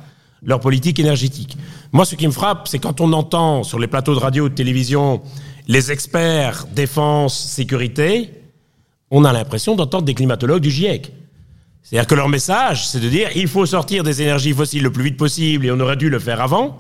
leur 0.43 0.61
politique 0.61 1.01
énergétique. 1.01 1.59
Moi, 1.93 2.05
ce 2.05 2.15
qui 2.15 2.27
me 2.27 2.33
frappe, 2.33 2.69
c'est 2.69 2.79
quand 2.79 3.01
on 3.01 3.13
entend 3.13 3.65
sur 3.65 3.81
les 3.81 3.89
plateaux 3.89 4.15
de 4.15 4.21
radio 4.21 4.45
ou 4.45 4.49
de 4.49 4.55
télévision 4.55 5.21
les 5.67 5.91
experts 5.91 6.67
défense, 6.73 7.39
sécurité, 7.39 8.31
on 9.11 9.25
a 9.25 9.33
l'impression 9.33 9.75
d'entendre 9.75 10.05
des 10.05 10.15
climatologues 10.15 10.63
du 10.63 10.71
GIEC. 10.71 11.13
C'est-à-dire 11.83 12.07
que 12.07 12.15
leur 12.15 12.29
message, 12.29 12.87
c'est 12.87 13.01
de 13.01 13.09
dire 13.09 13.31
il 13.35 13.49
faut 13.49 13.67
sortir 13.67 14.05
des 14.05 14.23
énergies 14.23 14.53
fossiles 14.53 14.83
le 14.83 14.93
plus 14.93 15.05
vite 15.05 15.17
possible 15.17 15.67
et 15.67 15.73
on 15.73 15.81
aurait 15.81 15.97
dû 15.97 16.09
le 16.09 16.19
faire 16.19 16.41
avant, 16.41 16.79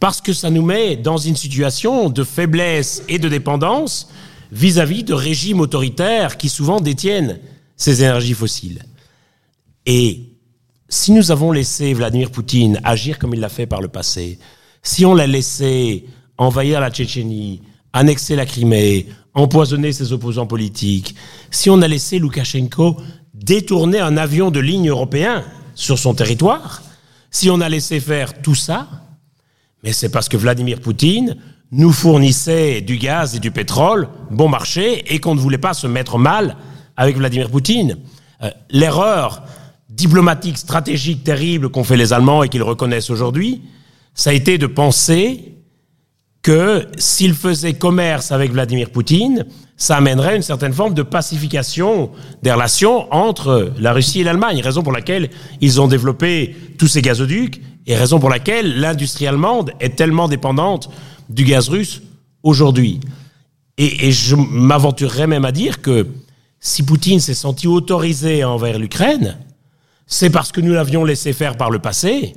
parce 0.00 0.20
que 0.20 0.32
ça 0.32 0.50
nous 0.50 0.64
met 0.64 0.96
dans 0.96 1.18
une 1.18 1.36
situation 1.36 2.08
de 2.08 2.24
faiblesse 2.24 3.02
et 3.08 3.18
de 3.18 3.28
dépendance 3.28 4.08
vis-à-vis 4.52 5.02
-vis 5.02 5.04
de 5.04 5.14
régimes 5.14 5.60
autoritaires 5.60 6.36
qui 6.36 6.48
souvent 6.48 6.80
détiennent 6.80 7.38
ces 7.76 8.02
énergies 8.02 8.34
fossiles. 8.34 8.82
Et 9.86 10.34
si 10.88 11.12
nous 11.12 11.30
avons 11.30 11.52
laissé 11.52 11.92
Vladimir 11.94 12.30
Poutine 12.30 12.80
agir 12.84 13.18
comme 13.18 13.34
il 13.34 13.40
l'a 13.40 13.48
fait 13.48 13.66
par 13.66 13.80
le 13.80 13.88
passé, 13.88 14.38
si 14.82 15.04
on 15.04 15.14
l'a 15.14 15.26
laissé 15.26 16.04
envahir 16.38 16.80
la 16.80 16.90
Tchétchénie, 16.90 17.62
annexer 17.92 18.36
la 18.36 18.46
Crimée, 18.46 19.06
empoisonner 19.34 19.92
ses 19.92 20.12
opposants 20.12 20.46
politiques, 20.46 21.14
si 21.50 21.70
on 21.70 21.82
a 21.82 21.88
laissé 21.88 22.18
Loukachenko 22.18 22.96
détourner 23.32 24.00
un 24.00 24.16
avion 24.16 24.50
de 24.50 24.60
ligne 24.60 24.88
européen 24.88 25.44
sur 25.74 25.98
son 25.98 26.14
territoire, 26.14 26.82
si 27.30 27.50
on 27.50 27.60
a 27.60 27.68
laissé 27.68 27.98
faire 27.98 28.40
tout 28.40 28.54
ça, 28.54 28.88
mais 29.82 29.92
c'est 29.92 30.08
parce 30.08 30.28
que 30.28 30.36
Vladimir 30.36 30.80
Poutine 30.80 31.36
nous 31.72 31.92
fournissait 31.92 32.80
du 32.80 32.96
gaz 32.98 33.34
et 33.34 33.40
du 33.40 33.50
pétrole 33.50 34.08
bon 34.30 34.48
marché 34.48 35.04
et 35.12 35.18
qu'on 35.18 35.34
ne 35.34 35.40
voulait 35.40 35.58
pas 35.58 35.74
se 35.74 35.86
mettre 35.86 36.18
mal 36.18 36.56
avec 36.96 37.16
Vladimir 37.16 37.50
Poutine. 37.50 37.98
Euh, 38.42 38.50
l'erreur 38.70 39.42
diplomatique, 39.88 40.58
stratégique 40.58 41.24
terrible 41.24 41.68
qu'ont 41.70 41.84
fait 41.84 41.96
les 41.96 42.12
Allemands 42.12 42.42
et 42.42 42.48
qu'ils 42.48 42.62
reconnaissent 42.62 43.10
aujourd'hui, 43.10 43.62
ça 44.14 44.30
a 44.30 44.32
été 44.32 44.58
de 44.58 44.66
penser 44.66 45.54
que 46.42 46.86
s'ils 46.98 47.34
faisaient 47.34 47.72
commerce 47.72 48.30
avec 48.30 48.52
Vladimir 48.52 48.90
Poutine, 48.90 49.46
ça 49.76 49.96
amènerait 49.96 50.36
une 50.36 50.42
certaine 50.42 50.72
forme 50.72 50.94
de 50.94 51.02
pacification 51.02 52.10
des 52.42 52.52
relations 52.52 53.12
entre 53.12 53.72
la 53.78 53.92
Russie 53.92 54.20
et 54.20 54.24
l'Allemagne, 54.24 54.60
raison 54.60 54.82
pour 54.82 54.92
laquelle 54.92 55.30
ils 55.60 55.80
ont 55.80 55.88
développé 55.88 56.54
tous 56.78 56.86
ces 56.86 57.02
gazoducs 57.02 57.60
et 57.86 57.96
raison 57.96 58.18
pour 58.18 58.30
laquelle 58.30 58.78
l'industrie 58.78 59.26
allemande 59.26 59.72
est 59.80 59.96
tellement 59.96 60.28
dépendante 60.28 60.90
du 61.28 61.44
gaz 61.44 61.68
russe 61.68 62.02
aujourd'hui. 62.42 63.00
Et, 63.76 64.12
je 64.12 64.36
m'aventurerais 64.36 65.26
même 65.26 65.44
à 65.44 65.52
dire 65.52 65.82
que 65.82 66.06
si 66.60 66.82
Poutine 66.82 67.20
s'est 67.20 67.34
senti 67.34 67.66
autorisé 67.66 68.44
envers 68.44 68.78
l'Ukraine, 68.78 69.38
c'est 70.06 70.30
parce 70.30 70.52
que 70.52 70.60
nous 70.60 70.72
l'avions 70.72 71.04
laissé 71.04 71.32
faire 71.32 71.56
par 71.56 71.70
le 71.70 71.80
passé 71.80 72.34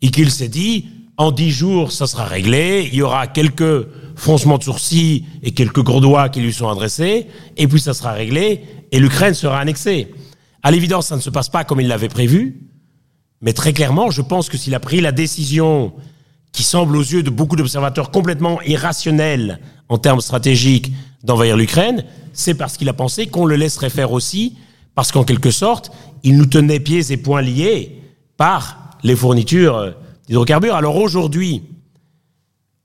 et 0.00 0.10
qu'il 0.10 0.30
s'est 0.30 0.48
dit 0.48 0.86
en 1.16 1.32
dix 1.32 1.50
jours, 1.50 1.92
ça 1.92 2.06
sera 2.06 2.24
réglé. 2.24 2.88
Il 2.90 2.98
y 2.98 3.02
aura 3.02 3.26
quelques 3.26 3.86
froncements 4.16 4.58
de 4.58 4.62
sourcils 4.62 5.26
et 5.42 5.50
quelques 5.50 5.82
gros 5.82 6.00
doigts 6.00 6.28
qui 6.28 6.40
lui 6.40 6.52
sont 6.52 6.68
adressés, 6.68 7.26
et 7.56 7.68
puis 7.68 7.80
ça 7.80 7.92
sera 7.92 8.12
réglé, 8.12 8.62
et 8.90 8.98
l'Ukraine 8.98 9.34
sera 9.34 9.58
annexée. 9.58 10.12
À 10.62 10.70
l'évidence, 10.70 11.06
ça 11.08 11.16
ne 11.16 11.20
se 11.20 11.30
passe 11.30 11.48
pas 11.48 11.64
comme 11.64 11.80
il 11.80 11.88
l'avait 11.88 12.08
prévu, 12.08 12.68
mais 13.40 13.52
très 13.52 13.72
clairement, 13.72 14.10
je 14.10 14.22
pense 14.22 14.48
que 14.48 14.56
s'il 14.56 14.74
a 14.74 14.80
pris 14.80 15.00
la 15.00 15.12
décision 15.12 15.92
qui 16.52 16.62
semble 16.62 16.96
aux 16.96 17.02
yeux 17.02 17.22
de 17.22 17.30
beaucoup 17.30 17.56
d'observateurs 17.56 18.10
complètement 18.10 18.60
irrationnelle 18.62 19.60
en 19.88 19.98
termes 19.98 20.20
stratégiques 20.20 20.92
d'envahir 21.22 21.56
l'Ukraine, 21.56 22.04
c'est 22.32 22.54
parce 22.54 22.76
qu'il 22.76 22.88
a 22.88 22.92
pensé 22.92 23.26
qu'on 23.26 23.46
le 23.46 23.56
laisserait 23.56 23.90
faire 23.90 24.12
aussi, 24.12 24.56
parce 24.94 25.12
qu'en 25.12 25.24
quelque 25.24 25.50
sorte, 25.50 25.90
il 26.22 26.36
nous 26.36 26.46
tenait 26.46 26.80
pieds 26.80 27.12
et 27.12 27.16
poings 27.16 27.42
liés 27.42 28.00
par 28.36 28.96
les 29.02 29.16
fournitures 29.16 29.94
d'hydrocarbures. 30.26 30.74
Alors 30.74 30.96
aujourd'hui, 30.96 31.62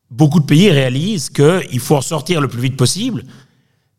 beaucoup 0.10 0.40
de 0.40 0.46
pays 0.46 0.70
réalisent 0.70 1.30
qu'il 1.30 1.80
faut 1.80 1.96
en 1.96 2.02
sortir 2.02 2.42
le 2.42 2.48
plus 2.48 2.62
vite 2.62 2.78
possible, 2.78 3.24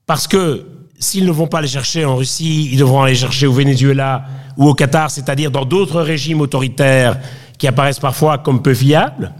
parce 0.06 0.26
que 0.28 0.66
s'ils 0.98 1.26
ne 1.26 1.32
vont 1.32 1.48
pas 1.48 1.60
les 1.60 1.68
chercher 1.68 2.04
en 2.04 2.16
Russie, 2.16 2.70
ils 2.72 2.78
devront 2.78 3.02
aller 3.02 3.14
chercher 3.14 3.46
au 3.46 3.52
Venezuela 3.52 4.24
ou 4.56 4.68
au 4.68 4.74
Qatar, 4.74 5.10
c'est-à-dire 5.10 5.50
dans 5.50 5.64
d'autres 5.64 6.00
régimes 6.00 6.40
autoritaires 6.40 7.18
qui 7.58 7.66
apparaissent 7.66 8.00
parfois 8.00 8.38
comme 8.38 8.62
peu 8.62 8.74
fiables, 8.74 9.34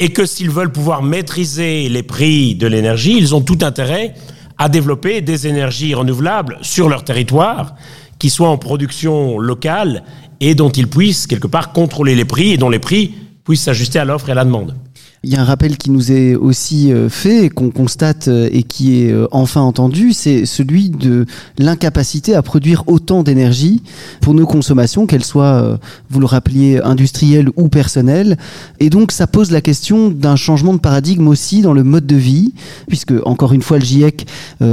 et 0.00 0.08
que 0.08 0.24
s'ils 0.24 0.50
veulent 0.50 0.72
pouvoir 0.72 1.02
maîtriser 1.02 1.88
les 1.90 2.02
prix 2.02 2.54
de 2.54 2.66
l'énergie, 2.66 3.16
ils 3.16 3.34
ont 3.34 3.42
tout 3.42 3.58
intérêt 3.60 4.14
à 4.56 4.70
développer 4.70 5.20
des 5.20 5.46
énergies 5.46 5.94
renouvelables 5.94 6.58
sur 6.62 6.88
leur 6.88 7.04
territoire, 7.04 7.74
qui 8.18 8.30
soient 8.30 8.48
en 8.48 8.58
production 8.58 9.38
locale 9.38 10.02
et 10.40 10.54
dont 10.54 10.70
ils 10.70 10.88
puissent 10.88 11.26
quelque 11.26 11.46
part 11.46 11.72
contrôler 11.72 12.14
les 12.14 12.24
prix 12.24 12.52
et 12.52 12.56
dont 12.56 12.70
les 12.70 12.78
prix 12.78 13.14
puissent 13.44 13.62
s'ajuster 13.62 13.98
à 13.98 14.04
l'offre 14.04 14.30
et 14.30 14.32
à 14.32 14.34
la 14.34 14.44
demande. 14.44 14.74
Il 15.22 15.28
y 15.28 15.36
a 15.36 15.42
un 15.42 15.44
rappel 15.44 15.76
qui 15.76 15.90
nous 15.90 16.12
est 16.12 16.34
aussi 16.34 16.90
euh, 16.90 17.10
fait, 17.10 17.50
qu'on 17.50 17.68
constate 17.68 18.28
euh, 18.28 18.48
et 18.52 18.62
qui 18.62 19.02
est 19.02 19.12
euh, 19.12 19.28
enfin 19.32 19.60
entendu, 19.60 20.14
c'est 20.14 20.46
celui 20.46 20.88
de 20.88 21.26
l'incapacité 21.58 22.34
à 22.34 22.40
produire 22.40 22.84
autant 22.86 23.22
d'énergie 23.22 23.82
pour 24.22 24.32
nos 24.32 24.46
consommations, 24.46 25.06
qu'elles 25.06 25.24
soient, 25.24 25.78
vous 26.08 26.20
le 26.20 26.26
rappeliez, 26.26 26.80
industrielles 26.82 27.50
ou 27.56 27.68
personnelles. 27.68 28.38
Et 28.78 28.88
donc 28.88 29.12
ça 29.12 29.26
pose 29.26 29.50
la 29.50 29.60
question 29.60 30.08
d'un 30.08 30.36
changement 30.36 30.72
de 30.72 30.78
paradigme 30.78 31.28
aussi 31.28 31.60
dans 31.60 31.74
le 31.74 31.84
mode 31.84 32.06
de 32.06 32.16
vie, 32.16 32.54
puisque 32.88 33.12
encore 33.24 33.52
une 33.52 33.62
fois 33.62 33.78
le 33.78 33.84
GIEC 33.84 34.26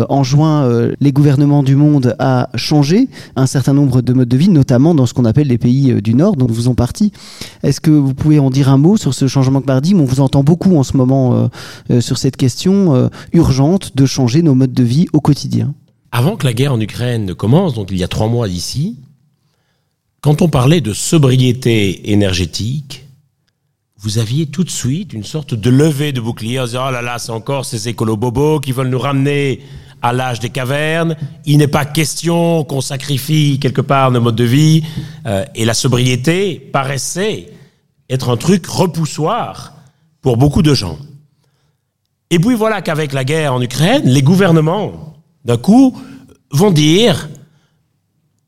enjoint 0.10 0.70
les 1.00 1.12
gouvernements 1.12 1.64
du 1.64 1.76
monde 1.76 2.16
à 2.20 2.50
changer 2.56 3.10
un 3.36 3.48
certain 3.48 3.74
nombre 3.74 4.02
de 4.02 4.14
modes 4.14 4.30
de 4.30 4.38
vie, 4.38 4.50
notamment 4.50 4.96
dans 4.96 5.06
ce 5.06 5.14
qu'on 5.14 5.26
appelle 5.26 5.48
les 5.48 5.58
pays 5.58 6.02
du 6.02 6.14
Nord, 6.14 6.36
dont 6.36 6.48
vous 6.48 6.68
en 6.68 6.76
partie. 6.76 7.12
Est-ce 7.64 7.82
que 7.82 7.92
vous 7.92 8.14
pouvez 8.14 8.40
en 8.40 8.50
dire 8.50 8.70
un 8.70 8.78
mot 8.78 8.98
sur 8.98 9.14
ce 9.14 9.28
changement 9.28 9.60
de 9.60 9.66
paradigme? 9.66 10.02
On 10.02 10.06
vous 10.06 10.22
entend 10.22 10.37
beaucoup 10.44 10.78
en 10.78 10.84
ce 10.84 10.96
moment 10.96 11.36
euh, 11.36 11.48
euh, 11.92 12.02
sur 12.02 12.18
cette 12.18 12.38
question 12.38 12.96
euh, 12.96 13.08
urgente 13.34 13.96
de 13.96 14.06
changer 14.06 14.42
nos 14.42 14.56
modes 14.56 14.74
de 14.74 14.84
vie 14.84 15.08
au 15.14 15.22
quotidien. 15.22 15.74
Avant 16.12 16.36
que 16.36 16.46
la 16.46 16.54
guerre 16.54 16.74
en 16.74 16.80
Ukraine 16.80 17.26
ne 17.26 17.34
commence, 17.34 17.74
donc 17.74 17.90
il 17.92 17.98
y 17.98 18.04
a 18.04 18.08
trois 18.08 18.28
mois 18.28 18.48
d'ici, 18.48 18.98
quand 20.22 20.42
on 20.42 20.50
parlait 20.50 20.82
de 20.82 20.94
sobriété 20.94 22.12
énergétique, 22.12 23.06
vous 24.00 24.20
aviez 24.20 24.46
tout 24.46 24.64
de 24.64 24.70
suite 24.70 25.14
une 25.14 25.24
sorte 25.24 25.54
de 25.54 25.70
levée 25.70 26.12
de 26.12 26.22
bouclier 26.22 26.60
en 26.60 26.66
disant 26.66 26.86
oh 26.90 26.92
là 26.92 27.02
là, 27.02 27.20
c'est 27.20 27.32
encore 27.32 27.66
ces 27.66 27.90
écolos-bobos 27.90 28.60
qui 28.60 28.72
veulent 28.72 28.90
nous 28.90 29.00
ramener 29.00 29.62
à 30.02 30.14
l'âge 30.14 30.40
des 30.40 30.50
cavernes. 30.50 31.16
Il 31.46 31.58
n'est 31.58 31.68
pas 31.68 31.84
question 31.84 32.64
qu'on 32.64 32.82
sacrifie 32.82 33.60
quelque 33.60 33.82
part 33.82 34.12
nos 34.12 34.22
modes 34.22 34.36
de 34.36 34.44
vie. 34.44 34.84
et 35.56 35.66
la 35.66 35.74
sobriété 35.74 36.70
paraissait 36.72 37.52
être 38.10 38.30
un 38.30 38.38
truc 38.38 38.66
repoussoir 38.68 39.77
pour 40.28 40.36
beaucoup 40.36 40.62
de 40.62 40.74
gens. 40.74 40.98
Et 42.32 42.38
puis 42.38 42.54
voilà 42.54 42.82
qu'avec 42.82 43.14
la 43.14 43.24
guerre 43.24 43.54
en 43.54 43.62
Ukraine, 43.62 44.02
les 44.04 44.22
gouvernements, 44.22 45.14
d'un 45.46 45.56
coup, 45.56 45.98
vont 46.52 46.70
dire, 46.70 47.30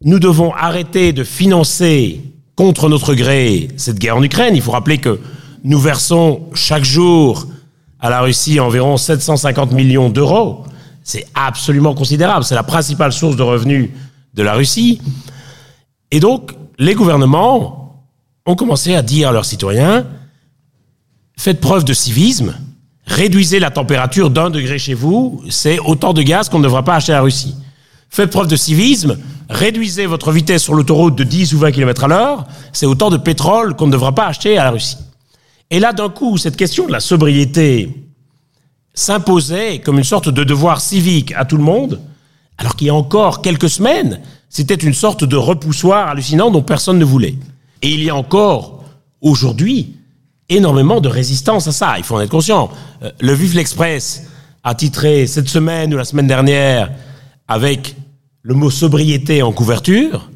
nous 0.04 0.20
devons 0.20 0.54
arrêter 0.54 1.14
de 1.14 1.24
financer 1.24 2.20
contre 2.58 2.90
notre 2.90 3.14
gré 3.14 3.70
cette 3.78 3.98
guerre 3.98 4.18
en 4.18 4.24
Ukraine. 4.24 4.58
Il 4.58 4.62
faut 4.62 4.72
rappeler 4.72 4.98
que 4.98 5.22
nous 5.64 5.80
versons 5.80 6.42
chaque 6.54 6.84
jour 6.84 7.48
à 8.02 8.10
la 8.10 8.20
Russie 8.20 8.60
environ 8.60 8.98
750 8.98 9.72
millions 9.72 10.10
d'euros. 10.10 10.66
C'est 11.02 11.28
absolument 11.34 11.96
considérable. 11.96 12.44
C'est 12.44 12.56
la 12.56 12.64
principale 12.64 13.14
source 13.14 13.38
de 13.38 13.44
revenus 13.44 13.90
de 14.34 14.44
la 14.44 14.52
Russie. 14.56 15.00
Et 16.12 16.20
donc, 16.20 16.52
les 16.78 16.94
gouvernements 16.94 18.04
ont 18.46 18.56
commencé 18.58 18.96
à 18.96 19.02
dire 19.02 19.30
à 19.30 19.32
leurs 19.32 19.46
citoyens, 19.46 20.06
faites 21.40 21.62
preuve 21.62 21.86
de 21.86 21.94
civisme, 21.94 22.54
réduisez 23.06 23.60
la 23.60 23.72
température 23.72 24.30
d'un 24.30 24.50
degré 24.50 24.78
chez 24.78 24.94
vous, 24.94 25.42
c'est 25.50 25.80
autant 25.80 26.12
de 26.12 26.22
gaz 26.22 26.50
qu'on 26.50 26.60
ne 26.60 26.66
devra 26.66 26.84
pas 26.84 26.96
acheter 26.96 27.14
à 27.14 27.16
la 27.16 27.22
Russie. 27.22 27.56
Faites 28.10 28.30
preuve 28.30 28.48
de 28.48 28.58
civisme, 28.58 29.18
réduisez 29.50 30.06
votre 30.06 30.34
vitesse 30.34 30.64
sur 30.64 30.74
l'autoroute 30.74 31.16
de 31.16 31.24
10 31.24 31.54
ou 31.54 31.60
20 31.60 31.72
km 31.72 32.04
à 32.04 32.08
l'heure, 32.10 32.48
c'est 32.74 32.86
autant 32.86 33.10
de 33.10 33.16
pétrole 33.16 33.74
qu'on 33.78 33.88
ne 33.88 33.94
devra 33.94 34.14
pas 34.14 34.28
acheter 34.28 34.58
à 34.58 34.66
la 34.66 34.72
Russie. 34.72 34.98
Et 35.72 35.80
là, 35.80 35.94
d'un 35.94 36.10
coup, 36.10 36.38
cette 36.38 36.58
question 36.58 36.88
de 36.88 36.92
la 36.92 37.00
sobriété 37.00 37.90
s'imposait 38.94 39.80
comme 39.80 39.98
une 39.98 40.04
sorte 40.04 40.28
de 40.28 40.44
devoir 40.44 40.82
civique 40.82 41.32
à 41.38 41.46
tout 41.46 41.56
le 41.56 41.64
monde, 41.64 42.02
alors 42.58 42.76
qu'il 42.76 42.88
y 42.88 42.90
a 42.90 42.96
encore 42.96 43.42
quelques 43.42 43.70
semaines, 43.70 44.20
c'était 44.50 44.76
une 44.76 44.94
sorte 44.94 45.24
de 45.24 45.38
repoussoir 45.38 46.10
hallucinant 46.10 46.52
dont 46.52 46.64
personne 46.64 47.00
ne 47.00 47.06
voulait. 47.06 47.36
Et 47.82 47.92
il 47.92 48.04
y 48.04 48.10
a 48.10 48.16
encore, 48.18 48.84
aujourd'hui, 49.22 49.96
énormément 50.50 51.00
de 51.00 51.10
résistance 51.10 51.68
à 51.68 51.72
ça. 51.72 51.96
Il 51.98 52.04
faut 52.04 52.16
en 52.16 52.22
être 52.22 52.30
conscient. 52.30 52.70
Euh, 53.04 53.12
le 53.20 53.34
Vif 53.34 53.54
l'Express 53.54 54.28
a 54.64 54.76
titré 54.76 55.28
cette 55.28 55.48
semaine 55.48 55.94
ou 55.94 55.98
la 55.98 56.06
semaine 56.06 56.28
dernière 56.28 56.92
avec 57.48 57.96
le 58.42 58.54
mot 58.54 58.70
sobriété 58.70 59.42
en 59.42 59.52
couverture. 59.52 60.30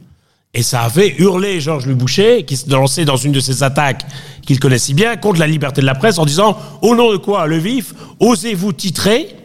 Et 0.53 0.61
ça 0.61 0.84
a 0.84 0.89
fait 0.89 1.16
hurler 1.18 1.59
Georges 1.59 1.88
Louis 1.88 1.95
Boucher, 1.95 2.43
qui 2.45 2.57
se 2.57 2.70
lançait 2.70 3.05
dans 3.05 3.18
une 3.18 3.32
de 3.32 3.39
ses 3.39 3.64
attaques 3.64 4.05
qu'il 4.45 4.59
connaît 4.59 4.78
si 4.78 4.93
bien, 4.93 5.16
contre 5.18 5.39
la 5.39 5.47
liberté 5.47 5.82
de 5.82 5.86
la 5.86 5.95
presse, 5.95 6.20
en 6.20 6.26
disant 6.26 6.57
Au 6.82 6.95
nom 6.95 7.11
de 7.11 7.18
quoi, 7.18 7.47
le 7.47 7.57
vif, 7.57 7.93
osez-vous 8.20 8.74
titrer 8.74 9.36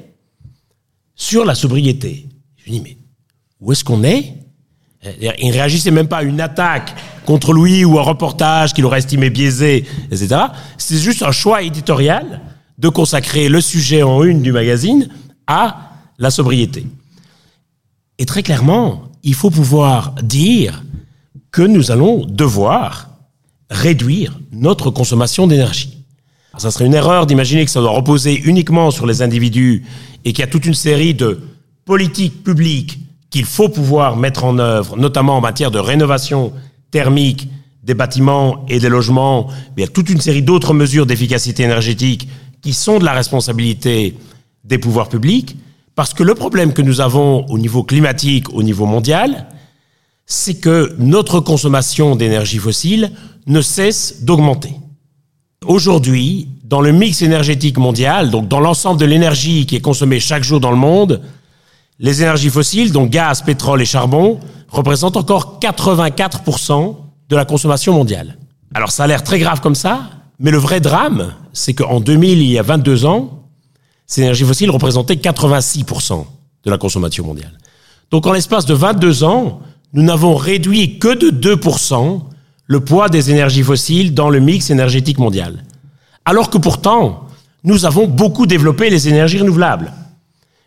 sur 1.15 1.47
la 1.47 1.55
sobriété? 1.55 2.27
Je 2.57 2.65
lui 2.65 2.73
dis 2.73 2.81
Mais 2.81 2.99
où 3.61 3.73
est-ce 3.73 3.85
qu'on 3.85 4.05
est? 4.05 4.35
Il 5.21 5.49
ne 5.49 5.53
réagissait 5.53 5.91
même 5.91 6.09
pas 6.09 6.19
à 6.19 6.23
une 6.23 6.41
attaque 6.41 6.95
contre 7.25 7.53
Louis 7.53 7.85
ou 7.85 7.99
un 7.99 8.03
reportage 8.03 8.73
qu'il 8.73 8.85
aurait 8.85 8.99
estimé 8.99 9.31
biaisé, 9.31 9.85
etc. 10.11 10.37
C'est 10.77 10.99
juste 10.99 11.23
un 11.23 11.33
choix 11.33 11.63
éditorial 11.63 12.41
de 12.79 12.89
consacrer 12.89 13.49
le 13.49 13.61
sujet 13.61 14.03
en 14.03 14.23
une 14.23 14.43
du 14.43 14.53
magazine 14.53 15.09
à 15.47 15.91
la 16.19 16.31
sobriété. 16.31 16.87
Et 18.19 18.27
très 18.27 18.43
clairement, 18.43 19.05
il 19.23 19.35
faut 19.35 19.51
pouvoir 19.51 20.15
dire 20.23 20.85
que 21.51 21.63
nous 21.63 21.91
allons 21.91 22.25
devoir 22.25 23.11
réduire 23.71 24.39
notre 24.53 24.91
consommation 24.91 25.47
d'énergie. 25.47 26.05
Ça 26.57 26.71
serait 26.71 26.87
une 26.87 26.95
erreur 26.95 27.27
d'imaginer 27.27 27.65
que 27.65 27.71
ça 27.71 27.81
doit 27.81 27.91
reposer 27.91 28.35
uniquement 28.35 28.91
sur 28.91 29.07
les 29.07 29.23
individus 29.23 29.85
et 30.25 30.33
qu'il 30.33 30.41
y 30.41 30.49
a 30.49 30.51
toute 30.51 30.67
une 30.67 30.75
série 30.75 31.15
de 31.15 31.41
politiques 31.85 32.43
publiques 32.43 32.99
qu'il 33.31 33.45
faut 33.45 33.69
pouvoir 33.69 34.17
mettre 34.17 34.45
en 34.45 34.59
œuvre, 34.59 34.97
notamment 34.97 35.37
en 35.37 35.41
matière 35.41 35.71
de 35.71 35.79
rénovation 35.79 36.53
thermique 36.91 37.49
des 37.83 37.95
bâtiments 37.95 38.65
et 38.69 38.79
des 38.81 38.89
logements, 38.89 39.49
il 39.77 39.81
y 39.81 39.85
a 39.85 39.89
toute 39.89 40.11
une 40.11 40.21
série 40.21 40.43
d'autres 40.43 40.75
mesures 40.75 41.07
d'efficacité 41.07 41.63
énergétique 41.63 42.29
qui 42.61 42.73
sont 42.73 42.99
de 42.99 43.05
la 43.05 43.13
responsabilité 43.13 44.17
des 44.65 44.79
pouvoirs 44.79 45.09
publics, 45.09 45.57
parce 45.95 46.15
que 46.15 46.23
le 46.23 46.35
problème 46.35 46.73
que 46.73 46.83
nous 46.83 47.01
avons 47.01 47.47
au 47.47 47.59
niveau 47.59 47.83
climatique, 47.83 48.53
au 48.53 48.63
niveau 48.63 48.87
mondial, 48.87 49.47
c'est 50.27 50.55
que 50.55 50.95
notre 50.99 51.41
consommation 51.41 52.15
d'énergie 52.15 52.59
fossile 52.59 53.13
ne 53.47 53.63
cesse 53.63 54.23
d'augmenter. 54.23 54.75
Aujourd'hui, 55.67 56.49
dans 56.65 56.83
le 56.83 56.93
mix 56.93 57.23
énergétique 57.23 57.79
mondial, 57.79 58.31
donc 58.31 58.47
dans 58.47 58.61
l'ensemble 58.61 59.01
de 59.01 59.07
l'énergie 59.07 59.65
qui 59.65 59.77
est 59.77 59.81
consommée 59.81 60.21
chaque 60.21 60.45
jour 60.45 60.61
dans 60.61 60.71
le 60.71 60.77
monde, 60.77 61.23
les 61.99 62.23
énergies 62.23 62.51
fossiles, 62.51 62.93
donc 62.93 63.11
gaz, 63.11 63.43
pétrole 63.43 63.83
et 63.83 63.85
charbon, 63.85 64.39
représentent 64.69 65.17
encore 65.17 65.59
84% 65.61 66.97
de 67.29 67.37
la 67.37 67.45
consommation 67.45 67.93
mondiale. 67.93 68.39
Alors 68.75 68.91
ça 68.91 69.05
a 69.05 69.07
l'air 69.07 69.23
très 69.23 69.39
grave 69.39 69.61
comme 69.61 69.75
ça, 69.75 70.11
mais 70.39 70.51
le 70.51 70.59
vrai 70.59 70.81
drame, 70.81 71.35
c'est 71.53 71.75
qu'en 71.75 72.01
2000, 72.01 72.39
il 72.39 72.51
y 72.51 72.59
a 72.59 72.63
22 72.63 73.07
ans, 73.07 73.45
ces 74.07 74.23
énergies 74.23 74.45
fossiles 74.45 74.71
représentaient 74.71 75.15
86% 75.15 76.25
de 76.65 76.71
la 76.71 76.79
consommation 76.79 77.25
mondiale. 77.25 77.59
Donc 78.11 78.27
en 78.27 78.33
l'espace 78.33 78.65
de 78.65 78.75
22 78.75 79.25
ans, 79.25 79.61
nous 79.93 80.03
n'avons 80.03 80.35
réduit 80.35 80.99
que 80.99 81.15
de 81.15 81.31
2% 81.31 82.21
le 82.67 82.81
poids 82.81 83.09
des 83.09 83.31
énergies 83.31 83.63
fossiles 83.63 84.15
dans 84.15 84.31
le 84.31 84.41
mix 84.41 84.71
énergétique 84.71 85.19
mondial. 85.19 85.65
Alors 86.25 86.51
que 86.51 86.59
pourtant, 86.59 87.27
nous 87.65 87.87
avons 87.87 88.07
beaucoup 88.07 88.47
développé 88.47 88.91
les 88.91 89.09
énergies 89.09 89.39
renouvelables. 89.39 89.93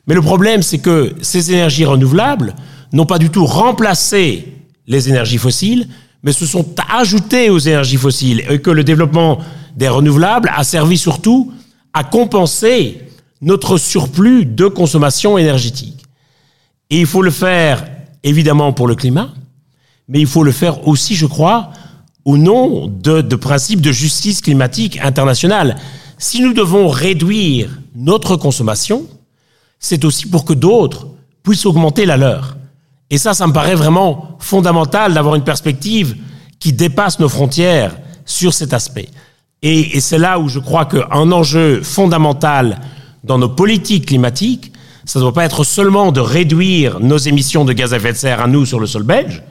Mais 0.07 0.15
le 0.15 0.21
problème, 0.21 0.61
c'est 0.61 0.79
que 0.79 1.13
ces 1.21 1.51
énergies 1.51 1.85
renouvelables 1.85 2.55
n'ont 2.91 3.05
pas 3.05 3.19
du 3.19 3.29
tout 3.29 3.45
remplacé 3.45 4.53
les 4.87 5.09
énergies 5.09 5.37
fossiles, 5.37 5.87
mais 6.23 6.31
se 6.31 6.45
sont 6.45 6.65
ajoutés 6.93 7.49
aux 7.49 7.59
énergies 7.59 7.97
fossiles 7.97 8.43
et 8.49 8.59
que 8.59 8.69
le 8.69 8.83
développement 8.83 9.39
des 9.75 9.87
renouvelables 9.87 10.51
a 10.55 10.63
servi 10.63 10.97
surtout 10.97 11.51
à 11.93 12.03
compenser 12.03 13.01
notre 13.41 13.77
surplus 13.77 14.45
de 14.45 14.67
consommation 14.67 15.37
énergétique. 15.37 16.03
Et 16.89 16.99
il 16.99 17.05
faut 17.05 17.21
le 17.21 17.31
faire 17.31 17.85
évidemment 18.23 18.73
pour 18.73 18.87
le 18.87 18.95
climat, 18.95 19.29
mais 20.07 20.19
il 20.19 20.27
faut 20.27 20.43
le 20.43 20.51
faire 20.51 20.87
aussi, 20.87 21.15
je 21.15 21.25
crois, 21.25 21.71
au 22.25 22.37
nom 22.37 22.87
de, 22.87 23.21
de 23.21 23.35
principes 23.35 23.81
de 23.81 23.91
justice 23.91 24.41
climatique 24.41 24.99
internationale. 25.01 25.77
Si 26.17 26.41
nous 26.41 26.53
devons 26.53 26.87
réduire 26.87 27.79
notre 27.95 28.35
consommation, 28.35 29.07
c'est 29.81 30.05
aussi 30.05 30.27
pour 30.27 30.45
que 30.45 30.53
d'autres 30.53 31.07
puissent 31.43 31.65
augmenter 31.65 32.05
la 32.05 32.15
leur. 32.15 32.55
Et 33.09 33.17
ça, 33.17 33.33
ça 33.33 33.45
me 33.47 33.51
paraît 33.51 33.75
vraiment 33.75 34.37
fondamental 34.39 35.13
d'avoir 35.13 35.35
une 35.35 35.43
perspective 35.43 36.15
qui 36.59 36.71
dépasse 36.71 37.19
nos 37.19 37.27
frontières 37.27 37.97
sur 38.23 38.53
cet 38.53 38.73
aspect. 38.73 39.09
Et, 39.61 39.97
et 39.97 39.99
c'est 39.99 40.19
là 40.19 40.39
où 40.39 40.47
je 40.47 40.59
crois 40.59 40.85
qu'un 40.85 41.31
enjeu 41.31 41.81
fondamental 41.81 42.79
dans 43.23 43.37
nos 43.37 43.49
politiques 43.49 44.05
climatiques, 44.05 44.71
ça 45.03 45.19
ne 45.19 45.23
doit 45.23 45.33
pas 45.33 45.45
être 45.45 45.63
seulement 45.63 46.11
de 46.11 46.21
réduire 46.21 46.99
nos 46.99 47.17
émissions 47.17 47.65
de 47.65 47.73
gaz 47.73 47.93
à 47.93 47.97
effet 47.97 48.13
de 48.13 48.17
serre 48.17 48.39
à 48.39 48.47
nous 48.47 48.65
sur 48.65 48.79
le 48.79 48.87
sol 48.87 49.03
belge, 49.03 49.43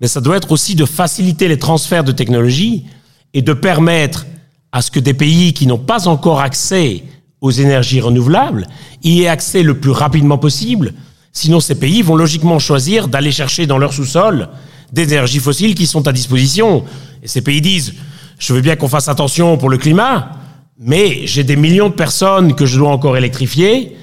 mais 0.00 0.06
ça 0.06 0.20
doit 0.20 0.36
être 0.36 0.52
aussi 0.52 0.74
de 0.74 0.84
faciliter 0.84 1.48
les 1.48 1.58
transferts 1.58 2.04
de 2.04 2.12
technologies 2.12 2.86
et 3.34 3.42
de 3.42 3.52
permettre 3.52 4.24
à 4.72 4.82
ce 4.82 4.90
que 4.90 5.00
des 5.00 5.14
pays 5.14 5.52
qui 5.52 5.66
n'ont 5.66 5.78
pas 5.78 6.08
encore 6.08 6.40
accès 6.40 7.04
aux 7.44 7.50
énergies 7.50 8.00
renouvelables 8.00 8.66
y 9.02 9.20
aient 9.20 9.28
accès 9.28 9.62
le 9.62 9.78
plus 9.78 9.90
rapidement 9.90 10.38
possible. 10.38 10.94
Sinon, 11.30 11.60
ces 11.60 11.74
pays 11.74 12.00
vont 12.00 12.16
logiquement 12.16 12.58
choisir 12.58 13.06
d'aller 13.06 13.32
chercher 13.32 13.66
dans 13.66 13.76
leur 13.76 13.92
sous-sol 13.92 14.48
des 14.92 15.12
énergies 15.12 15.40
fossiles 15.40 15.74
qui 15.74 15.86
sont 15.86 16.08
à 16.08 16.12
disposition. 16.12 16.84
Et 17.22 17.28
ces 17.28 17.42
pays 17.42 17.60
disent, 17.60 17.92
je 18.38 18.54
veux 18.54 18.62
bien 18.62 18.76
qu'on 18.76 18.88
fasse 18.88 19.08
attention 19.08 19.58
pour 19.58 19.68
le 19.68 19.76
climat, 19.76 20.30
mais 20.78 21.26
j'ai 21.26 21.44
des 21.44 21.56
millions 21.56 21.90
de 21.90 21.94
personnes 21.94 22.54
que 22.54 22.64
je 22.64 22.78
dois 22.78 22.90
encore 22.90 23.18
électrifier. 23.18 23.94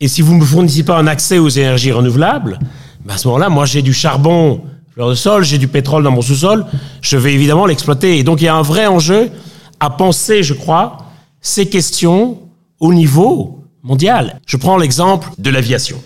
Et 0.00 0.08
si 0.08 0.20
vous 0.20 0.34
ne 0.34 0.40
me 0.40 0.44
fournissez 0.44 0.82
pas 0.82 0.98
un 0.98 1.06
accès 1.06 1.38
aux 1.38 1.50
énergies 1.50 1.92
renouvelables, 1.92 2.58
ben 3.04 3.14
à 3.14 3.16
ce 3.16 3.28
moment-là, 3.28 3.48
moi 3.48 3.64
j'ai 3.64 3.82
du 3.82 3.92
charbon 3.92 4.62
fleur 4.92 5.08
de 5.08 5.14
sol, 5.14 5.44
j'ai 5.44 5.58
du 5.58 5.68
pétrole 5.68 6.02
dans 6.02 6.10
mon 6.10 6.20
sous-sol, 6.20 6.66
je 7.00 7.16
vais 7.16 7.32
évidemment 7.32 7.66
l'exploiter. 7.66 8.18
Et 8.18 8.24
donc 8.24 8.40
il 8.40 8.46
y 8.46 8.48
a 8.48 8.56
un 8.56 8.62
vrai 8.62 8.88
enjeu 8.88 9.30
à 9.78 9.88
penser, 9.88 10.42
je 10.42 10.54
crois, 10.54 10.98
ces 11.40 11.66
questions 11.68 12.41
au 12.82 12.92
niveau 12.92 13.64
mondial. 13.82 14.40
Je 14.44 14.58
prends 14.58 14.76
l'exemple 14.76 15.30
de 15.38 15.48
l'aviation. 15.50 16.02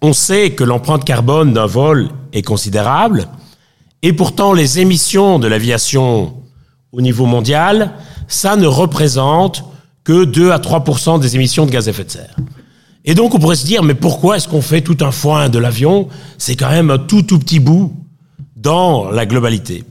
On 0.00 0.12
sait 0.12 0.52
que 0.52 0.64
l'empreinte 0.64 1.04
carbone 1.04 1.52
d'un 1.52 1.66
vol 1.66 2.10
est 2.32 2.42
considérable, 2.42 3.28
et 4.02 4.12
pourtant 4.12 4.52
les 4.52 4.78
émissions 4.78 5.38
de 5.38 5.48
l'aviation 5.48 6.34
au 6.92 7.00
niveau 7.00 7.26
mondial, 7.26 7.92
ça 8.28 8.54
ne 8.56 8.66
représente 8.66 9.64
que 10.04 10.24
2 10.24 10.52
à 10.52 10.58
3% 10.58 11.20
des 11.20 11.34
émissions 11.34 11.66
de 11.66 11.70
gaz 11.70 11.88
à 11.88 11.90
effet 11.90 12.04
de 12.04 12.10
serre. 12.10 12.36
Et 13.04 13.14
donc 13.14 13.34
on 13.34 13.38
pourrait 13.40 13.56
se 13.56 13.66
dire, 13.66 13.82
mais 13.82 13.94
pourquoi 13.94 14.36
est-ce 14.36 14.46
qu'on 14.46 14.62
fait 14.62 14.80
tout 14.80 14.98
un 15.00 15.10
foin 15.10 15.48
de 15.48 15.58
l'avion? 15.58 16.08
C'est 16.38 16.54
quand 16.54 16.70
même 16.70 16.90
un 16.90 16.98
tout 16.98 17.22
tout 17.22 17.40
petit 17.40 17.58
bout 17.58 17.92
dans 18.54 19.10
la 19.10 19.26
globalité. 19.26 19.82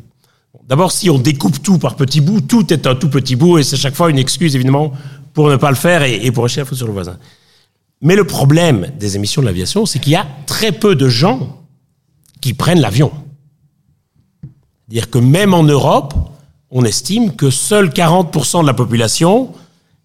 D'abord, 0.69 0.93
si 0.93 1.09
on 1.09 1.17
découpe 1.17 1.61
tout 1.61 1.77
par 1.77 1.95
petits 1.95 2.21
bouts, 2.21 2.39
tout 2.39 2.71
est 2.71 2.87
un 2.87 2.95
tout 2.95 3.09
petit 3.09 3.35
bout, 3.35 3.57
et 3.57 3.63
c'est 3.63 3.75
chaque 3.75 3.95
fois 3.95 4.09
une 4.09 4.19
excuse 4.19 4.55
évidemment 4.55 4.93
pour 5.33 5.49
ne 5.49 5.55
pas 5.55 5.69
le 5.69 5.75
faire 5.75 6.03
et, 6.03 6.31
pour 6.31 6.45
acheter 6.45 6.61
la 6.61 6.65
faute 6.65 6.77
sur 6.77 6.87
le 6.87 6.93
voisin. 6.93 7.17
Mais 8.01 8.15
le 8.15 8.25
problème 8.25 8.87
des 8.99 9.15
émissions 9.15 9.41
de 9.41 9.47
l'aviation, 9.47 9.85
c'est 9.85 9.99
qu'il 9.99 10.13
y 10.13 10.15
a 10.15 10.27
très 10.45 10.71
peu 10.71 10.95
de 10.95 11.07
gens 11.07 11.63
qui 12.41 12.53
prennent 12.53 12.81
l'avion. 12.81 13.11
C'est-à-dire 14.87 15.09
que 15.09 15.19
même 15.19 15.53
en 15.53 15.63
Europe, 15.63 16.13
on 16.71 16.83
estime 16.83 17.35
que 17.35 17.49
seul 17.49 17.89
40% 17.89 18.61
de 18.61 18.67
la 18.67 18.73
population 18.73 19.53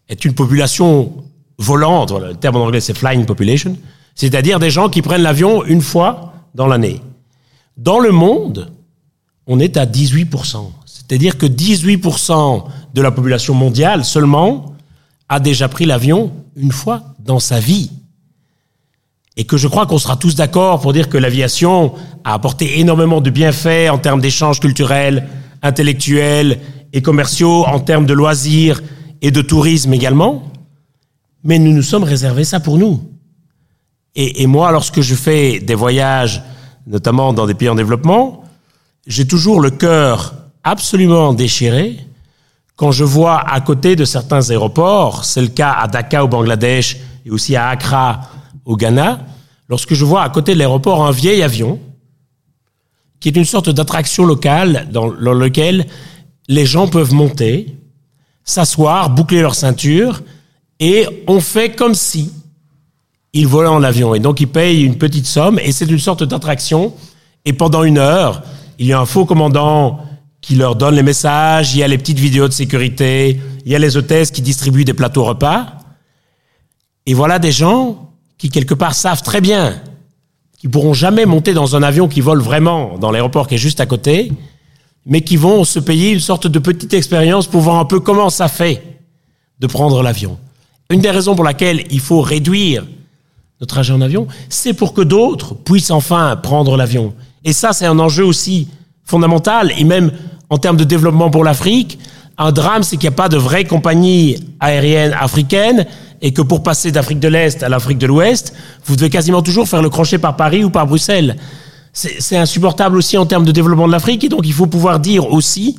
est 0.09 0.25
une 0.25 0.35
population 0.35 1.25
volante, 1.59 2.13
le 2.13 2.35
terme 2.35 2.57
en 2.57 2.67
anglais 2.67 2.81
c'est 2.81 2.97
flying 2.97 3.25
population, 3.25 3.77
c'est-à-dire 4.15 4.59
des 4.59 4.71
gens 4.71 4.89
qui 4.89 5.03
prennent 5.03 5.23
l'avion 5.23 5.65
une 5.65 5.81
fois 5.81 6.35
dans 6.55 6.67
l'année. 6.67 7.01
Dans 7.77 7.99
le 7.99 8.11
monde, 8.13 8.71
on 9.47 9.59
est 9.59 9.77
à 9.77 9.87
18%. 9.87 10.71
C'est-à-dire 10.85 11.39
que 11.39 11.47
18% 11.47 12.65
de 12.95 13.03
la 13.03 13.11
population 13.11 13.55
mondiale 13.55 14.05
seulement 14.05 14.76
a 15.29 15.41
déjà 15.41 15.69
pris 15.69 15.87
l'avion 15.87 16.33
une 16.57 16.73
fois 16.73 17.03
dans 17.19 17.41
sa 17.41 17.61
vie. 17.61 17.91
Et 19.37 19.45
que 19.45 19.57
je 19.57 19.69
crois 19.69 19.87
qu'on 19.87 19.99
sera 19.99 20.17
tous 20.17 20.35
d'accord 20.35 20.81
pour 20.81 20.93
dire 20.93 21.09
que 21.09 21.19
l'aviation 21.19 21.93
a 22.25 22.33
apporté 22.33 22.81
énormément 22.81 23.21
de 23.21 23.31
bienfaits 23.31 23.91
en 23.91 23.99
termes 23.99 24.21
d'échanges 24.21 24.61
culturels, 24.61 25.29
intellectuels 25.63 26.61
et 26.93 27.03
commerciaux, 27.03 27.65
en 27.67 27.81
termes 27.81 28.07
de 28.07 28.15
loisirs 28.15 28.83
et 29.21 29.31
de 29.31 29.43
tourisme 29.43 29.93
également. 29.93 30.45
Mais 31.45 31.59
nous 31.59 31.73
nous 31.73 31.83
sommes 31.83 32.05
réservés 32.05 32.45
ça 32.45 32.61
pour 32.61 32.79
nous. 32.79 33.03
Et, 34.15 34.43
et 34.43 34.47
moi, 34.47 34.73
lorsque 34.73 35.03
je 35.03 35.15
fais 35.15 35.59
des 35.59 35.75
voyages, 35.75 36.43
notamment 36.87 37.35
dans 37.35 37.47
des 37.47 37.55
pays 37.55 37.69
en 37.69 37.75
développement, 37.75 38.45
j'ai 39.07 39.27
toujours 39.27 39.61
le 39.61 39.71
cœur 39.71 40.35
absolument 40.65 41.35
déchiré 41.35 41.99
quand 42.77 42.93
je 42.93 43.05
vois 43.05 43.41
à 43.41 43.61
côté 43.63 43.97
de 43.97 44.05
certains 44.05 44.51
aéroports, 44.51 45.25
c'est 45.25 45.41
le 45.41 45.49
cas 45.49 45.73
à 45.73 45.89
Dhaka 45.89 46.25
au 46.25 46.29
Bangladesh 46.29 46.99
et 47.25 47.31
aussi 47.31 47.57
à 47.57 47.69
Accra 47.69 48.21
au 48.67 48.77
Ghana, 48.77 49.21
lorsque 49.69 49.95
je 49.95 50.05
vois 50.05 50.23
à 50.23 50.29
côté 50.29 50.53
de 50.53 50.59
l'aéroport 50.59 51.05
un 51.05 51.11
vieil 51.11 51.43
avion 51.43 51.81
qui 53.19 53.29
est 53.29 53.37
une 53.37 53.45
sorte 53.47 53.71
d'attraction 53.71 54.27
locale 54.27 54.89
dans, 54.93 55.07
lequel 55.07 55.87
les 56.49 56.67
gens 56.67 56.87
peuvent 56.87 57.15
monter, 57.15 57.79
s'asseoir, 58.45 59.11
boucler 59.11 59.41
leur 59.41 59.55
ceinture 59.55 60.23
et 60.79 61.07
on 61.27 61.41
fait 61.41 61.75
comme 61.75 61.95
si 61.95 62.31
ils 63.33 63.47
volaient 63.47 63.69
en 63.69 63.83
avion. 63.83 64.15
Et 64.15 64.21
donc 64.21 64.41
ils 64.41 64.49
payent 64.49 64.83
une 64.83 64.99
petite 64.99 65.27
somme 65.27 65.59
et 65.59 65.73
c'est 65.73 65.91
une 65.91 65.99
sorte 65.99 66.25
d'attraction. 66.25 66.93
Et 67.47 67.55
pendant 67.55 67.85
une 67.85 67.99
heure, 67.99 68.43
il 68.79 68.87
y 68.87 68.93
a 68.93 69.01
un 69.01 69.07
faux 69.07 69.25
commandant 69.25 70.01
qui 70.41 70.55
leur 70.55 70.77
donne 70.77 70.95
les 70.95 71.03
messages, 71.03 71.75
il 71.75 71.79
y 71.79 71.83
a 71.83 71.89
les 71.89 71.99
petites 71.99 72.19
vidéos 72.19 72.49
de 72.49 72.53
sécurité, 72.53 73.41
il 73.65 73.73
y 73.73 73.75
a 73.75 73.79
les 73.79 73.97
hôtesses 73.97 74.31
qui 74.31 74.43
distribuent 74.43 74.85
des 74.85 74.95
plateaux 74.95 75.25
repas. 75.25 75.67
Et 77.07 77.15
voilà 77.15 77.39
des 77.39 77.53
gens 77.53 78.13
qui, 78.39 78.51
quelque 78.51 78.75
part, 78.75 78.95
savent 78.95 79.23
très 79.23 79.41
bien 79.41 79.81
qu'ils 80.59 80.71
pourront 80.71 80.95
jamais 80.95 81.27
monter 81.27 81.53
dans 81.53 81.77
un 81.77 81.83
avion 81.83 82.09
qui 82.09 82.21
vole 82.21 82.41
vraiment 82.41 82.99
dans 82.99 83.11
l'aéroport 83.11 83.47
qui 83.47 83.57
est 83.57 83.59
juste 83.59 83.81
à 83.81 83.87
côté, 83.87 84.33
mais 85.05 85.21
qui 85.21 85.37
vont 85.37 85.65
se 85.65 85.79
payer 85.79 86.11
une 86.11 86.21
sorte 86.21 86.47
de 86.47 86.59
petite 86.59 86.95
expérience 86.95 87.47
pour 87.47 87.61
voir 87.61 87.77
un 87.77 87.85
peu 87.85 88.01
comment 88.01 88.31
ça 88.31 88.49
fait 88.49 88.83
de 89.61 89.67
prendre 89.67 90.03
l'avion. 90.03 90.39
Une 90.91 91.01
des 91.01 91.11
raisons 91.11 91.35
pour 91.35 91.45
laquelle 91.45 91.85
il 91.91 92.01
faut 92.01 92.21
réduire 92.21 92.85
notre 93.61 93.75
trajet 93.75 93.93
en 93.93 94.01
avion, 94.01 94.27
c'est 94.49 94.75
pour 94.75 94.93
que 94.93 95.01
d'autres 95.01 95.55
puissent 95.55 95.91
enfin 95.91 96.37
prendre 96.37 96.77
l'avion. 96.77 97.15
Et 97.45 97.53
ça, 97.53 97.73
c'est 97.73 97.87
un 97.87 97.99
enjeu 97.99 98.25
aussi 98.25 98.69
fondamental, 99.07 99.73
et 99.79 99.85
même 99.85 100.11
en 100.51 100.59
termes 100.59 100.77
de 100.77 100.85
développement 100.85 101.31
pour 101.31 101.45
l'Afrique, 101.45 101.99
un 102.39 102.53
drame, 102.53 102.83
c'est 102.83 102.97
qu'il 102.97 103.09
n'y 103.09 103.15
a 103.15 103.17
pas 103.17 103.31
de 103.31 103.39
vraie 103.39 103.65
compagnie 103.65 104.37
aérienne 104.61 105.15
africaine 105.19 105.87
et 106.21 106.33
que 106.33 106.43
pour 106.43 106.63
passer 106.63 106.93
d'Afrique 106.93 107.21
de 107.21 107.29
l'Est 107.29 107.63
à 107.63 107.69
l'Afrique 107.69 107.99
de 107.99 108.07
l'Ouest, 108.07 108.55
vous 108.85 108.97
devez 108.97 109.11
quasiment 109.11 109.43
toujours 109.43 109.69
faire 109.69 109.81
le 109.81 109.89
crochet 109.89 110.19
par 110.19 110.37
Paris 110.37 110.65
ou 110.65 110.71
par 110.71 110.87
Bruxelles. 110.87 111.37
C'est 111.93 112.37
insupportable 112.37 112.99
aussi 112.99 113.17
en 113.17 113.25
termes 113.25 113.47
de 113.47 113.53
développement 113.53 113.87
de 113.87 113.93
l'Afrique 113.93 114.25
et 114.25 114.29
donc 114.29 114.43
il 114.45 114.53
faut 114.53 114.67
pouvoir 114.67 115.01
dire 115.01 115.33
aussi 115.33 115.79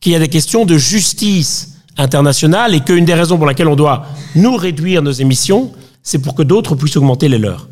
qu'il 0.00 0.12
y 0.12 0.16
a 0.16 0.18
des 0.18 0.28
questions 0.28 0.64
de 0.64 0.78
justice 0.78 1.74
internationale 1.98 2.74
et 2.74 2.80
qu'une 2.80 3.04
des 3.04 3.12
raisons 3.12 3.36
pour 3.36 3.46
laquelle 3.46 3.68
on 3.68 3.76
doit 3.76 4.06
nous 4.34 4.56
réduire 4.56 5.02
nos 5.02 5.12
émissions, 5.12 5.70
c'est 6.02 6.18
pour 6.18 6.34
que 6.34 6.42
d'autres 6.42 6.74
puissent 6.74 6.96
augmenter 6.96 7.28
les 7.28 7.36
leurs. 7.38 7.68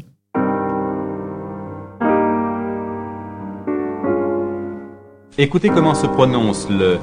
Écoutez 5.42 5.70
comment 5.70 5.94
se 5.94 6.06
prononce 6.06 6.68
le 6.68 6.98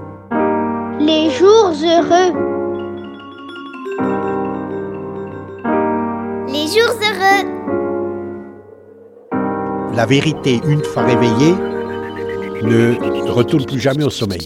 Les 0.99 1.31
jours 1.31 1.73
heureux. 1.83 2.33
Les 6.47 6.67
jours 6.67 6.93
heureux. 7.01 7.41
La 9.95 10.05
vérité, 10.05 10.61
une 10.67 10.83
fois 10.83 11.01
réveillée, 11.01 11.55
ne 12.61 13.31
retourne 13.31 13.65
plus 13.65 13.79
jamais 13.79 14.03
au 14.03 14.11
sommeil. 14.11 14.45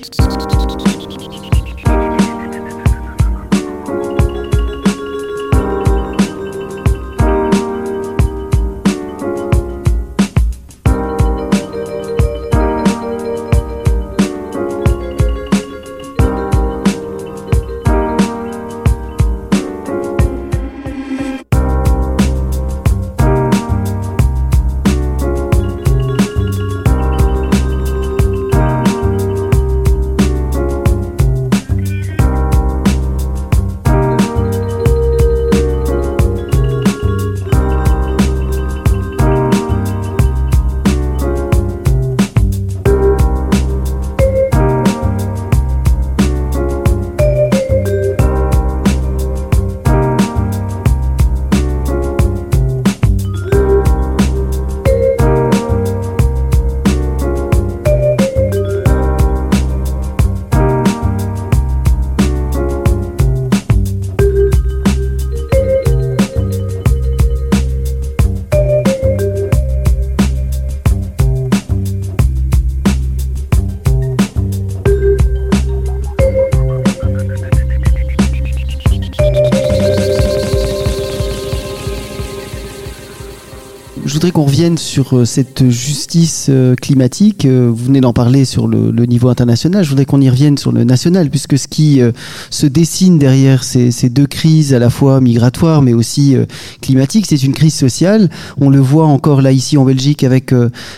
Je 84.03 84.13
voudrais 84.13 84.31
qu'on 84.31 84.45
revienne 84.45 84.79
sur 84.79 85.15
euh, 85.15 85.25
cette 85.25 85.69
justice 85.69 86.47
euh, 86.49 86.75
climatique. 86.75 87.45
Euh, 87.45 87.67
Vous 87.69 87.85
venez 87.85 88.01
d'en 88.01 88.13
parler 88.13 88.45
sur 88.45 88.67
le, 88.67 88.91
niveau 89.05 89.29
international. 89.29 89.83
Je 89.83 89.89
voudrais 89.89 90.05
qu'on 90.05 90.21
y 90.21 90.29
revienne 90.29 90.57
sur 90.57 90.71
le 90.71 90.83
national, 90.83 91.29
puisque 91.29 91.57
ce 91.57 91.67
qui 91.67 92.01
se 92.49 92.65
dessine 92.65 93.17
derrière 93.17 93.63
ces, 93.63 93.91
ces 93.91 94.09
deux 94.09 94.27
crises, 94.27 94.73
à 94.73 94.79
la 94.79 94.89
fois 94.89 95.19
migratoires 95.19 95.81
mais 95.81 95.93
aussi 95.93 96.35
climatiques, 96.81 97.25
c'est 97.27 97.43
une 97.43 97.53
crise 97.53 97.73
sociale. 97.73 98.29
On 98.59 98.69
le 98.69 98.79
voit 98.79 99.07
encore 99.07 99.41
là 99.41 99.51
ici 99.51 99.75
en 99.75 99.83
Belgique 99.83 100.23
avec 100.23 100.53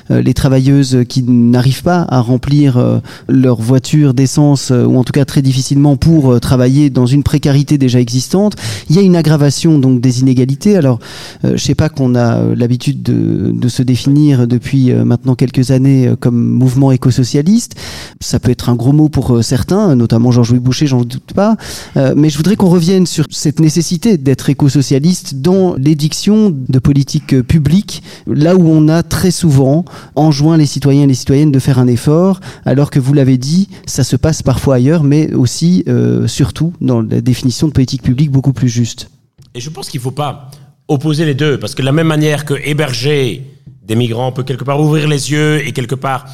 les 0.10 0.34
travailleuses 0.34 1.00
qui 1.08 1.24
n'arrivent 1.24 1.82
pas 1.82 2.06
à 2.10 2.20
remplir 2.20 3.02
leur 3.30 3.62
voiture 3.62 4.14
d'essence, 4.14 4.72
ou 4.72 4.98
en 4.98 5.04
tout 5.04 5.14
cas 5.14 5.26
très 5.26 5.42
difficilement 5.42 5.96
pour 5.96 6.40
travailler 6.40 6.90
dans 6.90 7.06
une 7.06 7.24
précarité 7.24 7.78
déjà 7.78 8.00
existante. 8.00 8.56
Il 8.90 8.96
y 8.96 9.00
a 9.00 9.02
une 9.02 9.16
aggravation 9.16 9.80
donc 9.80 10.02
des 10.02 10.20
inégalités. 10.20 10.76
Alors, 10.76 11.00
je 11.44 11.58
sais 11.58 11.76
pas 11.76 11.90
qu'on 11.90 12.16
a 12.16 12.44
euh, 12.44 12.56
de, 12.96 13.68
se 13.68 13.82
définir 13.82 14.48
depuis 14.48 14.92
euh, 14.92 15.06
maintenant 15.06 15.36
quelques 15.36 15.72
années 15.72 16.08
euh, 16.08 16.16
comme 16.16 16.38
mouvement 16.38 16.92
écosocialiste. 16.92 17.76
Ça 18.22 18.40
peut 18.40 18.52
être 18.52 18.70
un 18.70 18.76
gros 18.76 18.92
mot 18.92 19.10
pour 19.10 19.36
euh, 19.36 19.42
certains, 19.42 19.96
notamment 19.96 20.32
Georges-Louis 20.32 20.60
Boucher, 20.60 20.88
j'en 20.88 21.02
doute 21.02 21.34
pas. 21.34 21.56
Mais 21.96 22.30
je 22.30 22.38
voudrais 22.38 22.56
qu'on 22.56 22.70
revienne 22.70 23.06
sur 23.06 23.26
cette 23.32 23.60
nécessité 23.60 24.18
d'être 24.18 24.50
écosocialiste 24.50 25.36
dans 25.36 25.76
l'édiction 25.76 26.50
de 26.52 26.80
politiques 26.80 27.42
publiques, 27.42 28.04
là 28.28 28.56
où 28.56 28.68
on 28.68 28.88
a 28.88 29.04
très 29.04 29.32
souvent 29.32 29.86
enjoint 30.16 30.58
les 30.58 30.66
citoyens 30.66 31.04
et 31.04 31.08
les 31.08 31.14
citoyennes 31.14 31.52
de 31.52 31.60
faire 31.60 31.80
un 31.80 31.88
effort, 31.88 32.40
alors 32.66 32.90
que 32.90 33.00
vous 33.00 33.14
l'avez 33.14 33.38
dit, 33.38 33.70
ça 33.86 34.04
se 34.04 34.16
passe 34.16 34.42
parfois 34.42 34.76
ailleurs, 34.76 35.04
mais 35.04 35.34
aussi, 35.34 35.86
surtout, 36.28 36.74
dans 36.82 37.02
la 37.02 37.22
définition 37.22 37.68
de 37.68 37.74
politiques 37.74 38.04
publiques 38.04 38.32
beaucoup 38.32 38.54
plus 38.54 38.70
juste. 38.70 39.10
Et 39.56 39.60
je 39.60 39.70
pense 39.70 39.90
qu'il 39.90 40.00
ne 40.00 40.04
faut 40.04 40.12
pas 40.12 40.50
opposer 40.88 41.26
les 41.26 41.34
deux, 41.34 41.58
parce 41.58 41.76
que 41.76 41.82
de 41.82 41.86
la 41.86 41.92
même 41.92 42.08
manière 42.08 42.46
que 42.46 42.54
héberger 42.54 43.44
des 43.84 43.96
migrants 43.96 44.32
peut 44.32 44.44
quelque 44.44 44.64
part 44.64 44.80
ouvrir 44.80 45.08
les 45.08 45.32
yeux 45.32 45.66
et 45.66 45.72
quelque 45.72 45.96
part 45.96 46.26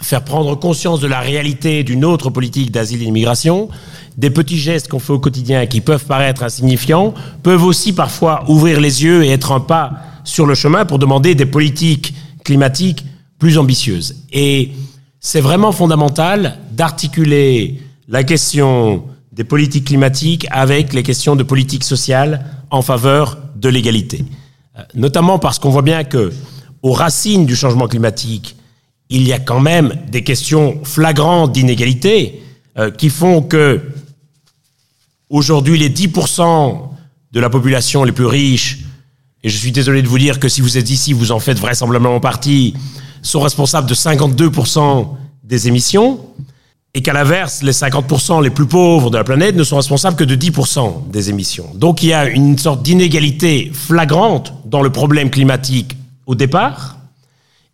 faire 0.00 0.24
prendre 0.24 0.54
conscience 0.56 1.00
de 1.00 1.06
la 1.06 1.20
réalité 1.20 1.82
d'une 1.82 2.04
autre 2.04 2.30
politique 2.30 2.70
d'asile 2.70 3.02
et 3.02 3.04
d'immigration, 3.06 3.68
des 4.16 4.30
petits 4.30 4.58
gestes 4.58 4.88
qu'on 4.88 4.98
fait 4.98 5.12
au 5.12 5.18
quotidien 5.18 5.66
qui 5.66 5.80
peuvent 5.80 6.04
paraître 6.04 6.42
insignifiants 6.42 7.14
peuvent 7.42 7.64
aussi 7.64 7.92
parfois 7.92 8.44
ouvrir 8.48 8.80
les 8.80 9.04
yeux 9.04 9.24
et 9.24 9.30
être 9.30 9.52
un 9.52 9.60
pas 9.60 9.92
sur 10.24 10.46
le 10.46 10.54
chemin 10.54 10.84
pour 10.84 10.98
demander 10.98 11.34
des 11.34 11.46
politiques 11.46 12.14
climatiques 12.44 13.04
plus 13.38 13.58
ambitieuses. 13.58 14.24
Et 14.32 14.72
c'est 15.20 15.40
vraiment 15.40 15.72
fondamental 15.72 16.58
d'articuler 16.72 17.80
la 18.08 18.22
question 18.22 19.04
des 19.36 19.44
politiques 19.44 19.84
climatiques 19.84 20.46
avec 20.50 20.94
les 20.94 21.02
questions 21.02 21.36
de 21.36 21.42
politique 21.42 21.84
sociale 21.84 22.46
en 22.70 22.80
faveur 22.80 23.38
de 23.54 23.68
l'égalité. 23.68 24.24
Euh, 24.78 24.82
Notamment 24.94 25.38
parce 25.38 25.58
qu'on 25.58 25.68
voit 25.68 25.82
bien 25.82 26.04
que 26.04 26.32
aux 26.82 26.92
racines 26.92 27.44
du 27.44 27.54
changement 27.54 27.86
climatique, 27.86 28.56
il 29.10 29.26
y 29.28 29.34
a 29.34 29.38
quand 29.38 29.60
même 29.60 29.92
des 30.10 30.24
questions 30.24 30.80
flagrantes 30.84 31.52
d'inégalité 31.52 32.42
euh, 32.78 32.90
qui 32.90 33.10
font 33.10 33.42
que 33.42 33.82
aujourd'hui 35.28 35.78
les 35.78 35.90
10% 35.90 36.88
de 37.32 37.40
la 37.40 37.50
population 37.50 38.04
les 38.04 38.12
plus 38.12 38.26
riches, 38.26 38.78
et 39.42 39.50
je 39.50 39.56
suis 39.56 39.70
désolé 39.70 40.00
de 40.00 40.08
vous 40.08 40.18
dire 40.18 40.40
que 40.40 40.48
si 40.48 40.62
vous 40.62 40.78
êtes 40.78 40.88
ici, 40.88 41.12
vous 41.12 41.30
en 41.30 41.40
faites 41.40 41.58
vraisemblablement 41.58 42.20
partie, 42.20 42.74
sont 43.20 43.40
responsables 43.40 43.88
de 43.88 43.94
52% 43.94 45.08
des 45.44 45.68
émissions, 45.68 46.20
et 46.96 47.02
qu'à 47.02 47.12
l'inverse, 47.12 47.62
les 47.62 47.72
50% 47.72 48.42
les 48.42 48.48
plus 48.48 48.64
pauvres 48.64 49.10
de 49.10 49.18
la 49.18 49.22
planète 49.22 49.54
ne 49.54 49.64
sont 49.64 49.76
responsables 49.76 50.16
que 50.16 50.24
de 50.24 50.34
10% 50.34 51.10
des 51.10 51.28
émissions. 51.28 51.70
Donc 51.74 52.02
il 52.02 52.08
y 52.08 52.14
a 52.14 52.26
une 52.26 52.56
sorte 52.56 52.82
d'inégalité 52.82 53.70
flagrante 53.70 54.54
dans 54.64 54.80
le 54.80 54.88
problème 54.88 55.28
climatique 55.28 55.94
au 56.24 56.34
départ, 56.34 56.96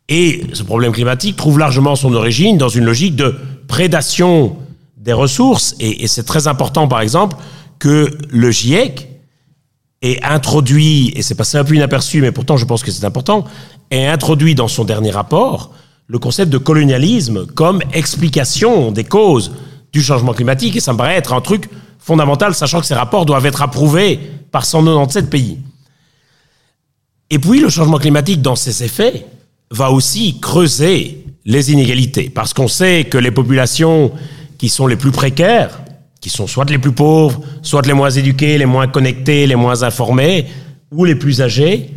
et 0.08 0.42
ce 0.52 0.64
problème 0.64 0.90
climatique 0.90 1.36
trouve 1.36 1.60
largement 1.60 1.94
son 1.94 2.12
origine 2.14 2.58
dans 2.58 2.68
une 2.68 2.84
logique 2.84 3.14
de 3.14 3.36
prédation 3.68 4.56
des 4.96 5.12
ressources, 5.12 5.76
et, 5.78 6.08
c'est 6.08 6.24
très 6.24 6.48
important 6.48 6.88
par 6.88 7.00
exemple 7.00 7.36
que 7.78 8.10
le 8.28 8.50
GIEC 8.50 9.08
ait 10.02 10.18
introduit, 10.24 11.12
et 11.14 11.22
c'est 11.22 11.36
passé 11.36 11.58
un 11.58 11.64
peu 11.64 11.76
inaperçu, 11.76 12.20
mais 12.22 12.32
pourtant 12.32 12.56
je 12.56 12.64
pense 12.64 12.82
que 12.82 12.90
c'est 12.90 13.04
important, 13.04 13.44
ait 13.92 14.08
introduit 14.08 14.56
dans 14.56 14.66
son 14.66 14.82
dernier 14.82 15.12
rapport 15.12 15.70
le 16.06 16.18
concept 16.18 16.50
de 16.50 16.58
colonialisme 16.58 17.46
comme 17.46 17.82
explication 17.92 18.92
des 18.92 19.04
causes 19.04 19.52
du 19.92 20.02
changement 20.02 20.32
climatique, 20.32 20.76
et 20.76 20.80
ça 20.80 20.92
me 20.92 20.98
paraît 20.98 21.16
être 21.16 21.32
un 21.32 21.40
truc 21.40 21.68
fondamental, 21.98 22.54
sachant 22.54 22.80
que 22.80 22.86
ces 22.86 22.94
rapports 22.94 23.26
doivent 23.26 23.46
être 23.46 23.62
approuvés 23.62 24.18
par 24.50 24.64
197 24.64 25.30
pays. 25.30 25.58
Et 27.30 27.38
puis 27.38 27.60
le 27.60 27.68
changement 27.68 27.98
climatique, 27.98 28.42
dans 28.42 28.56
ses 28.56 28.84
effets, 28.84 29.26
va 29.70 29.90
aussi 29.90 30.38
creuser 30.40 31.24
les 31.44 31.72
inégalités, 31.72 32.30
parce 32.30 32.52
qu'on 32.52 32.68
sait 32.68 33.04
que 33.04 33.18
les 33.18 33.30
populations 33.30 34.12
qui 34.58 34.68
sont 34.68 34.86
les 34.86 34.96
plus 34.96 35.10
précaires, 35.10 35.80
qui 36.20 36.30
sont 36.30 36.46
soit 36.46 36.68
les 36.70 36.78
plus 36.78 36.92
pauvres, 36.92 37.40
soit 37.62 37.86
les 37.86 37.94
moins 37.94 38.10
éduqués, 38.10 38.58
les 38.58 38.66
moins 38.66 38.86
connectés, 38.86 39.46
les 39.46 39.56
moins 39.56 39.82
informés, 39.82 40.46
ou 40.90 41.04
les 41.04 41.14
plus 41.14 41.40
âgés, 41.42 41.90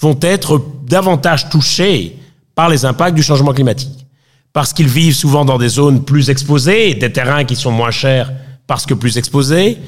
vont 0.00 0.18
être 0.20 0.62
davantage 0.84 1.48
touchés 1.48 2.16
par 2.54 2.68
les 2.68 2.84
impacts 2.84 3.14
du 3.14 3.22
changement 3.22 3.52
climatique. 3.52 4.06
Parce 4.52 4.72
qu'ils 4.72 4.88
vivent 4.88 5.14
souvent 5.14 5.44
dans 5.44 5.58
des 5.58 5.68
zones 5.68 6.04
plus 6.04 6.28
exposées, 6.30 6.94
des 6.94 7.12
terrains 7.12 7.44
qui 7.44 7.56
sont 7.56 7.70
moins 7.70 7.90
chers 7.90 8.32
parce 8.66 8.86
que 8.86 8.94
plus 8.94 9.18
exposés, 9.18 9.78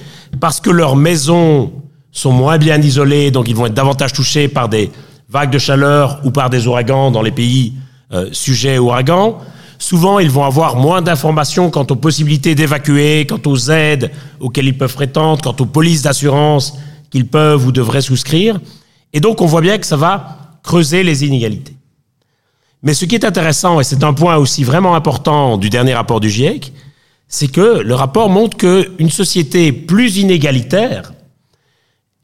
parce 0.40 0.60
que 0.60 0.70
leurs 0.70 0.96
maisons 0.96 1.72
sont 2.10 2.32
moins 2.32 2.58
bien 2.58 2.80
isolées, 2.80 3.30
donc 3.30 3.48
ils 3.48 3.56
vont 3.56 3.66
être 3.66 3.74
davantage 3.74 4.12
touchés 4.12 4.48
par 4.48 4.68
des 4.68 4.90
vagues 5.28 5.50
de 5.50 5.58
chaleur 5.58 6.20
ou 6.24 6.30
par 6.30 6.50
des 6.50 6.66
ouragans 6.66 7.10
dans 7.10 7.22
les 7.22 7.30
pays 7.30 7.74
euh, 8.12 8.28
sujets 8.32 8.78
aux 8.78 8.86
ouragans. 8.86 9.38
Souvent, 9.78 10.18
ils 10.18 10.30
vont 10.30 10.44
avoir 10.44 10.76
moins 10.76 11.02
d'informations 11.02 11.70
quant 11.70 11.86
aux 11.90 11.96
possibilités 11.96 12.54
d'évacuer, 12.54 13.26
quant 13.26 13.40
aux 13.46 13.70
aides 13.70 14.10
auxquelles 14.40 14.66
ils 14.66 14.78
peuvent 14.78 14.94
prétendre, 14.94 15.42
quant 15.42 15.56
aux 15.58 15.66
polices 15.66 16.02
d'assurance 16.02 16.74
qu'ils 17.10 17.26
peuvent 17.26 17.66
ou 17.66 17.72
devraient 17.72 18.00
souscrire. 18.00 18.60
Et 19.12 19.20
donc, 19.20 19.40
on 19.40 19.46
voit 19.46 19.60
bien 19.60 19.78
que 19.78 19.86
ça 19.86 19.96
va 19.96 20.38
creuser 20.62 21.02
les 21.02 21.24
inégalités. 21.24 21.73
Mais 22.84 22.92
ce 22.92 23.06
qui 23.06 23.14
est 23.14 23.24
intéressant, 23.24 23.80
et 23.80 23.84
c'est 23.84 24.04
un 24.04 24.12
point 24.12 24.36
aussi 24.36 24.62
vraiment 24.62 24.94
important 24.94 25.56
du 25.56 25.70
dernier 25.70 25.94
rapport 25.94 26.20
du 26.20 26.28
GIEC, 26.28 26.70
c'est 27.28 27.48
que 27.48 27.80
le 27.80 27.94
rapport 27.94 28.28
montre 28.28 28.58
qu'une 28.58 29.10
société 29.10 29.72
plus 29.72 30.18
inégalitaire 30.18 31.14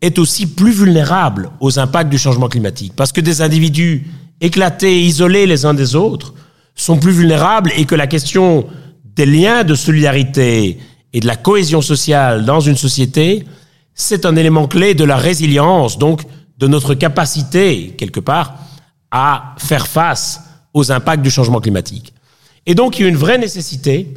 est 0.02 0.18
aussi 0.18 0.46
plus 0.46 0.72
vulnérable 0.72 1.50
aux 1.60 1.78
impacts 1.78 2.10
du 2.10 2.18
changement 2.18 2.48
climatique. 2.48 2.92
Parce 2.94 3.10
que 3.10 3.22
des 3.22 3.40
individus 3.40 4.06
éclatés, 4.42 5.00
isolés 5.00 5.46
les 5.46 5.64
uns 5.64 5.72
des 5.72 5.96
autres, 5.96 6.34
sont 6.74 6.98
plus 6.98 7.12
vulnérables 7.12 7.72
et 7.76 7.86
que 7.86 7.94
la 7.94 8.06
question 8.06 8.66
des 9.16 9.26
liens 9.26 9.64
de 9.64 9.74
solidarité 9.74 10.78
et 11.14 11.20
de 11.20 11.26
la 11.26 11.36
cohésion 11.36 11.80
sociale 11.80 12.44
dans 12.44 12.60
une 12.60 12.76
société, 12.76 13.46
c'est 13.94 14.26
un 14.26 14.36
élément 14.36 14.68
clé 14.68 14.92
de 14.92 15.04
la 15.04 15.16
résilience, 15.16 15.96
donc 15.96 16.22
de 16.58 16.66
notre 16.66 16.92
capacité, 16.92 17.94
quelque 17.96 18.20
part, 18.20 18.56
à 19.10 19.54
faire 19.56 19.86
face 19.86 20.42
aux 20.74 20.92
impacts 20.92 21.22
du 21.22 21.30
changement 21.30 21.60
climatique. 21.60 22.12
Et 22.66 22.74
donc, 22.74 22.98
il 22.98 23.02
y 23.02 23.04
a 23.06 23.08
une 23.08 23.16
vraie 23.16 23.38
nécessité 23.38 24.14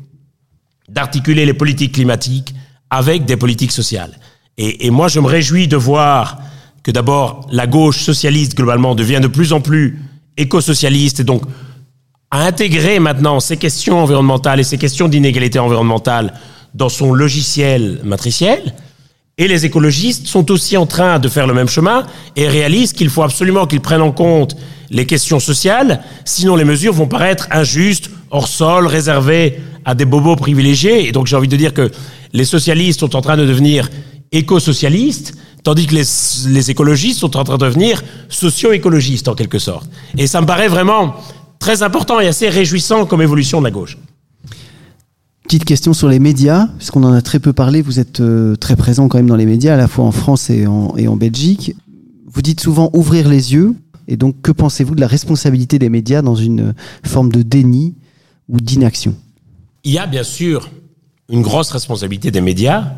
d'articuler 0.90 1.46
les 1.46 1.54
politiques 1.54 1.94
climatiques 1.94 2.54
avec 2.90 3.26
des 3.26 3.38
politiques 3.38 3.72
sociales. 3.72 4.20
Et, 4.58 4.92
moi, 4.92 5.08
je 5.08 5.20
me 5.20 5.26
réjouis 5.26 5.68
de 5.68 5.78
voir 5.78 6.38
que 6.84 6.92
d'abord, 6.92 7.48
la 7.52 7.66
gauche 7.66 8.04
socialiste, 8.04 8.56
globalement, 8.56 8.94
devient 8.94 9.20
de 9.22 9.28
plus 9.28 9.52
en 9.52 9.62
plus 9.62 10.00
éco-socialiste 10.38 11.22
et 11.22 11.24
donc 11.24 11.44
a 12.30 12.46
intégré 12.46 13.00
maintenant 13.00 13.40
ces 13.40 13.58
questions 13.58 14.00
environnementales 14.00 14.60
et 14.60 14.64
ces 14.64 14.78
questions 14.78 15.08
d'inégalité 15.08 15.60
environnementale 15.60 16.34
dans 16.74 16.90
son 16.90 17.14
logiciel 17.14 18.00
matriciel. 18.04 18.74
Et 19.38 19.48
les 19.48 19.66
écologistes 19.66 20.28
sont 20.28 20.52
aussi 20.52 20.78
en 20.78 20.86
train 20.86 21.18
de 21.18 21.30
faire 21.30 21.48
le 21.48 21.54
même 21.54 21.70
chemin 21.70 22.06
et 22.36 22.48
réalisent 22.48 22.94
qu'il 22.94 23.10
faut 23.10 23.24
absolument 23.24 23.66
qu'ils 23.66 23.82
prennent 23.82 24.02
en 24.02 24.12
compte 24.12 24.56
les 24.94 25.06
questions 25.06 25.40
sociales, 25.40 26.02
sinon 26.24 26.56
les 26.56 26.64
mesures 26.64 26.94
vont 26.94 27.08
paraître 27.08 27.48
injustes, 27.52 28.12
hors 28.30 28.48
sol, 28.48 28.88
réservées 28.88 29.60
à 29.86 29.96
des 29.96 30.06
bobos 30.06 30.36
privilégiés. 30.36 31.08
Et 31.08 31.12
donc 31.12 31.28
j'ai 31.28 31.36
envie 31.36 31.48
de 31.48 31.58
dire 31.58 31.74
que 31.74 31.92
les 32.32 32.46
socialistes 32.46 33.02
sont 33.02 33.16
en 33.16 33.22
train 33.22 33.36
de 33.36 33.46
devenir 33.46 33.90
éco-socialistes, 34.32 35.36
tandis 35.64 35.88
que 35.88 35.96
les, 35.96 36.72
écologistes 36.72 37.20
sont 37.20 37.36
en 37.38 37.44
train 37.44 37.58
de 37.58 37.66
devenir 37.66 38.04
socio-écologistes 38.30 39.28
en 39.28 39.36
quelque 39.36 39.60
sorte. 39.60 39.90
Et 40.18 40.28
ça 40.28 40.42
me 40.42 40.46
paraît 40.46 40.68
vraiment 40.68 41.16
très 41.60 41.82
important 41.82 42.20
et 42.20 42.28
assez 42.28 42.50
réjouissant 42.50 43.06
comme 43.06 43.22
évolution 43.22 43.60
de 43.60 43.66
la 43.66 43.72
gauche. 43.72 43.98
Petite 45.44 45.66
question 45.66 45.94
sur 45.94 46.08
les 46.08 46.20
médias, 46.20 46.68
puisqu'on 46.78 47.04
en 47.04 47.14
a 47.14 47.22
très 47.22 47.40
peu 47.40 47.52
parlé, 47.52 47.82
vous 47.82 48.00
êtes 48.00 48.22
euh, 48.22 48.56
très 48.56 48.76
présent 48.76 49.08
quand 49.08 49.18
même 49.18 49.28
dans 49.28 49.36
les 49.36 49.46
médias, 49.46 49.74
à 49.74 49.78
la 49.78 49.88
fois 49.88 50.06
en 50.06 50.12
France 50.12 50.50
et 50.50 50.68
en 50.68 51.16
Belgique. 51.16 51.76
Vous 52.28 52.42
dites 52.42 52.62
souvent 52.62 52.90
ouvrir 52.94 53.28
les 53.28 53.54
yeux, 53.54 53.76
et 54.08 54.18
donc 54.18 54.42
que 54.42 54.52
pensez-vous 54.52 54.96
de 54.96 55.02
la 55.02 55.08
responsabilité 55.08 55.80
des 55.80 55.90
médias 55.90 56.22
dans 56.22 56.36
une 56.36 56.74
forme 57.04 57.32
de 57.32 57.42
déni 57.42 57.96
ou 58.50 58.60
d'inaction? 58.60 59.16
Il 59.84 59.92
y 59.92 59.98
a 59.98 60.06
bien 60.06 60.24
sûr 60.24 60.70
une 61.30 61.42
grosse 61.42 61.72
responsabilité 61.72 62.32
des 62.32 62.42
médias, 62.42 62.94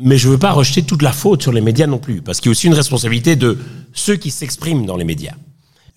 mais 0.00 0.18
je 0.18 0.28
ne 0.28 0.32
veux 0.32 0.38
pas 0.38 0.52
rejeter 0.52 0.82
toute 0.82 1.02
la 1.02 1.12
faute 1.12 1.42
sur 1.42 1.52
les 1.52 1.60
médias 1.60 1.86
non 1.86 1.98
plus, 1.98 2.20
parce 2.22 2.40
qu'il 2.40 2.48
y 2.48 2.50
a 2.50 2.52
aussi 2.52 2.66
une 2.66 2.74
responsabilité 2.74 3.36
de 3.36 3.58
ceux 3.92 4.16
qui 4.16 4.30
s'expriment 4.30 4.84
dans 4.84 4.96
les 4.96 5.04
médias. 5.04 5.34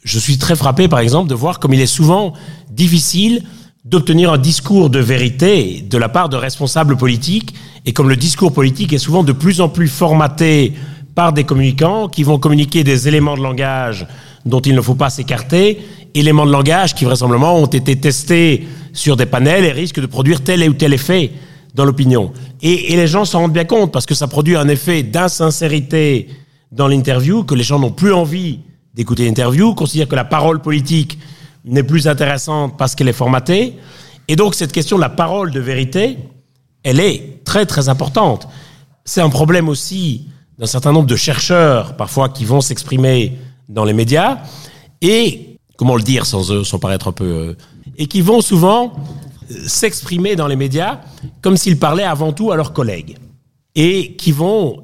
je 0.04 0.18
suis 0.18 0.38
très 0.38 0.56
frappé, 0.56 0.88
par 0.88 1.00
exemple, 1.00 1.30
de 1.30 1.36
voir 1.36 1.60
comme 1.60 1.74
il 1.74 1.82
est 1.82 1.86
souvent 1.86 2.34
difficile 2.72 3.44
d'obtenir 3.86 4.32
un 4.32 4.38
discours 4.38 4.90
de 4.90 5.00
vérité 5.00 5.82
de 5.82 5.98
la 5.98 6.10
part 6.10 6.30
de 6.30 6.38
responsables 6.38 6.98
politiques, 6.98 7.54
et 7.86 7.94
comme 7.94 8.10
le 8.10 8.16
discours 8.16 8.54
politique 8.54 8.94
est 8.94 9.00
souvent 9.00 9.24
de 9.24 9.32
plus 9.32 9.62
en 9.62 9.70
plus 9.70 9.88
formaté 9.88 10.74
par 11.16 11.34
des 11.34 11.44
communicants 11.44 12.08
qui 12.08 12.24
vont 12.24 12.40
communiquer 12.40 12.84
des 12.84 13.08
éléments 13.08 13.36
de 13.36 13.42
langage 13.42 14.08
dont 14.46 14.62
il 14.62 14.76
ne 14.76 14.82
faut 14.82 14.96
pas 14.96 15.10
s'écarter, 15.10 15.80
éléments 16.14 16.46
de 16.46 16.52
langage 16.52 16.96
qui 16.96 17.06
vraisemblablement 17.06 17.56
ont 17.56 17.66
été 17.66 17.96
testés 17.96 18.68
sur 18.94 19.18
des 19.18 19.26
panels 19.26 19.66
et 19.66 19.72
risquent 19.72 20.00
de 20.00 20.06
produire 20.06 20.44
tel 20.44 20.68
ou 20.70 20.74
tel 20.74 20.94
effet 20.94 21.32
dans 21.76 21.86
l'opinion. 21.86 22.32
Et, 22.62 22.94
et, 22.94 22.96
les 22.96 23.08
gens 23.08 23.26
s'en 23.26 23.40
rendent 23.40 23.54
bien 23.54 23.66
compte 23.66 23.92
parce 23.92 24.06
que 24.06 24.16
ça 24.16 24.28
produit 24.28 24.56
un 24.56 24.68
effet 24.68 25.04
d'insincérité 25.04 26.30
dans 26.72 26.88
l'interview, 26.88 27.44
que 27.44 27.56
les 27.56 27.64
gens 27.64 27.80
n'ont 27.80 27.92
plus 27.92 28.14
envie 28.14 28.60
d'écouter 28.94 29.26
l'interview, 29.26 29.74
considèrent 29.76 30.08
que 30.08 30.16
la 30.16 30.26
parole 30.26 30.62
politique 30.62 31.20
n'est 31.66 31.84
plus 31.84 32.08
intéressante 32.08 32.78
parce 32.78 32.96
qu'elle 32.96 33.08
est 33.08 33.14
formatée. 33.14 33.76
Et 34.28 34.36
donc 34.36 34.56
cette 34.56 34.72
question 34.72 34.98
de 34.98 35.02
la 35.02 35.10
parole 35.10 35.52
de 35.52 35.60
vérité, 35.60 36.18
elle 36.84 37.00
est 37.00 37.44
très 37.44 37.66
très 37.66 37.90
importante. 37.90 38.48
C'est 39.06 39.22
un 39.22 39.30
problème 39.30 39.70
aussi 39.70 40.28
d'un 40.60 40.66
certain 40.66 40.92
nombre 40.92 41.08
de 41.08 41.16
chercheurs, 41.16 41.96
parfois, 41.96 42.30
qui 42.30 42.44
vont 42.44 42.62
s'exprimer 42.62 43.38
dans 43.70 43.86
les 43.86 43.94
médias, 43.94 44.40
et, 45.02 45.58
comment 45.78 45.96
le 45.96 46.04
dire 46.04 46.26
sans, 46.26 46.64
sans 46.64 46.80
paraître 46.80 47.08
un 47.08 47.14
peu... 47.14 47.26
Euh, 47.26 47.58
et 47.98 48.08
qui 48.08 48.22
vont 48.22 48.42
souvent 48.42 48.94
s'exprimer 49.66 50.36
dans 50.36 50.48
les 50.48 50.56
médias 50.56 51.00
comme 51.42 51.58
s'ils 51.58 51.80
parlaient 51.80 52.04
avant 52.04 52.32
tout 52.32 52.52
à 52.52 52.56
leurs 52.56 52.72
collègues. 52.72 53.18
Et 53.76 54.14
qui 54.14 54.32
vont 54.32 54.84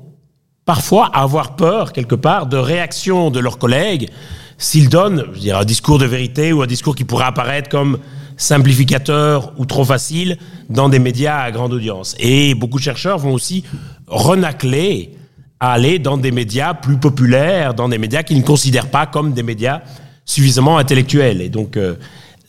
parfois 0.65 1.07
avoir 1.07 1.55
peur, 1.55 1.93
quelque 1.93 2.15
part, 2.15 2.47
de 2.47 2.57
réaction 2.57 3.29
de 3.31 3.39
leurs 3.39 3.57
collègues 3.57 4.09
s'ils 4.57 4.89
donnent 4.89 5.25
je 5.33 5.39
dirais, 5.39 5.61
un 5.61 5.65
discours 5.65 5.97
de 5.97 6.05
vérité 6.05 6.51
ou 6.51 6.61
un 6.61 6.67
discours 6.67 6.95
qui 6.95 7.03
pourrait 7.03 7.25
apparaître 7.25 7.69
comme 7.69 7.99
simplificateur 8.37 9.53
ou 9.57 9.65
trop 9.65 9.85
facile 9.85 10.37
dans 10.69 10.89
des 10.89 10.99
médias 10.99 11.39
à 11.39 11.51
grande 11.51 11.73
audience. 11.73 12.15
Et 12.19 12.53
beaucoup 12.53 12.77
de 12.77 12.83
chercheurs 12.83 13.17
vont 13.17 13.33
aussi 13.33 13.63
renacler 14.07 15.14
à 15.59 15.71
aller 15.71 15.99
dans 15.99 16.17
des 16.17 16.31
médias 16.31 16.73
plus 16.73 16.97
populaires, 16.97 17.73
dans 17.73 17.89
des 17.89 17.97
médias 17.97 18.23
qu'ils 18.23 18.37
ne 18.37 18.43
considèrent 18.43 18.89
pas 18.89 19.05
comme 19.05 19.33
des 19.33 19.43
médias 19.43 19.81
suffisamment 20.25 20.77
intellectuels. 20.77 21.41
Et 21.41 21.49
donc 21.49 21.77
euh, 21.77 21.95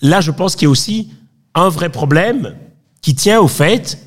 là, 0.03 0.21
je 0.21 0.31
pense 0.31 0.57
qu'il 0.57 0.67
y 0.67 0.69
a 0.69 0.71
aussi 0.71 1.11
un 1.55 1.69
vrai 1.69 1.89
problème 1.89 2.55
qui 3.01 3.15
tient 3.15 3.41
au 3.41 3.49
fait 3.49 3.99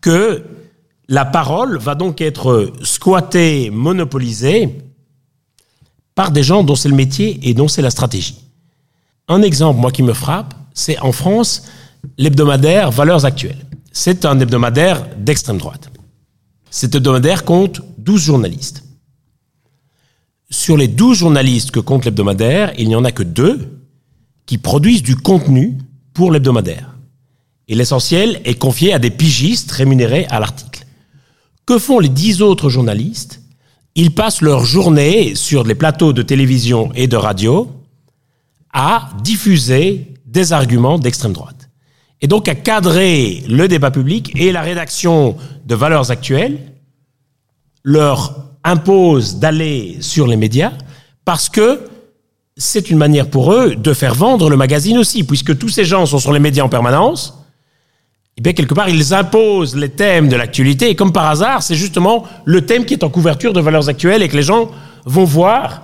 que 0.00 0.44
la 1.08 1.24
parole 1.24 1.78
va 1.78 1.94
donc 1.94 2.20
être 2.20 2.72
squattée, 2.82 3.70
monopolisée 3.70 4.78
par 6.14 6.30
des 6.30 6.42
gens 6.42 6.62
dont 6.62 6.74
c'est 6.74 6.88
le 6.88 6.94
métier 6.94 7.38
et 7.42 7.54
dont 7.54 7.68
c'est 7.68 7.82
la 7.82 7.90
stratégie. 7.90 8.38
Un 9.28 9.42
exemple, 9.42 9.80
moi, 9.80 9.90
qui 9.90 10.02
me 10.02 10.12
frappe, 10.12 10.54
c'est 10.74 10.98
en 11.00 11.12
France 11.12 11.64
l'hebdomadaire 12.18 12.90
Valeurs 12.90 13.24
Actuelles. 13.24 13.64
C'est 13.92 14.24
un 14.24 14.38
hebdomadaire 14.38 15.06
d'extrême 15.16 15.58
droite. 15.58 15.90
Cet 16.74 16.96
hebdomadaire 16.96 17.44
compte 17.44 17.82
12 17.98 18.20
journalistes. 18.20 18.82
Sur 20.50 20.76
les 20.76 20.88
12 20.88 21.16
journalistes 21.16 21.70
que 21.70 21.78
compte 21.78 22.04
l'hebdomadaire, 22.04 22.72
il 22.76 22.88
n'y 22.88 22.96
en 22.96 23.04
a 23.04 23.12
que 23.12 23.22
deux 23.22 23.80
qui 24.44 24.58
produisent 24.58 25.04
du 25.04 25.14
contenu 25.14 25.78
pour 26.14 26.32
l'hebdomadaire. 26.32 26.96
Et 27.68 27.76
l'essentiel 27.76 28.40
est 28.44 28.58
confié 28.58 28.92
à 28.92 28.98
des 28.98 29.12
pigistes 29.12 29.70
rémunérés 29.70 30.26
à 30.30 30.40
l'article. 30.40 30.84
Que 31.64 31.78
font 31.78 32.00
les 32.00 32.08
dix 32.08 32.42
autres 32.42 32.70
journalistes? 32.70 33.40
Ils 33.94 34.12
passent 34.12 34.42
leur 34.42 34.64
journée 34.64 35.36
sur 35.36 35.62
les 35.62 35.76
plateaux 35.76 36.12
de 36.12 36.22
télévision 36.22 36.92
et 36.96 37.06
de 37.06 37.16
radio 37.16 37.70
à 38.72 39.10
diffuser 39.22 40.12
des 40.26 40.52
arguments 40.52 40.98
d'extrême 40.98 41.34
droite. 41.34 41.53
Et 42.24 42.26
donc 42.26 42.48
à 42.48 42.54
cadrer 42.54 43.42
le 43.50 43.68
débat 43.68 43.90
public 43.90 44.32
et 44.34 44.50
la 44.50 44.62
rédaction 44.62 45.36
de 45.66 45.74
valeurs 45.74 46.10
actuelles 46.10 46.58
leur 47.82 48.46
impose 48.64 49.36
d'aller 49.36 49.98
sur 50.00 50.26
les 50.26 50.36
médias 50.36 50.72
parce 51.26 51.50
que 51.50 51.82
c'est 52.56 52.88
une 52.88 52.96
manière 52.96 53.28
pour 53.28 53.52
eux 53.52 53.76
de 53.76 53.92
faire 53.92 54.14
vendre 54.14 54.48
le 54.48 54.56
magazine 54.56 54.96
aussi, 54.96 55.24
puisque 55.24 55.58
tous 55.58 55.68
ces 55.68 55.84
gens 55.84 56.06
sont 56.06 56.18
sur 56.18 56.32
les 56.32 56.40
médias 56.40 56.64
en 56.64 56.70
permanence. 56.70 57.34
Et 57.34 58.38
eh 58.38 58.40
bien, 58.40 58.54
quelque 58.54 58.72
part, 58.72 58.88
ils 58.88 59.12
imposent 59.12 59.76
les 59.76 59.90
thèmes 59.90 60.30
de 60.30 60.36
l'actualité, 60.36 60.88
et 60.88 60.96
comme 60.96 61.12
par 61.12 61.26
hasard, 61.26 61.62
c'est 61.62 61.74
justement 61.74 62.24
le 62.46 62.64
thème 62.64 62.86
qui 62.86 62.94
est 62.94 63.04
en 63.04 63.10
couverture 63.10 63.52
de 63.52 63.60
valeurs 63.60 63.90
actuelles 63.90 64.22
et 64.22 64.30
que 64.30 64.36
les 64.36 64.42
gens 64.42 64.70
vont 65.04 65.24
voir 65.24 65.82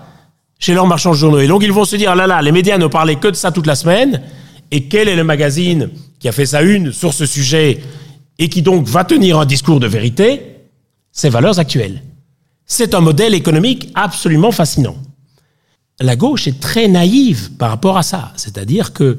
chez 0.59 0.73
leurs 0.73 0.87
marchands 0.87 1.11
de 1.11 1.17
journaux. 1.17 1.41
Et 1.41 1.49
donc, 1.49 1.63
ils 1.63 1.73
vont 1.73 1.85
se 1.85 1.97
dire, 1.97 2.13
ah 2.13 2.15
là 2.15 2.27
là, 2.27 2.41
les 2.41 2.51
médias 2.51 2.79
ne 2.79 2.87
parlaient 2.87 3.17
que 3.17 3.29
de 3.29 3.37
ça 3.37 3.53
toute 3.53 3.67
la 3.67 3.75
semaine, 3.75 4.23
et 4.71 4.85
quel 4.85 5.09
est 5.09 5.17
le 5.17 5.25
magazine 5.25 5.91
qui 6.19 6.29
a 6.29 6.33
fait 6.33 6.47
sa 6.47 6.63
une 6.63 6.93
sur 6.93 7.15
ce 7.15 7.27
sujet, 7.27 7.81
et 8.39 8.49
qui 8.49 8.63
donc 8.63 8.87
va 8.87 9.05
tenir 9.05 9.39
un 9.39 9.47
discours 9.47 9.81
de 9.81 9.87
vérité? 9.87 10.43
C'est 11.13 11.29
valeurs 11.29 11.59
actuelles. 11.59 12.03
C'est 12.67 12.95
un 12.95 13.01
modèle 13.01 13.35
économique 13.35 13.91
absolument 13.95 14.53
fascinant 14.53 14.97
la 16.01 16.17
gauche 16.17 16.47
est 16.47 16.61
très 16.61 16.89
naïve 16.89 17.53
par 17.53 17.71
rapport 17.71 17.99
à 17.99 18.03
ça. 18.03 18.33
C'est-à-dire 18.37 18.93
que 18.93 19.19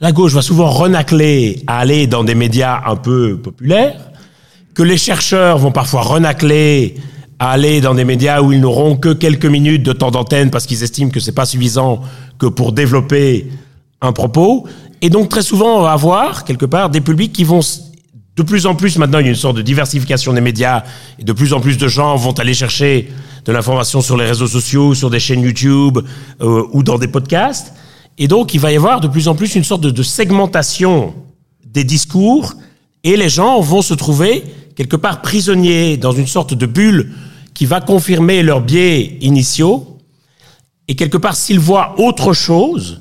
la 0.00 0.12
gauche 0.12 0.32
va 0.32 0.42
souvent 0.42 0.70
renacler 0.70 1.62
à 1.66 1.78
aller 1.78 2.06
dans 2.06 2.24
des 2.24 2.34
médias 2.34 2.82
un 2.86 2.96
peu 2.96 3.38
populaires, 3.38 4.10
que 4.74 4.82
les 4.82 4.96
chercheurs 4.96 5.58
vont 5.58 5.72
parfois 5.72 6.02
renacler 6.02 6.96
à 7.38 7.50
aller 7.50 7.80
dans 7.80 7.94
des 7.94 8.04
médias 8.04 8.42
où 8.42 8.52
ils 8.52 8.60
n'auront 8.60 8.96
que 8.96 9.12
quelques 9.12 9.46
minutes 9.46 9.82
de 9.82 9.92
temps 9.92 10.10
d'antenne 10.10 10.50
parce 10.50 10.66
qu'ils 10.66 10.82
estiment 10.82 11.10
que 11.10 11.20
c'est 11.20 11.32
pas 11.32 11.46
suffisant 11.46 12.00
que 12.38 12.46
pour 12.46 12.72
développer 12.72 13.50
un 14.04 14.12
propos. 14.12 14.66
Et 15.00 15.10
donc 15.10 15.28
très 15.28 15.42
souvent, 15.42 15.78
on 15.78 15.82
va 15.82 15.92
avoir 15.92 16.44
quelque 16.44 16.66
part 16.66 16.90
des 16.90 17.00
publics 17.00 17.32
qui 17.32 17.44
vont 17.44 17.60
de 18.36 18.42
plus 18.42 18.66
en 18.66 18.74
plus 18.74 18.98
maintenant, 18.98 19.20
il 19.20 19.26
y 19.26 19.28
a 19.28 19.30
une 19.30 19.36
sorte 19.36 19.56
de 19.56 19.62
diversification 19.62 20.32
des 20.32 20.40
médias 20.40 20.82
et 21.20 21.24
de 21.24 21.32
plus 21.32 21.52
en 21.52 21.60
plus 21.60 21.78
de 21.78 21.86
gens 21.86 22.16
vont 22.16 22.32
aller 22.32 22.54
chercher 22.54 23.08
de 23.44 23.52
l'information 23.52 24.00
sur 24.00 24.16
les 24.16 24.24
réseaux 24.24 24.48
sociaux, 24.48 24.94
sur 24.94 25.08
des 25.08 25.20
chaînes 25.20 25.42
YouTube 25.42 25.98
euh, 26.40 26.64
ou 26.72 26.82
dans 26.82 26.98
des 26.98 27.06
podcasts. 27.06 27.74
Et 28.18 28.26
donc, 28.26 28.54
il 28.54 28.60
va 28.60 28.72
y 28.72 28.76
avoir 28.76 29.00
de 29.00 29.08
plus 29.08 29.28
en 29.28 29.34
plus 29.34 29.54
une 29.54 29.62
sorte 29.62 29.82
de, 29.82 29.90
de 29.90 30.02
segmentation 30.02 31.14
des 31.64 31.84
discours 31.84 32.54
et 33.04 33.16
les 33.16 33.28
gens 33.28 33.60
vont 33.60 33.82
se 33.82 33.94
trouver 33.94 34.44
quelque 34.74 34.96
part 34.96 35.22
prisonniers 35.22 35.96
dans 35.96 36.12
une 36.12 36.26
sorte 36.26 36.54
de 36.54 36.66
bulle 36.66 37.12
qui 37.52 37.66
va 37.66 37.80
confirmer 37.80 38.42
leurs 38.42 38.60
biais 38.60 39.18
initiaux. 39.20 39.98
Et 40.88 40.96
quelque 40.96 41.18
part, 41.18 41.36
s'ils 41.36 41.60
voient 41.60 41.94
autre 41.98 42.32
chose, 42.32 43.00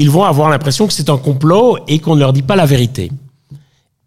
ils 0.00 0.10
vont 0.10 0.24
avoir 0.24 0.50
l'impression 0.50 0.86
que 0.86 0.92
c'est 0.92 1.10
un 1.10 1.18
complot 1.18 1.78
et 1.86 2.00
qu'on 2.00 2.14
ne 2.14 2.20
leur 2.20 2.32
dit 2.32 2.42
pas 2.42 2.56
la 2.56 2.66
vérité. 2.66 3.12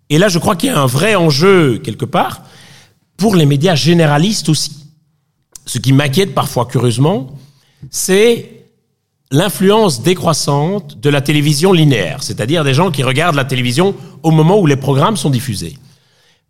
Et 0.10 0.18
là, 0.18 0.28
je 0.28 0.40
crois 0.40 0.56
qu'il 0.56 0.70
y 0.70 0.74
a 0.74 0.80
un 0.80 0.86
vrai 0.86 1.16
enjeu, 1.16 1.80
quelque 1.84 2.06
part, 2.06 2.42
pour 3.18 3.36
les 3.36 3.46
médias 3.46 3.76
généralistes 3.76 4.50
aussi 4.50 4.84
ce 5.66 5.78
qui 5.80 5.94
m'inquiète 5.94 6.34
parfois 6.34 6.66
curieusement, 6.66 7.32
c'est 7.90 8.50
l'influence 9.32 10.04
décroissante 10.04 11.00
de 11.00 11.10
la 11.10 11.22
télévision 11.22 11.74
linéaire, 11.74 12.22
c'est-à-dire 12.22 12.64
des 12.64 12.74
gens 12.74 12.92
qui 12.92 13.04
regardent 13.04 13.36
la 13.36 13.46
télévision 13.46 13.96
au 14.22 14.32
moment 14.32 14.60
où 14.60 14.68
les 14.68 14.76
programmes 14.76 15.18
sont 15.18 15.30
diffusés. 15.30 15.78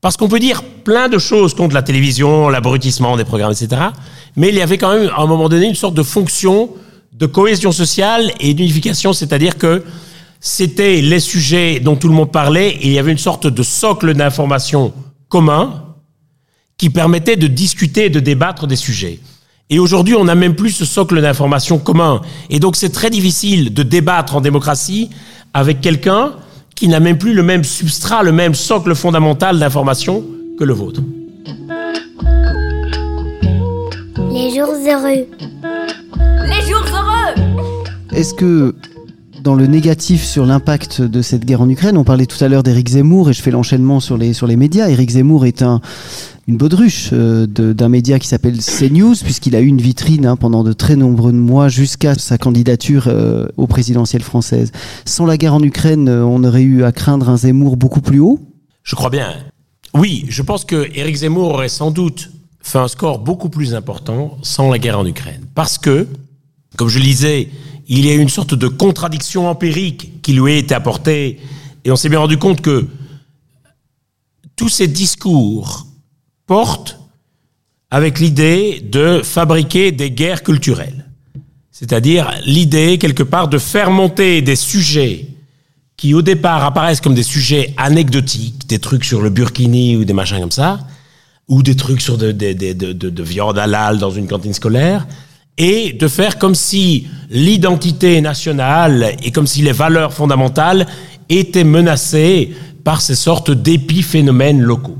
Parce 0.01 0.17
qu'on 0.17 0.27
peut 0.27 0.39
dire 0.39 0.63
plein 0.83 1.07
de 1.07 1.17
choses 1.17 1.53
contre 1.53 1.73
la 1.73 1.81
télévision, 1.81 2.49
l'abrutissement 2.49 3.15
des 3.15 3.23
programmes, 3.23 3.53
etc. 3.53 3.81
Mais 4.35 4.49
il 4.49 4.55
y 4.55 4.61
avait 4.61 4.77
quand 4.77 4.93
même, 4.93 5.09
à 5.15 5.21
un 5.21 5.27
moment 5.27 5.47
donné, 5.47 5.67
une 5.67 5.75
sorte 5.75 5.93
de 5.93 6.03
fonction 6.03 6.69
de 7.13 7.25
cohésion 7.25 7.71
sociale 7.71 8.31
et 8.39 8.53
d'unification, 8.53 9.13
c'est-à-dire 9.13 9.57
que 9.57 9.83
c'était 10.39 10.99
les 11.01 11.19
sujets 11.19 11.79
dont 11.79 11.95
tout 11.95 12.07
le 12.07 12.13
monde 12.13 12.31
parlait 12.31 12.69
et 12.69 12.87
il 12.87 12.93
y 12.93 12.99
avait 12.99 13.11
une 13.11 13.17
sorte 13.17 13.47
de 13.47 13.63
socle 13.63 14.13
d'information 14.13 14.93
commun 15.29 15.83
qui 16.77 16.89
permettait 16.89 17.37
de 17.37 17.47
discuter 17.47 18.05
et 18.05 18.09
de 18.09 18.19
débattre 18.19 18.67
des 18.67 18.75
sujets. 18.75 19.19
Et 19.69 19.79
aujourd'hui, 19.79 20.15
on 20.15 20.25
n'a 20.25 20.35
même 20.35 20.55
plus 20.55 20.71
ce 20.71 20.85
socle 20.85 21.21
d'information 21.21 21.79
commun. 21.79 22.21
Et 22.49 22.59
donc, 22.59 22.75
c'est 22.75 22.89
très 22.89 23.09
difficile 23.09 23.73
de 23.73 23.83
débattre 23.83 24.35
en 24.35 24.41
démocratie 24.41 25.09
avec 25.53 25.79
quelqu'un 25.79 26.33
qui 26.75 26.87
n'a 26.87 26.99
même 26.99 27.17
plus 27.17 27.33
le 27.33 27.43
même 27.43 27.63
substrat, 27.63 28.23
le 28.23 28.31
même 28.31 28.55
socle 28.55 28.95
fondamental 28.95 29.59
d'information 29.59 30.25
que 30.59 30.63
le 30.63 30.73
vôtre. 30.73 31.01
Les 34.31 34.49
jours 34.49 34.73
heureux. 34.85 35.25
Les 36.45 36.67
jours 36.67 36.85
heureux 36.87 36.92
Est-ce 38.15 38.35
que 38.35 38.75
dans 39.41 39.55
le 39.55 39.65
négatif 39.65 40.23
sur 40.23 40.45
l'impact 40.45 41.01
de 41.01 41.21
cette 41.23 41.45
guerre 41.45 41.61
en 41.61 41.69
Ukraine, 41.69 41.97
on 41.97 42.03
parlait 42.03 42.27
tout 42.27 42.41
à 42.43 42.47
l'heure 42.47 42.61
d'Éric 42.61 42.89
Zemmour 42.89 43.29
et 43.29 43.33
je 43.33 43.41
fais 43.41 43.49
l'enchaînement 43.49 43.99
sur 43.99 44.17
les, 44.17 44.33
sur 44.33 44.45
les 44.45 44.55
médias. 44.55 44.87
Éric 44.87 45.09
Zemmour 45.09 45.47
est 45.47 45.63
un, 45.63 45.81
une 46.47 46.57
baudruche 46.57 47.09
euh, 47.11 47.47
d'un 47.47 47.89
média 47.89 48.19
qui 48.19 48.27
s'appelle 48.27 48.59
CNews, 48.59 49.15
puisqu'il 49.23 49.55
a 49.55 49.61
eu 49.61 49.65
une 49.65 49.81
vitrine 49.81 50.27
hein, 50.27 50.35
pendant 50.35 50.63
de 50.63 50.73
très 50.73 50.95
nombreux 50.95 51.31
mois 51.31 51.69
jusqu'à 51.69 52.13
sa 52.13 52.37
candidature 52.37 53.05
euh, 53.07 53.47
au 53.57 53.65
présidentiel 53.65 54.21
française. 54.21 54.71
Sans 55.05 55.25
la 55.25 55.37
guerre 55.37 55.55
en 55.55 55.63
Ukraine, 55.63 56.07
euh, 56.07 56.23
on 56.23 56.43
aurait 56.43 56.61
eu 56.61 56.83
à 56.83 56.91
craindre 56.91 57.29
un 57.29 57.37
Zemmour 57.37 57.77
beaucoup 57.77 58.01
plus 58.01 58.19
haut? 58.19 58.39
Je 58.83 58.95
crois 58.95 59.09
bien. 59.09 59.33
Oui, 59.95 60.25
je 60.29 60.41
pense 60.43 60.65
que 60.65 60.87
Éric 60.95 61.17
Zemmour 61.17 61.53
aurait 61.53 61.67
sans 61.67 61.89
doute 61.89 62.29
fait 62.61 62.79
un 62.79 62.87
score 62.87 63.19
beaucoup 63.19 63.49
plus 63.49 63.73
important 63.73 64.37
sans 64.43 64.69
la 64.69 64.77
guerre 64.77 64.99
en 64.99 65.05
Ukraine. 65.05 65.41
Parce 65.55 65.77
que, 65.77 66.07
comme 66.77 66.89
je 66.89 66.99
le 66.99 67.05
disais, 67.05 67.49
il 67.87 68.05
y 68.05 68.09
a 68.09 68.15
une 68.15 68.29
sorte 68.29 68.53
de 68.53 68.67
contradiction 68.67 69.47
empirique 69.49 70.21
qui 70.21 70.33
lui 70.33 70.53
a 70.53 70.55
été 70.57 70.73
apportée. 70.73 71.39
Et 71.83 71.91
on 71.91 71.95
s'est 71.95 72.09
bien 72.09 72.19
rendu 72.19 72.37
compte 72.37 72.61
que 72.61 72.87
tous 74.55 74.69
ces 74.69 74.87
discours 74.87 75.87
portent 76.45 76.99
avec 77.91 78.19
l'idée 78.19 78.79
de 78.79 79.21
fabriquer 79.23 79.91
des 79.91 80.11
guerres 80.11 80.43
culturelles. 80.43 81.05
C'est-à-dire 81.71 82.31
l'idée, 82.45 82.97
quelque 82.97 83.23
part, 83.23 83.47
de 83.47 83.57
faire 83.57 83.91
monter 83.91 84.41
des 84.41 84.55
sujets 84.55 85.27
qui, 85.97 86.13
au 86.13 86.21
départ, 86.21 86.63
apparaissent 86.63 87.01
comme 87.01 87.13
des 87.13 87.23
sujets 87.23 87.73
anecdotiques, 87.77 88.67
des 88.67 88.79
trucs 88.79 89.03
sur 89.03 89.21
le 89.21 89.29
burkini 89.29 89.95
ou 89.95 90.05
des 90.05 90.13
machins 90.13 90.39
comme 90.39 90.51
ça, 90.51 90.79
ou 91.47 91.61
des 91.61 91.75
trucs 91.75 92.01
sur 92.01 92.17
de, 92.17 92.31
de, 92.31 92.53
de, 92.53 92.93
de 92.93 93.23
viande 93.23 93.57
halal 93.57 93.97
dans 93.99 94.11
une 94.11 94.27
cantine 94.27 94.53
scolaire, 94.53 95.05
et 95.57 95.93
de 95.93 96.07
faire 96.07 96.39
comme 96.39 96.55
si 96.55 97.07
l'identité 97.29 98.21
nationale 98.21 99.15
et 99.23 99.31
comme 99.31 99.47
si 99.47 99.61
les 99.61 99.71
valeurs 99.71 100.13
fondamentales 100.13 100.87
étaient 101.29 101.63
menacées 101.63 102.53
par 102.83 103.01
ces 103.01 103.15
sortes 103.15 103.51
d'épiphénomènes 103.51 104.61
locaux. 104.61 104.97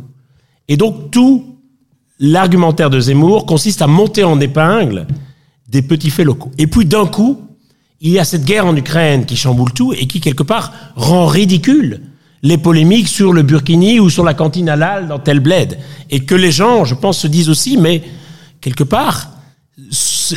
Et 0.68 0.78
donc 0.78 1.12
tout 1.12 1.58
l'argumentaire 2.20 2.90
de 2.90 3.00
Zemmour 3.00 3.46
consiste 3.46 3.82
à 3.82 3.88
monter 3.88 4.24
en 4.24 4.40
épingle 4.40 5.08
des 5.68 5.82
petits 5.82 6.12
faits 6.12 6.26
locaux. 6.26 6.52
Et 6.58 6.68
puis 6.68 6.86
d'un 6.86 7.08
coup, 7.08 7.42
il 8.00 8.12
y 8.12 8.20
a 8.20 8.26
cette 8.26 8.46
guerre 8.46 8.66
en 8.66 8.76
Ukraine 8.76 9.26
qui 9.26 9.36
chamboule 9.36 9.74
tout 9.74 9.94
et 9.94 10.08
qui 10.08 10.22
quelque 10.22 10.44
part 10.44 10.72
rend 10.96 11.26
ridicule 11.26 12.02
les 12.44 12.58
polémiques 12.58 13.08
sur 13.08 13.32
le 13.32 13.42
Burkini 13.42 14.00
ou 14.00 14.10
sur 14.10 14.24
la 14.24 14.34
cantine 14.34 14.70
halal 14.70 15.08
dans 15.08 15.20
tel 15.20 15.40
bled. 15.40 15.78
Et 16.10 16.20
que 16.26 16.36
les 16.36 16.52
gens, 16.52 16.84
je 16.84 16.94
pense, 16.94 17.18
se 17.18 17.28
disent 17.28 17.50
aussi, 17.50 17.78
mais 17.78 18.04
quelque 18.60 18.84
part, 18.84 19.30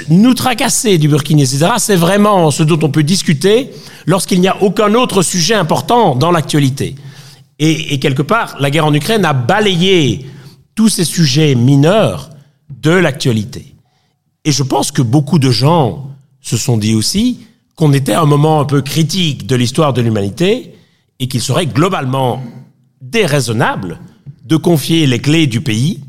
nous 0.08 0.34
tracasser 0.34 0.98
du 0.98 1.08
Burkini, 1.08 1.42
etc., 1.42 1.72
c'est 1.78 1.96
vraiment 1.96 2.50
ce 2.50 2.62
dont 2.62 2.78
on 2.82 2.90
peut 2.90 3.02
discuter 3.02 3.70
lorsqu'il 4.06 4.40
n'y 4.40 4.48
a 4.48 4.62
aucun 4.62 4.94
autre 4.94 5.22
sujet 5.22 5.54
important 5.54 6.14
dans 6.14 6.30
l'actualité. 6.30 6.94
Et, 7.58 7.94
et, 7.94 7.98
quelque 7.98 8.22
part, 8.22 8.56
la 8.60 8.70
guerre 8.70 8.86
en 8.86 8.94
Ukraine 8.94 9.24
a 9.24 9.32
balayé 9.32 10.26
tous 10.74 10.88
ces 10.90 11.04
sujets 11.04 11.54
mineurs 11.54 12.30
de 12.70 12.90
l'actualité. 12.90 13.74
Et 14.44 14.52
je 14.52 14.62
pense 14.62 14.90
que 14.92 15.02
beaucoup 15.02 15.38
de 15.38 15.50
gens 15.50 16.10
se 16.40 16.56
sont 16.56 16.76
dit 16.76 16.94
aussi 16.94 17.40
qu'on 17.74 17.92
était 17.92 18.12
à 18.12 18.22
un 18.22 18.26
moment 18.26 18.60
un 18.60 18.64
peu 18.64 18.82
critique 18.82 19.46
de 19.46 19.56
l'histoire 19.56 19.92
de 19.92 20.02
l'humanité 20.02 20.74
et 21.18 21.28
qu'il 21.28 21.40
serait 21.40 21.66
globalement 21.66 22.42
déraisonnable 23.00 24.00
de 24.44 24.56
confier 24.56 25.06
les 25.06 25.18
clés 25.18 25.46
du 25.46 25.60
pays 25.60 26.00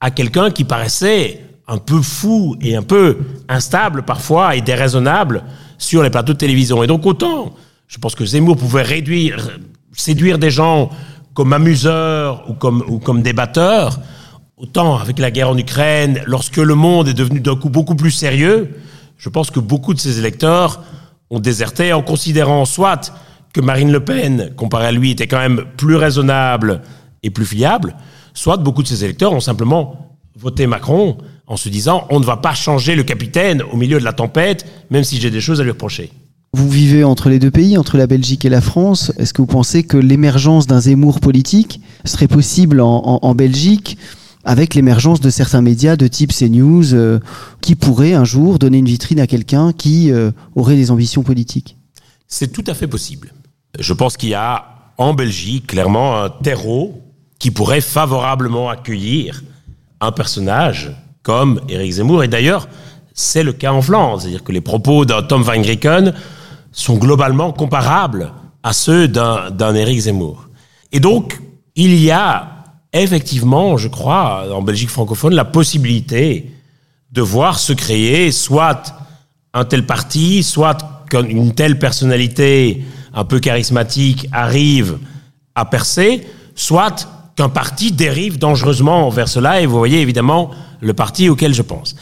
à 0.00 0.10
quelqu'un 0.10 0.50
qui 0.50 0.64
paraissait 0.64 1.44
un 1.68 1.78
peu 1.78 2.00
fou 2.00 2.56
et 2.60 2.74
un 2.76 2.82
peu 2.82 3.18
instable 3.48 4.02
parfois 4.02 4.56
et 4.56 4.62
déraisonnable 4.62 5.44
sur 5.76 6.02
les 6.02 6.10
plateaux 6.10 6.32
de 6.32 6.38
télévision. 6.38 6.82
Et 6.82 6.86
donc 6.86 7.04
autant, 7.06 7.54
je 7.86 7.98
pense 7.98 8.14
que 8.14 8.24
Zemmour 8.24 8.56
pouvait 8.56 8.82
réduire, 8.82 9.58
séduire 9.92 10.38
des 10.38 10.50
gens 10.50 10.90
comme 11.34 11.52
amuseurs 11.52 12.44
ou 12.48 12.54
comme, 12.54 12.82
ou 12.88 13.00
débatteurs, 13.18 14.00
autant 14.56 14.96
avec 14.98 15.18
la 15.18 15.30
guerre 15.30 15.50
en 15.50 15.58
Ukraine, 15.58 16.20
lorsque 16.26 16.56
le 16.56 16.74
monde 16.74 17.08
est 17.08 17.14
devenu 17.14 17.38
d'un 17.38 17.54
coup 17.54 17.68
beaucoup 17.68 17.94
plus 17.94 18.10
sérieux, 18.10 18.74
je 19.18 19.28
pense 19.28 19.50
que 19.50 19.60
beaucoup 19.60 19.94
de 19.94 20.00
ses 20.00 20.18
électeurs 20.18 20.82
ont 21.30 21.38
déserté 21.38 21.92
en 21.92 22.02
considérant 22.02 22.64
soit 22.64 23.12
que 23.52 23.60
Marine 23.60 23.92
Le 23.92 24.00
Pen, 24.04 24.52
comparé 24.56 24.86
à 24.86 24.92
lui, 24.92 25.10
était 25.10 25.26
quand 25.26 25.38
même 25.38 25.64
plus 25.76 25.96
raisonnable 25.96 26.80
et 27.22 27.30
plus 27.30 27.46
fiable, 27.46 27.94
soit 28.34 28.56
beaucoup 28.56 28.82
de 28.82 28.88
ses 28.88 29.04
électeurs 29.04 29.32
ont 29.32 29.40
simplement 29.40 30.16
voté 30.36 30.66
Macron 30.66 31.18
en 31.48 31.56
se 31.56 31.68
disant 31.68 32.06
on 32.10 32.20
ne 32.20 32.24
va 32.24 32.36
pas 32.36 32.54
changer 32.54 32.94
le 32.94 33.02
capitaine 33.02 33.62
au 33.62 33.76
milieu 33.76 33.98
de 33.98 34.04
la 34.04 34.12
tempête, 34.12 34.66
même 34.90 35.04
si 35.04 35.20
j'ai 35.20 35.30
des 35.30 35.40
choses 35.40 35.60
à 35.60 35.64
lui 35.64 35.72
reprocher. 35.72 36.12
Vous 36.54 36.70
vivez 36.70 37.04
entre 37.04 37.28
les 37.28 37.38
deux 37.38 37.50
pays, 37.50 37.76
entre 37.76 37.98
la 37.98 38.06
Belgique 38.06 38.44
et 38.44 38.48
la 38.48 38.62
France. 38.62 39.12
Est-ce 39.18 39.34
que 39.34 39.42
vous 39.42 39.46
pensez 39.46 39.82
que 39.82 39.98
l'émergence 39.98 40.66
d'un 40.66 40.80
Zemmour 40.80 41.20
politique 41.20 41.80
serait 42.04 42.28
possible 42.28 42.80
en, 42.80 43.02
en, 43.04 43.18
en 43.22 43.34
Belgique 43.34 43.98
avec 44.44 44.74
l'émergence 44.74 45.20
de 45.20 45.28
certains 45.28 45.60
médias 45.60 45.96
de 45.96 46.06
type 46.06 46.32
CNews 46.32 46.94
euh, 46.94 47.18
qui 47.60 47.74
pourraient 47.74 48.14
un 48.14 48.24
jour 48.24 48.58
donner 48.58 48.78
une 48.78 48.86
vitrine 48.86 49.20
à 49.20 49.26
quelqu'un 49.26 49.72
qui 49.72 50.10
euh, 50.10 50.30
aurait 50.54 50.76
des 50.76 50.90
ambitions 50.90 51.22
politiques? 51.22 51.76
C'est 52.28 52.50
tout 52.50 52.64
à 52.66 52.72
fait 52.72 52.86
possible. 52.86 53.32
Je 53.78 53.92
pense 53.92 54.16
qu'il 54.16 54.30
y 54.30 54.34
a 54.34 54.92
en 54.96 55.12
Belgique 55.12 55.66
clairement 55.66 56.22
un 56.22 56.30
terreau 56.30 57.02
qui 57.38 57.50
pourrait 57.50 57.82
favorablement 57.82 58.70
accueillir 58.70 59.42
un 60.00 60.12
personnage 60.12 60.92
comme 61.22 61.60
Éric 61.68 61.92
Zemmour. 61.92 62.24
Et 62.24 62.28
d'ailleurs, 62.28 62.68
c'est 63.14 63.42
le 63.42 63.52
cas 63.52 63.72
en 63.72 63.82
Flandre. 63.82 64.20
C'est-à-dire 64.20 64.44
que 64.44 64.52
les 64.52 64.60
propos 64.60 65.04
d'un 65.04 65.22
Tom 65.22 65.42
Van 65.42 65.60
Grieken 65.60 66.14
sont 66.72 66.96
globalement 66.96 67.52
comparables 67.52 68.32
à 68.62 68.72
ceux 68.72 69.08
d'un 69.08 69.74
Éric 69.74 70.00
Zemmour. 70.00 70.48
Et 70.92 71.00
donc, 71.00 71.40
il 71.74 71.94
y 71.94 72.10
a 72.10 72.58
effectivement, 72.92 73.76
je 73.76 73.88
crois, 73.88 74.46
en 74.52 74.62
Belgique 74.62 74.90
francophone, 74.90 75.34
la 75.34 75.44
possibilité 75.44 76.50
de 77.12 77.22
voir 77.22 77.58
se 77.58 77.72
créer 77.72 78.32
soit 78.32 78.94
un 79.54 79.64
tel 79.64 79.86
parti, 79.86 80.42
soit 80.42 81.04
qu'une 81.10 81.54
telle 81.54 81.78
personnalité 81.78 82.84
un 83.14 83.24
peu 83.24 83.40
charismatique 83.40 84.28
arrive 84.32 84.98
à 85.54 85.64
percer, 85.64 86.26
soit 86.54 87.08
qu'un 87.38 87.48
parti 87.48 87.92
dérive 87.92 88.36
dangereusement 88.36 89.08
vers 89.10 89.28
cela, 89.28 89.60
et 89.60 89.66
vous 89.66 89.78
voyez 89.78 90.00
évidemment 90.00 90.50
le 90.80 90.92
parti 90.92 91.28
auquel 91.28 91.54
je 91.54 91.62
pense. 91.62 91.94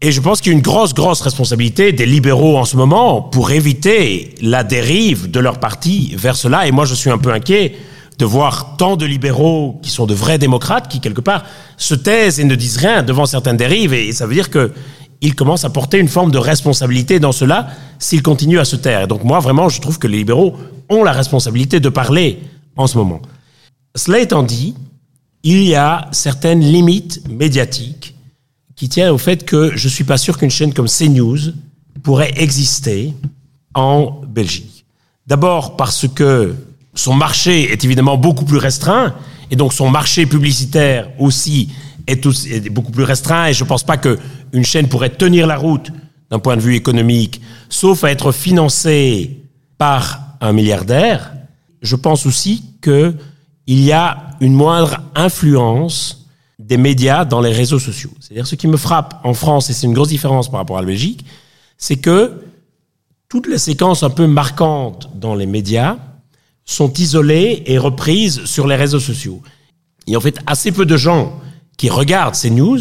Et 0.00 0.12
je 0.12 0.20
pense 0.20 0.40
qu'il 0.40 0.52
y 0.52 0.54
a 0.54 0.56
une 0.56 0.62
grosse, 0.62 0.94
grosse 0.94 1.20
responsabilité 1.20 1.90
des 1.90 2.06
libéraux 2.06 2.56
en 2.56 2.64
ce 2.64 2.76
moment 2.76 3.22
pour 3.22 3.50
éviter 3.50 4.36
la 4.40 4.62
dérive 4.62 5.28
de 5.28 5.40
leur 5.40 5.58
parti 5.58 6.14
vers 6.16 6.36
cela, 6.36 6.68
et 6.68 6.70
moi 6.70 6.84
je 6.84 6.94
suis 6.94 7.10
un 7.10 7.18
peu 7.18 7.32
inquiet 7.32 7.74
de 8.20 8.24
voir 8.24 8.76
tant 8.78 8.96
de 8.96 9.04
libéraux 9.04 9.80
qui 9.82 9.90
sont 9.90 10.06
de 10.06 10.14
vrais 10.14 10.38
démocrates 10.38 10.86
qui, 10.86 11.00
quelque 11.00 11.20
part, 11.20 11.42
se 11.76 11.96
taisent 11.96 12.38
et 12.38 12.44
ne 12.44 12.54
disent 12.54 12.76
rien 12.76 13.02
devant 13.02 13.26
certaines 13.26 13.56
dérives. 13.56 13.92
Et 13.94 14.12
ça 14.12 14.26
veut 14.26 14.34
dire 14.34 14.48
qu'ils 14.48 15.34
commencent 15.34 15.64
à 15.64 15.70
porter 15.70 15.98
une 15.98 16.08
forme 16.08 16.30
de 16.30 16.38
responsabilité 16.38 17.18
dans 17.18 17.32
cela 17.32 17.66
s'ils 17.98 18.22
continuent 18.22 18.60
à 18.60 18.64
se 18.64 18.76
taire. 18.76 19.02
Et 19.02 19.06
donc 19.08 19.24
moi, 19.24 19.40
vraiment, 19.40 19.68
je 19.68 19.80
trouve 19.80 19.98
que 19.98 20.06
les 20.06 20.18
libéraux 20.18 20.54
ont 20.88 21.02
la 21.02 21.12
responsabilité 21.12 21.80
de 21.80 21.88
parler 21.88 22.38
en 22.76 22.86
ce 22.86 22.96
moment. 22.96 23.20
Cela 23.96 24.18
étant 24.20 24.42
dit, 24.42 24.74
il 25.42 25.62
y 25.62 25.74
a 25.74 26.08
certaines 26.12 26.60
limites 26.60 27.26
médiatiques 27.30 28.14
qui 28.74 28.90
tiennent 28.90 29.08
au 29.08 29.18
fait 29.18 29.46
que 29.46 29.74
je 29.74 29.86
ne 29.86 29.90
suis 29.90 30.04
pas 30.04 30.18
sûr 30.18 30.36
qu'une 30.36 30.50
chaîne 30.50 30.74
comme 30.74 30.86
CNews 30.86 31.52
pourrait 32.02 32.32
exister 32.36 33.14
en 33.74 34.20
Belgique. 34.28 34.84
D'abord 35.26 35.76
parce 35.76 36.06
que 36.08 36.54
son 36.94 37.14
marché 37.14 37.72
est 37.72 37.84
évidemment 37.84 38.18
beaucoup 38.18 38.44
plus 38.44 38.58
restreint, 38.58 39.14
et 39.50 39.56
donc 39.56 39.72
son 39.72 39.88
marché 39.88 40.26
publicitaire 40.26 41.08
aussi 41.18 41.70
est, 42.06 42.26
est 42.26 42.68
beaucoup 42.68 42.92
plus 42.92 43.04
restreint, 43.04 43.46
et 43.46 43.54
je 43.54 43.64
ne 43.64 43.68
pense 43.68 43.82
pas 43.82 43.96
qu'une 43.96 44.64
chaîne 44.64 44.88
pourrait 44.88 45.10
tenir 45.10 45.46
la 45.46 45.56
route 45.56 45.90
d'un 46.30 46.38
point 46.38 46.56
de 46.56 46.60
vue 46.60 46.74
économique, 46.74 47.40
sauf 47.70 48.04
à 48.04 48.10
être 48.10 48.30
financée 48.30 49.40
par 49.78 50.36
un 50.42 50.52
milliardaire. 50.52 51.32
Je 51.80 51.96
pense 51.96 52.26
aussi 52.26 52.62
qu'il 53.66 53.82
y 53.82 53.92
a 53.92 54.30
une 54.40 54.54
moindre 54.54 54.98
influence 55.14 56.26
des 56.58 56.76
médias 56.76 57.24
dans 57.24 57.40
les 57.40 57.52
réseaux 57.52 57.78
sociaux. 57.78 58.10
C'est-à-dire 58.20 58.46
ce 58.46 58.54
qui 58.54 58.68
me 58.68 58.76
frappe 58.76 59.20
en 59.24 59.34
France, 59.34 59.70
et 59.70 59.72
c'est 59.72 59.86
une 59.86 59.92
grosse 59.92 60.08
différence 60.08 60.50
par 60.50 60.60
rapport 60.60 60.78
à 60.78 60.80
la 60.80 60.86
Belgique, 60.86 61.24
c'est 61.76 61.96
que 61.96 62.42
toutes 63.28 63.48
les 63.48 63.58
séquences 63.58 64.02
un 64.02 64.10
peu 64.10 64.26
marquantes 64.26 65.10
dans 65.14 65.34
les 65.34 65.46
médias 65.46 65.96
sont 66.64 66.92
isolées 66.94 67.62
et 67.66 67.78
reprises 67.78 68.44
sur 68.44 68.66
les 68.66 68.76
réseaux 68.76 69.00
sociaux. 69.00 69.42
Il 70.06 70.12
y 70.12 70.14
a 70.14 70.18
en 70.18 70.22
fait 70.22 70.38
assez 70.46 70.72
peu 70.72 70.86
de 70.86 70.96
gens 70.96 71.40
qui 71.76 71.90
regardent 71.90 72.34
ces 72.34 72.50
news, 72.50 72.78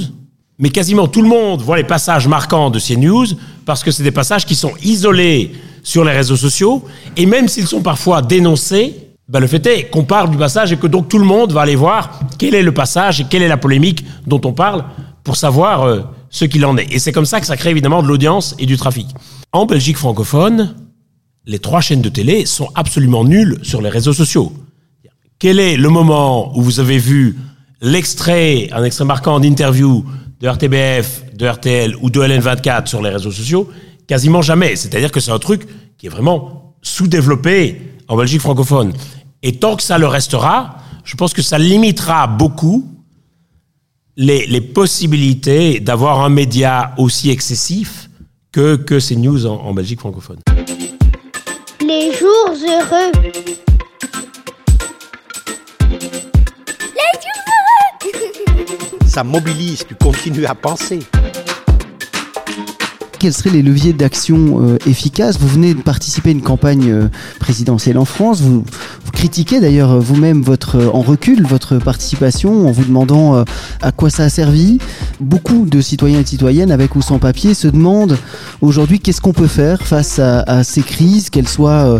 mais 0.57 0.69
quasiment 0.69 1.07
tout 1.07 1.21
le 1.21 1.27
monde 1.27 1.61
voit 1.61 1.77
les 1.77 1.83
passages 1.83 2.27
marquants 2.27 2.69
de 2.69 2.79
ces 2.79 2.95
news 2.95 3.25
parce 3.65 3.83
que 3.83 3.91
c'est 3.91 4.03
des 4.03 4.11
passages 4.11 4.45
qui 4.45 4.55
sont 4.55 4.73
isolés 4.83 5.51
sur 5.83 6.05
les 6.05 6.13
réseaux 6.13 6.37
sociaux 6.37 6.83
et 7.17 7.25
même 7.25 7.47
s'ils 7.47 7.67
sont 7.67 7.81
parfois 7.81 8.21
dénoncés, 8.21 9.04
ben 9.27 9.39
le 9.39 9.47
fait 9.47 9.65
est 9.65 9.89
qu'on 9.89 10.03
parle 10.03 10.29
du 10.29 10.37
passage 10.37 10.71
et 10.71 10.77
que 10.77 10.87
donc 10.87 11.09
tout 11.09 11.17
le 11.17 11.25
monde 11.25 11.51
va 11.51 11.61
aller 11.61 11.75
voir 11.75 12.19
quel 12.37 12.53
est 12.53 12.61
le 12.61 12.73
passage 12.73 13.21
et 13.21 13.25
quelle 13.25 13.41
est 13.41 13.47
la 13.47 13.57
polémique 13.57 14.05
dont 14.27 14.41
on 14.45 14.53
parle 14.53 14.85
pour 15.23 15.35
savoir 15.35 15.83
euh, 15.83 16.01
ce 16.29 16.45
qu'il 16.45 16.65
en 16.65 16.77
est. 16.77 16.93
Et 16.93 16.99
c'est 16.99 17.11
comme 17.11 17.25
ça 17.25 17.39
que 17.39 17.47
ça 17.47 17.57
crée 17.57 17.71
évidemment 17.71 18.03
de 18.03 18.07
l'audience 18.07 18.55
et 18.59 18.65
du 18.65 18.77
trafic. 18.77 19.07
En 19.51 19.65
Belgique 19.65 19.97
francophone, 19.97 20.75
les 21.45 21.59
trois 21.59 21.81
chaînes 21.81 22.01
de 22.01 22.09
télé 22.09 22.45
sont 22.45 22.69
absolument 22.75 23.23
nulles 23.23 23.57
sur 23.63 23.81
les 23.81 23.89
réseaux 23.89 24.13
sociaux. 24.13 24.53
Quel 25.39 25.59
est 25.59 25.75
le 25.75 25.89
moment 25.89 26.57
où 26.57 26.61
vous 26.61 26.79
avez 26.79 26.97
vu 26.97 27.37
l'extrait, 27.81 28.69
un 28.71 28.83
extrait 28.83 29.05
marquant 29.05 29.39
d'interview 29.39 30.05
de 30.39 30.47
RTBF, 30.47 31.23
de 31.35 31.47
RTL 31.47 31.95
ou 32.01 32.09
de 32.09 32.19
LN24 32.19 32.87
sur 32.87 33.01
les 33.01 33.09
réseaux 33.09 33.31
sociaux? 33.31 33.69
Quasiment 34.07 34.41
jamais. 34.41 34.75
C'est-à-dire 34.75 35.11
que 35.11 35.19
c'est 35.19 35.31
un 35.31 35.39
truc 35.39 35.67
qui 35.97 36.05
est 36.05 36.09
vraiment 36.09 36.75
sous-développé 36.81 37.81
en 38.07 38.17
Belgique 38.17 38.41
francophone. 38.41 38.93
Et 39.43 39.57
tant 39.57 39.75
que 39.75 39.83
ça 39.83 39.97
le 39.97 40.07
restera, 40.07 40.77
je 41.03 41.15
pense 41.15 41.33
que 41.33 41.41
ça 41.41 41.57
limitera 41.57 42.27
beaucoup 42.27 42.87
les, 44.17 44.45
les 44.47 44.61
possibilités 44.61 45.79
d'avoir 45.79 46.21
un 46.21 46.29
média 46.29 46.93
aussi 46.97 47.29
excessif 47.29 48.09
que, 48.51 48.75
que 48.75 48.99
ces 48.99 49.15
news 49.15 49.45
en, 49.45 49.55
en 49.55 49.73
Belgique 49.73 49.99
francophone. 49.99 50.39
Les 51.81 52.13
jours 52.13 52.49
heureux. 52.49 53.11
Ça 59.05 59.23
mobilise, 59.23 59.85
tu 59.87 59.95
continues 59.95 60.45
à 60.45 60.55
penser. 60.55 60.99
Quels 63.25 63.33
seraient 63.33 63.49
les 63.49 63.63
leviers 63.63 63.91
d'action 63.91 64.61
euh, 64.61 64.77
efficaces 64.85 65.39
Vous 65.39 65.47
venez 65.47 65.73
de 65.73 65.81
participer 65.81 66.29
à 66.29 66.31
une 66.31 66.43
campagne 66.43 66.91
euh, 66.91 67.07
présidentielle 67.39 67.97
en 67.97 68.05
France. 68.05 68.41
Vous, 68.41 68.63
critiquez 69.13 69.59
d'ailleurs 69.59 69.93
euh, 69.93 69.99
vous-même 69.99 70.43
votre 70.43 70.91
en 70.93 71.01
recul 71.01 71.41
votre 71.41 71.79
participation 71.79 72.67
en 72.67 72.71
vous 72.71 72.83
demandant 72.83 73.43
à 73.81 73.91
quoi 73.91 74.11
ça 74.11 74.25
a 74.25 74.29
servi. 74.29 74.77
Beaucoup 75.19 75.65
de 75.65 75.81
citoyens 75.81 76.19
et 76.19 76.23
de 76.23 76.27
citoyennes 76.27 76.69
avec 76.69 76.95
ou 76.95 77.01
sans 77.01 77.17
papier 77.17 77.55
se 77.55 77.67
demandent 77.67 78.19
aujourd'hui 78.61 78.99
qu'est-ce 78.99 79.21
qu'on 79.21 79.33
peut 79.33 79.47
faire 79.47 79.81
face 79.81 80.19
à, 80.19 80.63
ces 80.63 80.83
crises, 80.83 81.31
qu'elles 81.31 81.47
soient 81.47 81.99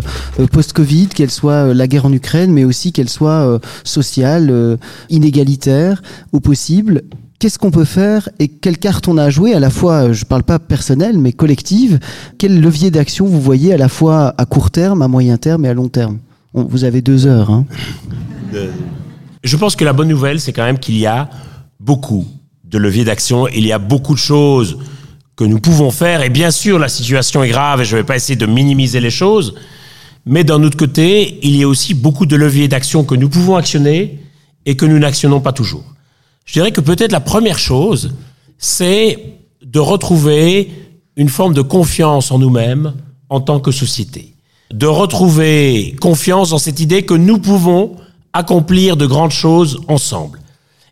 post-Covid, 0.52 1.08
qu'elles 1.08 1.32
soient 1.32 1.74
la 1.74 1.88
guerre 1.88 2.06
en 2.06 2.12
Ukraine, 2.12 2.52
mais 2.52 2.62
aussi 2.62 2.92
qu'elles 2.92 3.08
soient 3.08 3.58
sociales, 3.82 4.78
inégalitaires 5.10 6.02
au 6.30 6.38
possible. 6.38 7.02
Qu'est-ce 7.38 7.58
qu'on 7.58 7.70
peut 7.70 7.84
faire 7.84 8.30
et 8.38 8.48
quelle 8.48 8.78
carte 8.78 9.08
on 9.08 9.18
a 9.18 9.24
à 9.24 9.30
jouer 9.30 9.52
à 9.52 9.60
la 9.60 9.68
fois, 9.68 10.08
euh, 10.08 10.12
je 10.14 10.24
parle 10.24 10.42
pas 10.42 10.58
personnel, 10.58 11.18
mais 11.18 11.32
collective 11.32 11.98
Quel 12.38 12.60
levier 12.60 12.90
d'action 12.90 13.26
vous 13.26 13.40
voyez 13.40 13.74
à 13.74 13.76
la 13.76 13.90
fois 13.90 14.34
à 14.38 14.46
court 14.46 14.70
terme, 14.70 15.02
à 15.02 15.08
moyen 15.08 15.36
terme 15.36 15.66
et 15.66 15.68
à 15.68 15.74
long 15.74 15.88
terme? 15.88 16.18
Vous 16.54 16.84
avez 16.84 17.02
deux 17.02 17.26
heures. 17.26 17.50
Hein. 17.50 17.66
Je 19.44 19.56
pense 19.58 19.76
que 19.76 19.84
la 19.84 19.92
bonne 19.92 20.08
nouvelle, 20.08 20.40
c'est 20.40 20.54
quand 20.54 20.64
même 20.64 20.78
qu'il 20.78 20.96
y 20.96 21.04
a 21.04 21.28
beaucoup 21.78 22.26
de 22.64 22.78
leviers 22.78 23.04
d'action. 23.04 23.46
Il 23.48 23.66
y 23.66 23.72
a 23.72 23.78
beaucoup 23.78 24.14
de 24.14 24.18
choses 24.18 24.78
que 25.36 25.44
nous 25.44 25.60
pouvons 25.60 25.90
faire. 25.90 26.22
Et 26.22 26.30
bien 26.30 26.50
sûr, 26.50 26.78
la 26.78 26.88
situation 26.88 27.42
est 27.42 27.50
grave 27.50 27.82
et 27.82 27.84
je 27.84 27.96
ne 27.96 28.00
vais 28.00 28.06
pas 28.06 28.16
essayer 28.16 28.36
de 28.36 28.46
minimiser 28.46 29.00
les 29.00 29.10
choses. 29.10 29.54
Mais 30.24 30.42
d'un 30.42 30.62
autre 30.62 30.78
côté, 30.78 31.38
il 31.42 31.54
y 31.56 31.62
a 31.62 31.68
aussi 31.68 31.92
beaucoup 31.92 32.24
de 32.24 32.34
leviers 32.34 32.68
d'action 32.68 33.04
que 33.04 33.14
nous 33.14 33.28
pouvons 33.28 33.56
actionner 33.56 34.20
et 34.64 34.74
que 34.76 34.86
nous 34.86 34.98
n'actionnons 34.98 35.40
pas 35.40 35.52
toujours. 35.52 35.84
Je 36.46 36.52
dirais 36.52 36.72
que 36.72 36.80
peut-être 36.80 37.12
la 37.12 37.20
première 37.20 37.58
chose, 37.58 38.14
c'est 38.56 39.18
de 39.62 39.80
retrouver 39.80 40.70
une 41.16 41.28
forme 41.28 41.52
de 41.52 41.60
confiance 41.62 42.30
en 42.30 42.38
nous-mêmes 42.38 42.94
en 43.28 43.40
tant 43.40 43.58
que 43.60 43.72
société. 43.72 44.34
De 44.72 44.86
retrouver 44.86 45.96
confiance 46.00 46.50
dans 46.50 46.58
cette 46.58 46.80
idée 46.80 47.02
que 47.02 47.14
nous 47.14 47.38
pouvons 47.38 47.96
accomplir 48.32 48.96
de 48.96 49.06
grandes 49.06 49.32
choses 49.32 49.80
ensemble. 49.88 50.40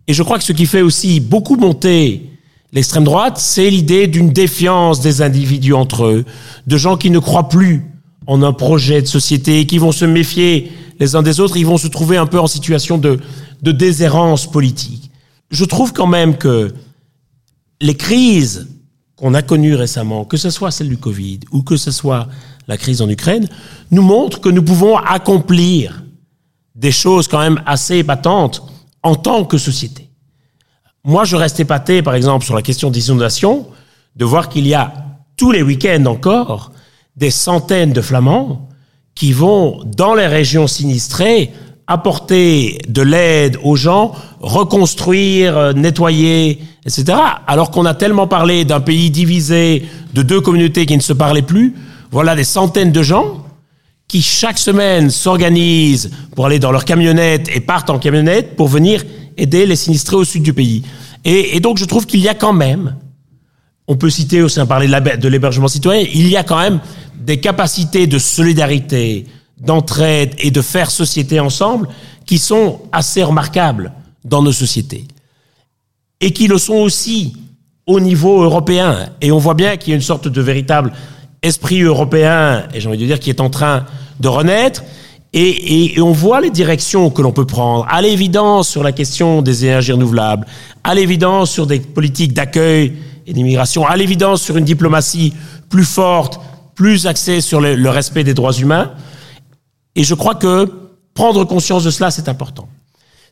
Et 0.08 0.12
je 0.12 0.22
crois 0.22 0.38
que 0.38 0.44
ce 0.44 0.52
qui 0.52 0.66
fait 0.66 0.82
aussi 0.82 1.20
beaucoup 1.20 1.56
monter 1.56 2.30
l'extrême 2.72 3.04
droite, 3.04 3.38
c'est 3.38 3.70
l'idée 3.70 4.06
d'une 4.08 4.30
défiance 4.30 5.00
des 5.00 5.22
individus 5.22 5.72
entre 5.72 6.04
eux, 6.06 6.24
de 6.66 6.76
gens 6.76 6.96
qui 6.96 7.10
ne 7.10 7.20
croient 7.20 7.48
plus 7.48 7.84
en 8.26 8.42
un 8.42 8.52
projet 8.52 9.02
de 9.02 9.06
société, 9.06 9.66
qui 9.66 9.78
vont 9.78 9.92
se 9.92 10.04
méfier 10.04 10.72
les 10.98 11.14
uns 11.14 11.22
des 11.22 11.40
autres, 11.40 11.56
ils 11.56 11.66
vont 11.66 11.78
se 11.78 11.88
trouver 11.88 12.16
un 12.16 12.26
peu 12.26 12.40
en 12.40 12.46
situation 12.46 12.98
de, 12.98 13.20
de 13.62 13.72
déshérence 13.72 14.50
politique. 14.50 15.10
Je 15.50 15.64
trouve 15.64 15.92
quand 15.92 16.06
même 16.06 16.36
que 16.36 16.72
les 17.80 17.96
crises 17.96 18.68
qu'on 19.16 19.34
a 19.34 19.42
connues 19.42 19.74
récemment, 19.74 20.24
que 20.24 20.36
ce 20.36 20.50
soit 20.50 20.70
celle 20.70 20.88
du 20.88 20.98
Covid 20.98 21.40
ou 21.52 21.62
que 21.62 21.76
ce 21.76 21.90
soit 21.90 22.28
la 22.66 22.76
crise 22.76 23.02
en 23.02 23.08
Ukraine, 23.08 23.48
nous 23.90 24.02
montrent 24.02 24.40
que 24.40 24.48
nous 24.48 24.62
pouvons 24.62 24.96
accomplir 24.96 26.02
des 26.74 26.90
choses 26.90 27.28
quand 27.28 27.38
même 27.38 27.62
assez 27.66 27.98
épatantes 27.98 28.62
en 29.02 29.14
tant 29.14 29.44
que 29.44 29.58
société. 29.58 30.10
Moi, 31.04 31.24
je 31.24 31.36
reste 31.36 31.60
épaté, 31.60 32.02
par 32.02 32.14
exemple, 32.14 32.44
sur 32.44 32.54
la 32.54 32.62
question 32.62 32.90
des 32.90 33.08
inondations, 33.08 33.66
de 34.16 34.24
voir 34.24 34.48
qu'il 34.48 34.66
y 34.66 34.74
a 34.74 34.92
tous 35.36 35.52
les 35.52 35.62
week-ends 35.62 36.06
encore 36.06 36.72
des 37.16 37.30
centaines 37.30 37.92
de 37.92 38.00
flamands 38.00 38.68
qui 39.14 39.32
vont 39.32 39.82
dans 39.84 40.14
les 40.14 40.26
régions 40.26 40.66
sinistrées 40.66 41.52
apporter 41.86 42.78
de 42.88 43.02
l'aide 43.02 43.58
aux 43.62 43.76
gens, 43.76 44.12
reconstruire, 44.40 45.56
euh, 45.56 45.72
nettoyer, 45.72 46.60
etc. 46.86 47.18
Alors 47.46 47.70
qu'on 47.70 47.84
a 47.84 47.94
tellement 47.94 48.26
parlé 48.26 48.64
d'un 48.64 48.80
pays 48.80 49.10
divisé, 49.10 49.84
de 50.14 50.22
deux 50.22 50.40
communautés 50.40 50.86
qui 50.86 50.96
ne 50.96 51.02
se 51.02 51.12
parlaient 51.12 51.42
plus, 51.42 51.74
voilà 52.10 52.34
des 52.34 52.44
centaines 52.44 52.92
de 52.92 53.02
gens 53.02 53.44
qui 54.08 54.22
chaque 54.22 54.58
semaine 54.58 55.10
s'organisent 55.10 56.10
pour 56.34 56.46
aller 56.46 56.58
dans 56.58 56.70
leur 56.72 56.84
camionnette 56.84 57.48
et 57.54 57.60
partent 57.60 57.90
en 57.90 57.98
camionnette 57.98 58.56
pour 58.56 58.68
venir 58.68 59.02
aider 59.36 59.66
les 59.66 59.76
sinistrés 59.76 60.16
au 60.16 60.24
sud 60.24 60.42
du 60.42 60.52
pays. 60.52 60.82
Et, 61.24 61.58
donc 61.60 61.78
je 61.78 61.84
trouve 61.86 62.06
qu'il 62.06 62.20
y 62.20 62.28
a 62.28 62.34
quand 62.34 62.52
même, 62.52 62.96
on 63.88 63.96
peut 63.96 64.10
citer 64.10 64.42
aussi, 64.42 64.58
on 64.60 64.66
la- 64.66 65.00
de 65.00 65.28
l'hébergement 65.28 65.68
citoyen, 65.68 66.06
il 66.14 66.28
y 66.28 66.36
a 66.36 66.44
quand 66.44 66.58
même 66.60 66.80
des 67.18 67.40
capacités 67.40 68.06
de 68.06 68.18
solidarité, 68.18 69.26
d'entraide 69.66 70.34
et 70.38 70.50
de 70.50 70.60
faire 70.62 70.90
société 70.90 71.40
ensemble 71.40 71.88
qui 72.26 72.38
sont 72.38 72.80
assez 72.92 73.22
remarquables 73.22 73.92
dans 74.24 74.42
nos 74.42 74.52
sociétés. 74.52 75.06
Et 76.20 76.32
qui 76.32 76.46
le 76.48 76.58
sont 76.58 76.74
aussi 76.76 77.36
au 77.86 78.00
niveau 78.00 78.42
européen. 78.42 79.10
Et 79.20 79.30
on 79.30 79.38
voit 79.38 79.54
bien 79.54 79.76
qu'il 79.76 79.90
y 79.90 79.92
a 79.92 79.96
une 79.96 80.02
sorte 80.02 80.28
de 80.28 80.40
véritable 80.40 80.92
esprit 81.42 81.82
européen, 81.82 82.64
et 82.72 82.80
j'ai 82.80 82.88
envie 82.88 82.96
de 82.98 83.04
dire, 83.04 83.20
qui 83.20 83.28
est 83.28 83.40
en 83.40 83.50
train 83.50 83.84
de 84.20 84.28
renaître. 84.28 84.82
Et, 85.34 85.94
et- 85.96 86.00
on 86.00 86.12
voit 86.12 86.40
les 86.40 86.50
directions 86.50 87.10
que 87.10 87.20
l'on 87.20 87.32
peut 87.32 87.44
prendre. 87.44 87.86
À 87.90 88.00
l'évidence 88.00 88.68
sur 88.68 88.82
la 88.82 88.92
question 88.92 89.42
des 89.42 89.64
énergies 89.66 89.92
renouvelables, 89.92 90.46
à 90.84 90.94
l'évidence 90.94 91.50
sur 91.50 91.66
des 91.66 91.80
politiques 91.80 92.32
d'accueil 92.32 92.94
et 93.26 93.32
d'immigration, 93.32 93.84
à 93.86 93.96
l'évidence 93.96 94.40
sur 94.42 94.56
une 94.56 94.64
diplomatie 94.64 95.34
plus 95.68 95.84
forte, 95.84 96.40
plus 96.74 97.06
axée 97.06 97.40
sur 97.40 97.60
le 97.60 97.90
respect 97.90 98.24
des 98.24 98.32
droits 98.34 98.52
humains. 98.52 98.92
Et 99.96 100.04
je 100.04 100.14
crois 100.14 100.34
que 100.34 100.70
prendre 101.14 101.44
conscience 101.44 101.84
de 101.84 101.90
cela, 101.90 102.10
c'est 102.10 102.28
important. 102.28 102.68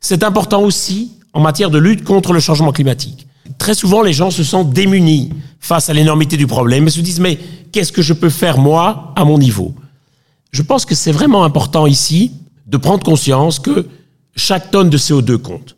C'est 0.00 0.22
important 0.22 0.62
aussi 0.62 1.12
en 1.32 1.40
matière 1.40 1.70
de 1.70 1.78
lutte 1.78 2.04
contre 2.04 2.32
le 2.32 2.40
changement 2.40 2.72
climatique. 2.72 3.26
Très 3.58 3.74
souvent, 3.74 4.02
les 4.02 4.12
gens 4.12 4.30
se 4.30 4.44
sentent 4.44 4.72
démunis 4.72 5.30
face 5.60 5.88
à 5.88 5.92
l'énormité 5.92 6.36
du 6.36 6.46
problème 6.46 6.86
et 6.86 6.90
se 6.90 7.00
disent, 7.00 7.20
mais 7.20 7.38
qu'est-ce 7.72 7.92
que 7.92 8.02
je 8.02 8.12
peux 8.12 8.30
faire 8.30 8.58
moi 8.58 9.12
à 9.16 9.24
mon 9.24 9.38
niveau? 9.38 9.74
Je 10.52 10.62
pense 10.62 10.84
que 10.84 10.94
c'est 10.94 11.12
vraiment 11.12 11.44
important 11.44 11.86
ici 11.86 12.32
de 12.66 12.76
prendre 12.76 13.02
conscience 13.04 13.58
que 13.58 13.88
chaque 14.36 14.70
tonne 14.70 14.90
de 14.90 14.98
CO2 14.98 15.38
compte 15.38 15.76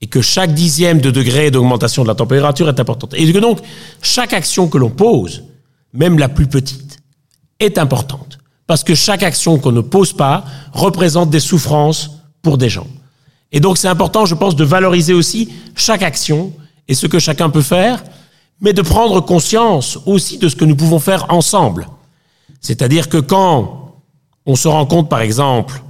et 0.00 0.06
que 0.06 0.20
chaque 0.20 0.52
dixième 0.52 1.00
de 1.00 1.10
degré 1.10 1.50
d'augmentation 1.50 2.02
de 2.02 2.08
la 2.08 2.14
température 2.14 2.68
est 2.68 2.80
importante. 2.80 3.14
Et 3.14 3.32
que 3.32 3.38
donc, 3.38 3.60
chaque 4.02 4.32
action 4.32 4.68
que 4.68 4.78
l'on 4.78 4.90
pose, 4.90 5.44
même 5.92 6.18
la 6.18 6.28
plus 6.28 6.46
petite, 6.46 6.98
est 7.60 7.78
importante. 7.78 8.38
Parce 8.66 8.82
que 8.82 8.94
chaque 8.94 9.22
action 9.22 9.58
qu'on 9.58 9.72
ne 9.72 9.80
pose 9.80 10.12
pas 10.12 10.44
représente 10.72 11.30
des 11.30 11.40
souffrances 11.40 12.10
pour 12.42 12.58
des 12.58 12.68
gens. 12.68 12.86
Et 13.52 13.60
donc 13.60 13.78
c'est 13.78 13.88
important, 13.88 14.26
je 14.26 14.34
pense, 14.34 14.56
de 14.56 14.64
valoriser 14.64 15.14
aussi 15.14 15.52
chaque 15.76 16.02
action 16.02 16.52
et 16.88 16.94
ce 16.94 17.06
que 17.06 17.18
chacun 17.18 17.50
peut 17.50 17.62
faire, 17.62 18.04
mais 18.60 18.72
de 18.72 18.82
prendre 18.82 19.20
conscience 19.20 19.98
aussi 20.06 20.38
de 20.38 20.48
ce 20.48 20.56
que 20.56 20.64
nous 20.64 20.76
pouvons 20.76 20.98
faire 20.98 21.26
ensemble. 21.32 21.88
C'est-à-dire 22.60 23.08
que 23.08 23.18
quand 23.18 23.94
on 24.46 24.56
se 24.56 24.68
rend 24.68 24.86
compte, 24.86 25.08
par 25.08 25.20
exemple, 25.20 25.82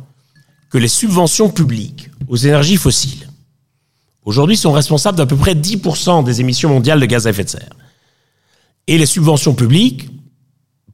que 0.71 0.79
les 0.79 0.89
subventions 0.89 1.49
publiques 1.49 2.11
aux 2.29 2.37
énergies 2.37 2.77
fossiles, 2.77 3.29
aujourd'hui, 4.25 4.57
sont 4.57 4.73
responsables 4.73 5.17
d'à 5.17 5.27
peu 5.27 5.37
près 5.37 5.55
10% 5.55 6.25
des 6.25 6.41
émissions 6.41 6.71
mondiales 6.71 7.01
de 7.01 7.07
gaz 7.07 7.27
à 7.27 7.31
effet 7.31 7.45
de 7.45 7.51
serre. 7.51 7.73
Et 8.87 8.99
les 8.99 9.07
subventions 9.07 9.55
publiques, 9.55 10.09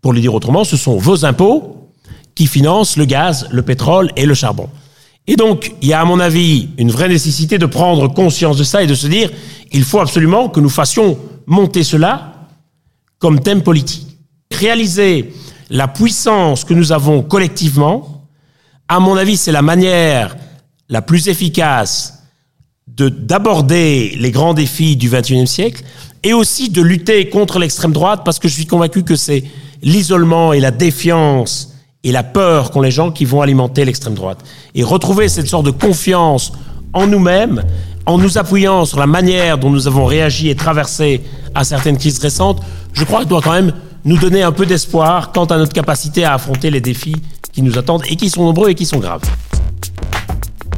pour 0.03 0.12
le 0.12 0.20
dire 0.20 0.34
autrement, 0.34 0.64
ce 0.64 0.76
sont 0.76 0.98
vos 0.98 1.24
impôts 1.24 1.88
qui 2.34 2.46
financent 2.46 2.96
le 2.96 3.05
gaz, 3.05 3.48
le 3.50 3.62
pétrole 3.62 4.11
et 4.16 4.26
le 4.26 4.34
charbon. 4.34 4.68
Et 5.28 5.36
donc, 5.36 5.72
il 5.80 5.88
y 5.88 5.92
a 5.92 6.00
à 6.00 6.05
mon 6.05 6.18
avis 6.18 6.70
une 6.76 6.90
vraie 6.90 7.09
nécessité 7.09 7.57
de 7.57 7.66
prendre 7.66 8.09
conscience 8.09 8.57
de 8.57 8.64
ça 8.64 8.82
et 8.82 8.88
de 8.88 8.94
se 8.94 9.07
dire, 9.07 9.30
il 9.70 9.84
faut 9.84 10.00
absolument 10.00 10.48
que 10.48 10.59
nous 10.59 10.68
fassions 10.68 11.16
monter 11.46 11.84
cela 11.84 12.48
comme 13.20 13.40
thème 13.40 13.62
politique. 13.62 14.18
Réaliser 14.53 15.32
la 15.70 15.86
puissance 15.86 16.64
que 16.64 16.74
nous 16.74 16.90
avons 16.90 17.22
collectivement, 17.22 18.26
à 18.88 18.98
mon 18.98 19.16
avis, 19.16 19.36
c'est 19.36 19.53
la 19.53 19.62
manière 19.62 20.36
la 20.88 21.00
plus 21.00 21.28
efficace 21.28 22.24
de 22.88 23.09
d'aborder 23.09 24.16
les 24.18 24.32
grands 24.32 24.55
défis 24.55 24.96
du 24.96 25.09
XXIe 25.09 25.46
siècle 25.46 25.84
et 26.24 26.32
aussi 26.32 26.68
de 26.68 26.82
lutter 26.82 27.28
contre 27.28 27.59
l'extrême 27.61 27.92
droite 27.92 28.22
parce 28.24 28.38
que 28.38 28.48
je 28.48 28.55
suis 28.55 28.66
convaincu 28.66 29.05
que 29.05 29.16
c'est 29.16 29.44
l'isolement 29.82 30.52
et 30.52 30.60
la 30.60 30.70
défiance 30.70 31.74
et 32.04 32.12
la 32.12 32.22
peur 32.22 32.70
qu'ont 32.70 32.80
les 32.80 32.90
gens 32.90 33.10
qui 33.10 33.24
vont 33.24 33.42
alimenter 33.42 33.84
l'extrême 33.84 34.14
droite. 34.14 34.40
Et 34.74 34.82
retrouver 34.82 35.28
cette 35.28 35.46
sorte 35.46 35.66
de 35.66 35.70
confiance 35.70 36.52
en 36.92 37.06
nous-mêmes, 37.06 37.62
en 38.06 38.18
nous 38.18 38.38
appuyant 38.38 38.84
sur 38.84 38.98
la 38.98 39.06
manière 39.06 39.58
dont 39.58 39.70
nous 39.70 39.86
avons 39.86 40.04
réagi 40.04 40.48
et 40.48 40.56
traversé 40.56 41.22
à 41.54 41.64
certaines 41.64 41.98
crises 41.98 42.18
récentes, 42.18 42.60
je 42.92 43.04
crois 43.04 43.24
que 43.24 43.28
doit 43.28 43.40
quand 43.40 43.52
même 43.52 43.72
nous 44.04 44.18
donner 44.18 44.42
un 44.42 44.52
peu 44.52 44.66
d'espoir 44.66 45.30
quant 45.32 45.44
à 45.44 45.56
notre 45.56 45.72
capacité 45.72 46.24
à 46.24 46.34
affronter 46.34 46.70
les 46.70 46.80
défis 46.80 47.16
qui 47.52 47.62
nous 47.62 47.78
attendent 47.78 48.02
et 48.08 48.16
qui 48.16 48.30
sont 48.30 48.42
nombreux 48.42 48.70
et 48.70 48.74
qui 48.74 48.86
sont 48.86 48.98
graves. 48.98 49.22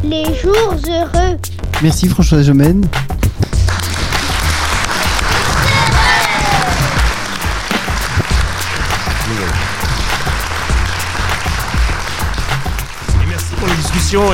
Les 0.04 0.24
jours 0.24 0.74
heureux. 0.86 1.38
Merci 1.82 2.08
François 2.08 2.42
Gemène. 2.42 2.86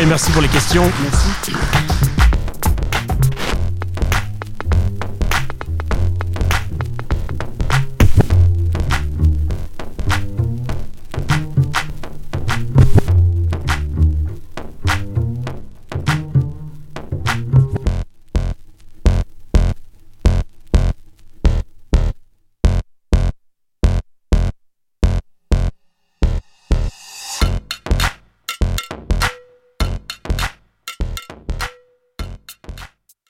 Et 0.00 0.06
merci 0.06 0.30
pour 0.32 0.42
les 0.42 0.48
questions. 0.48 0.90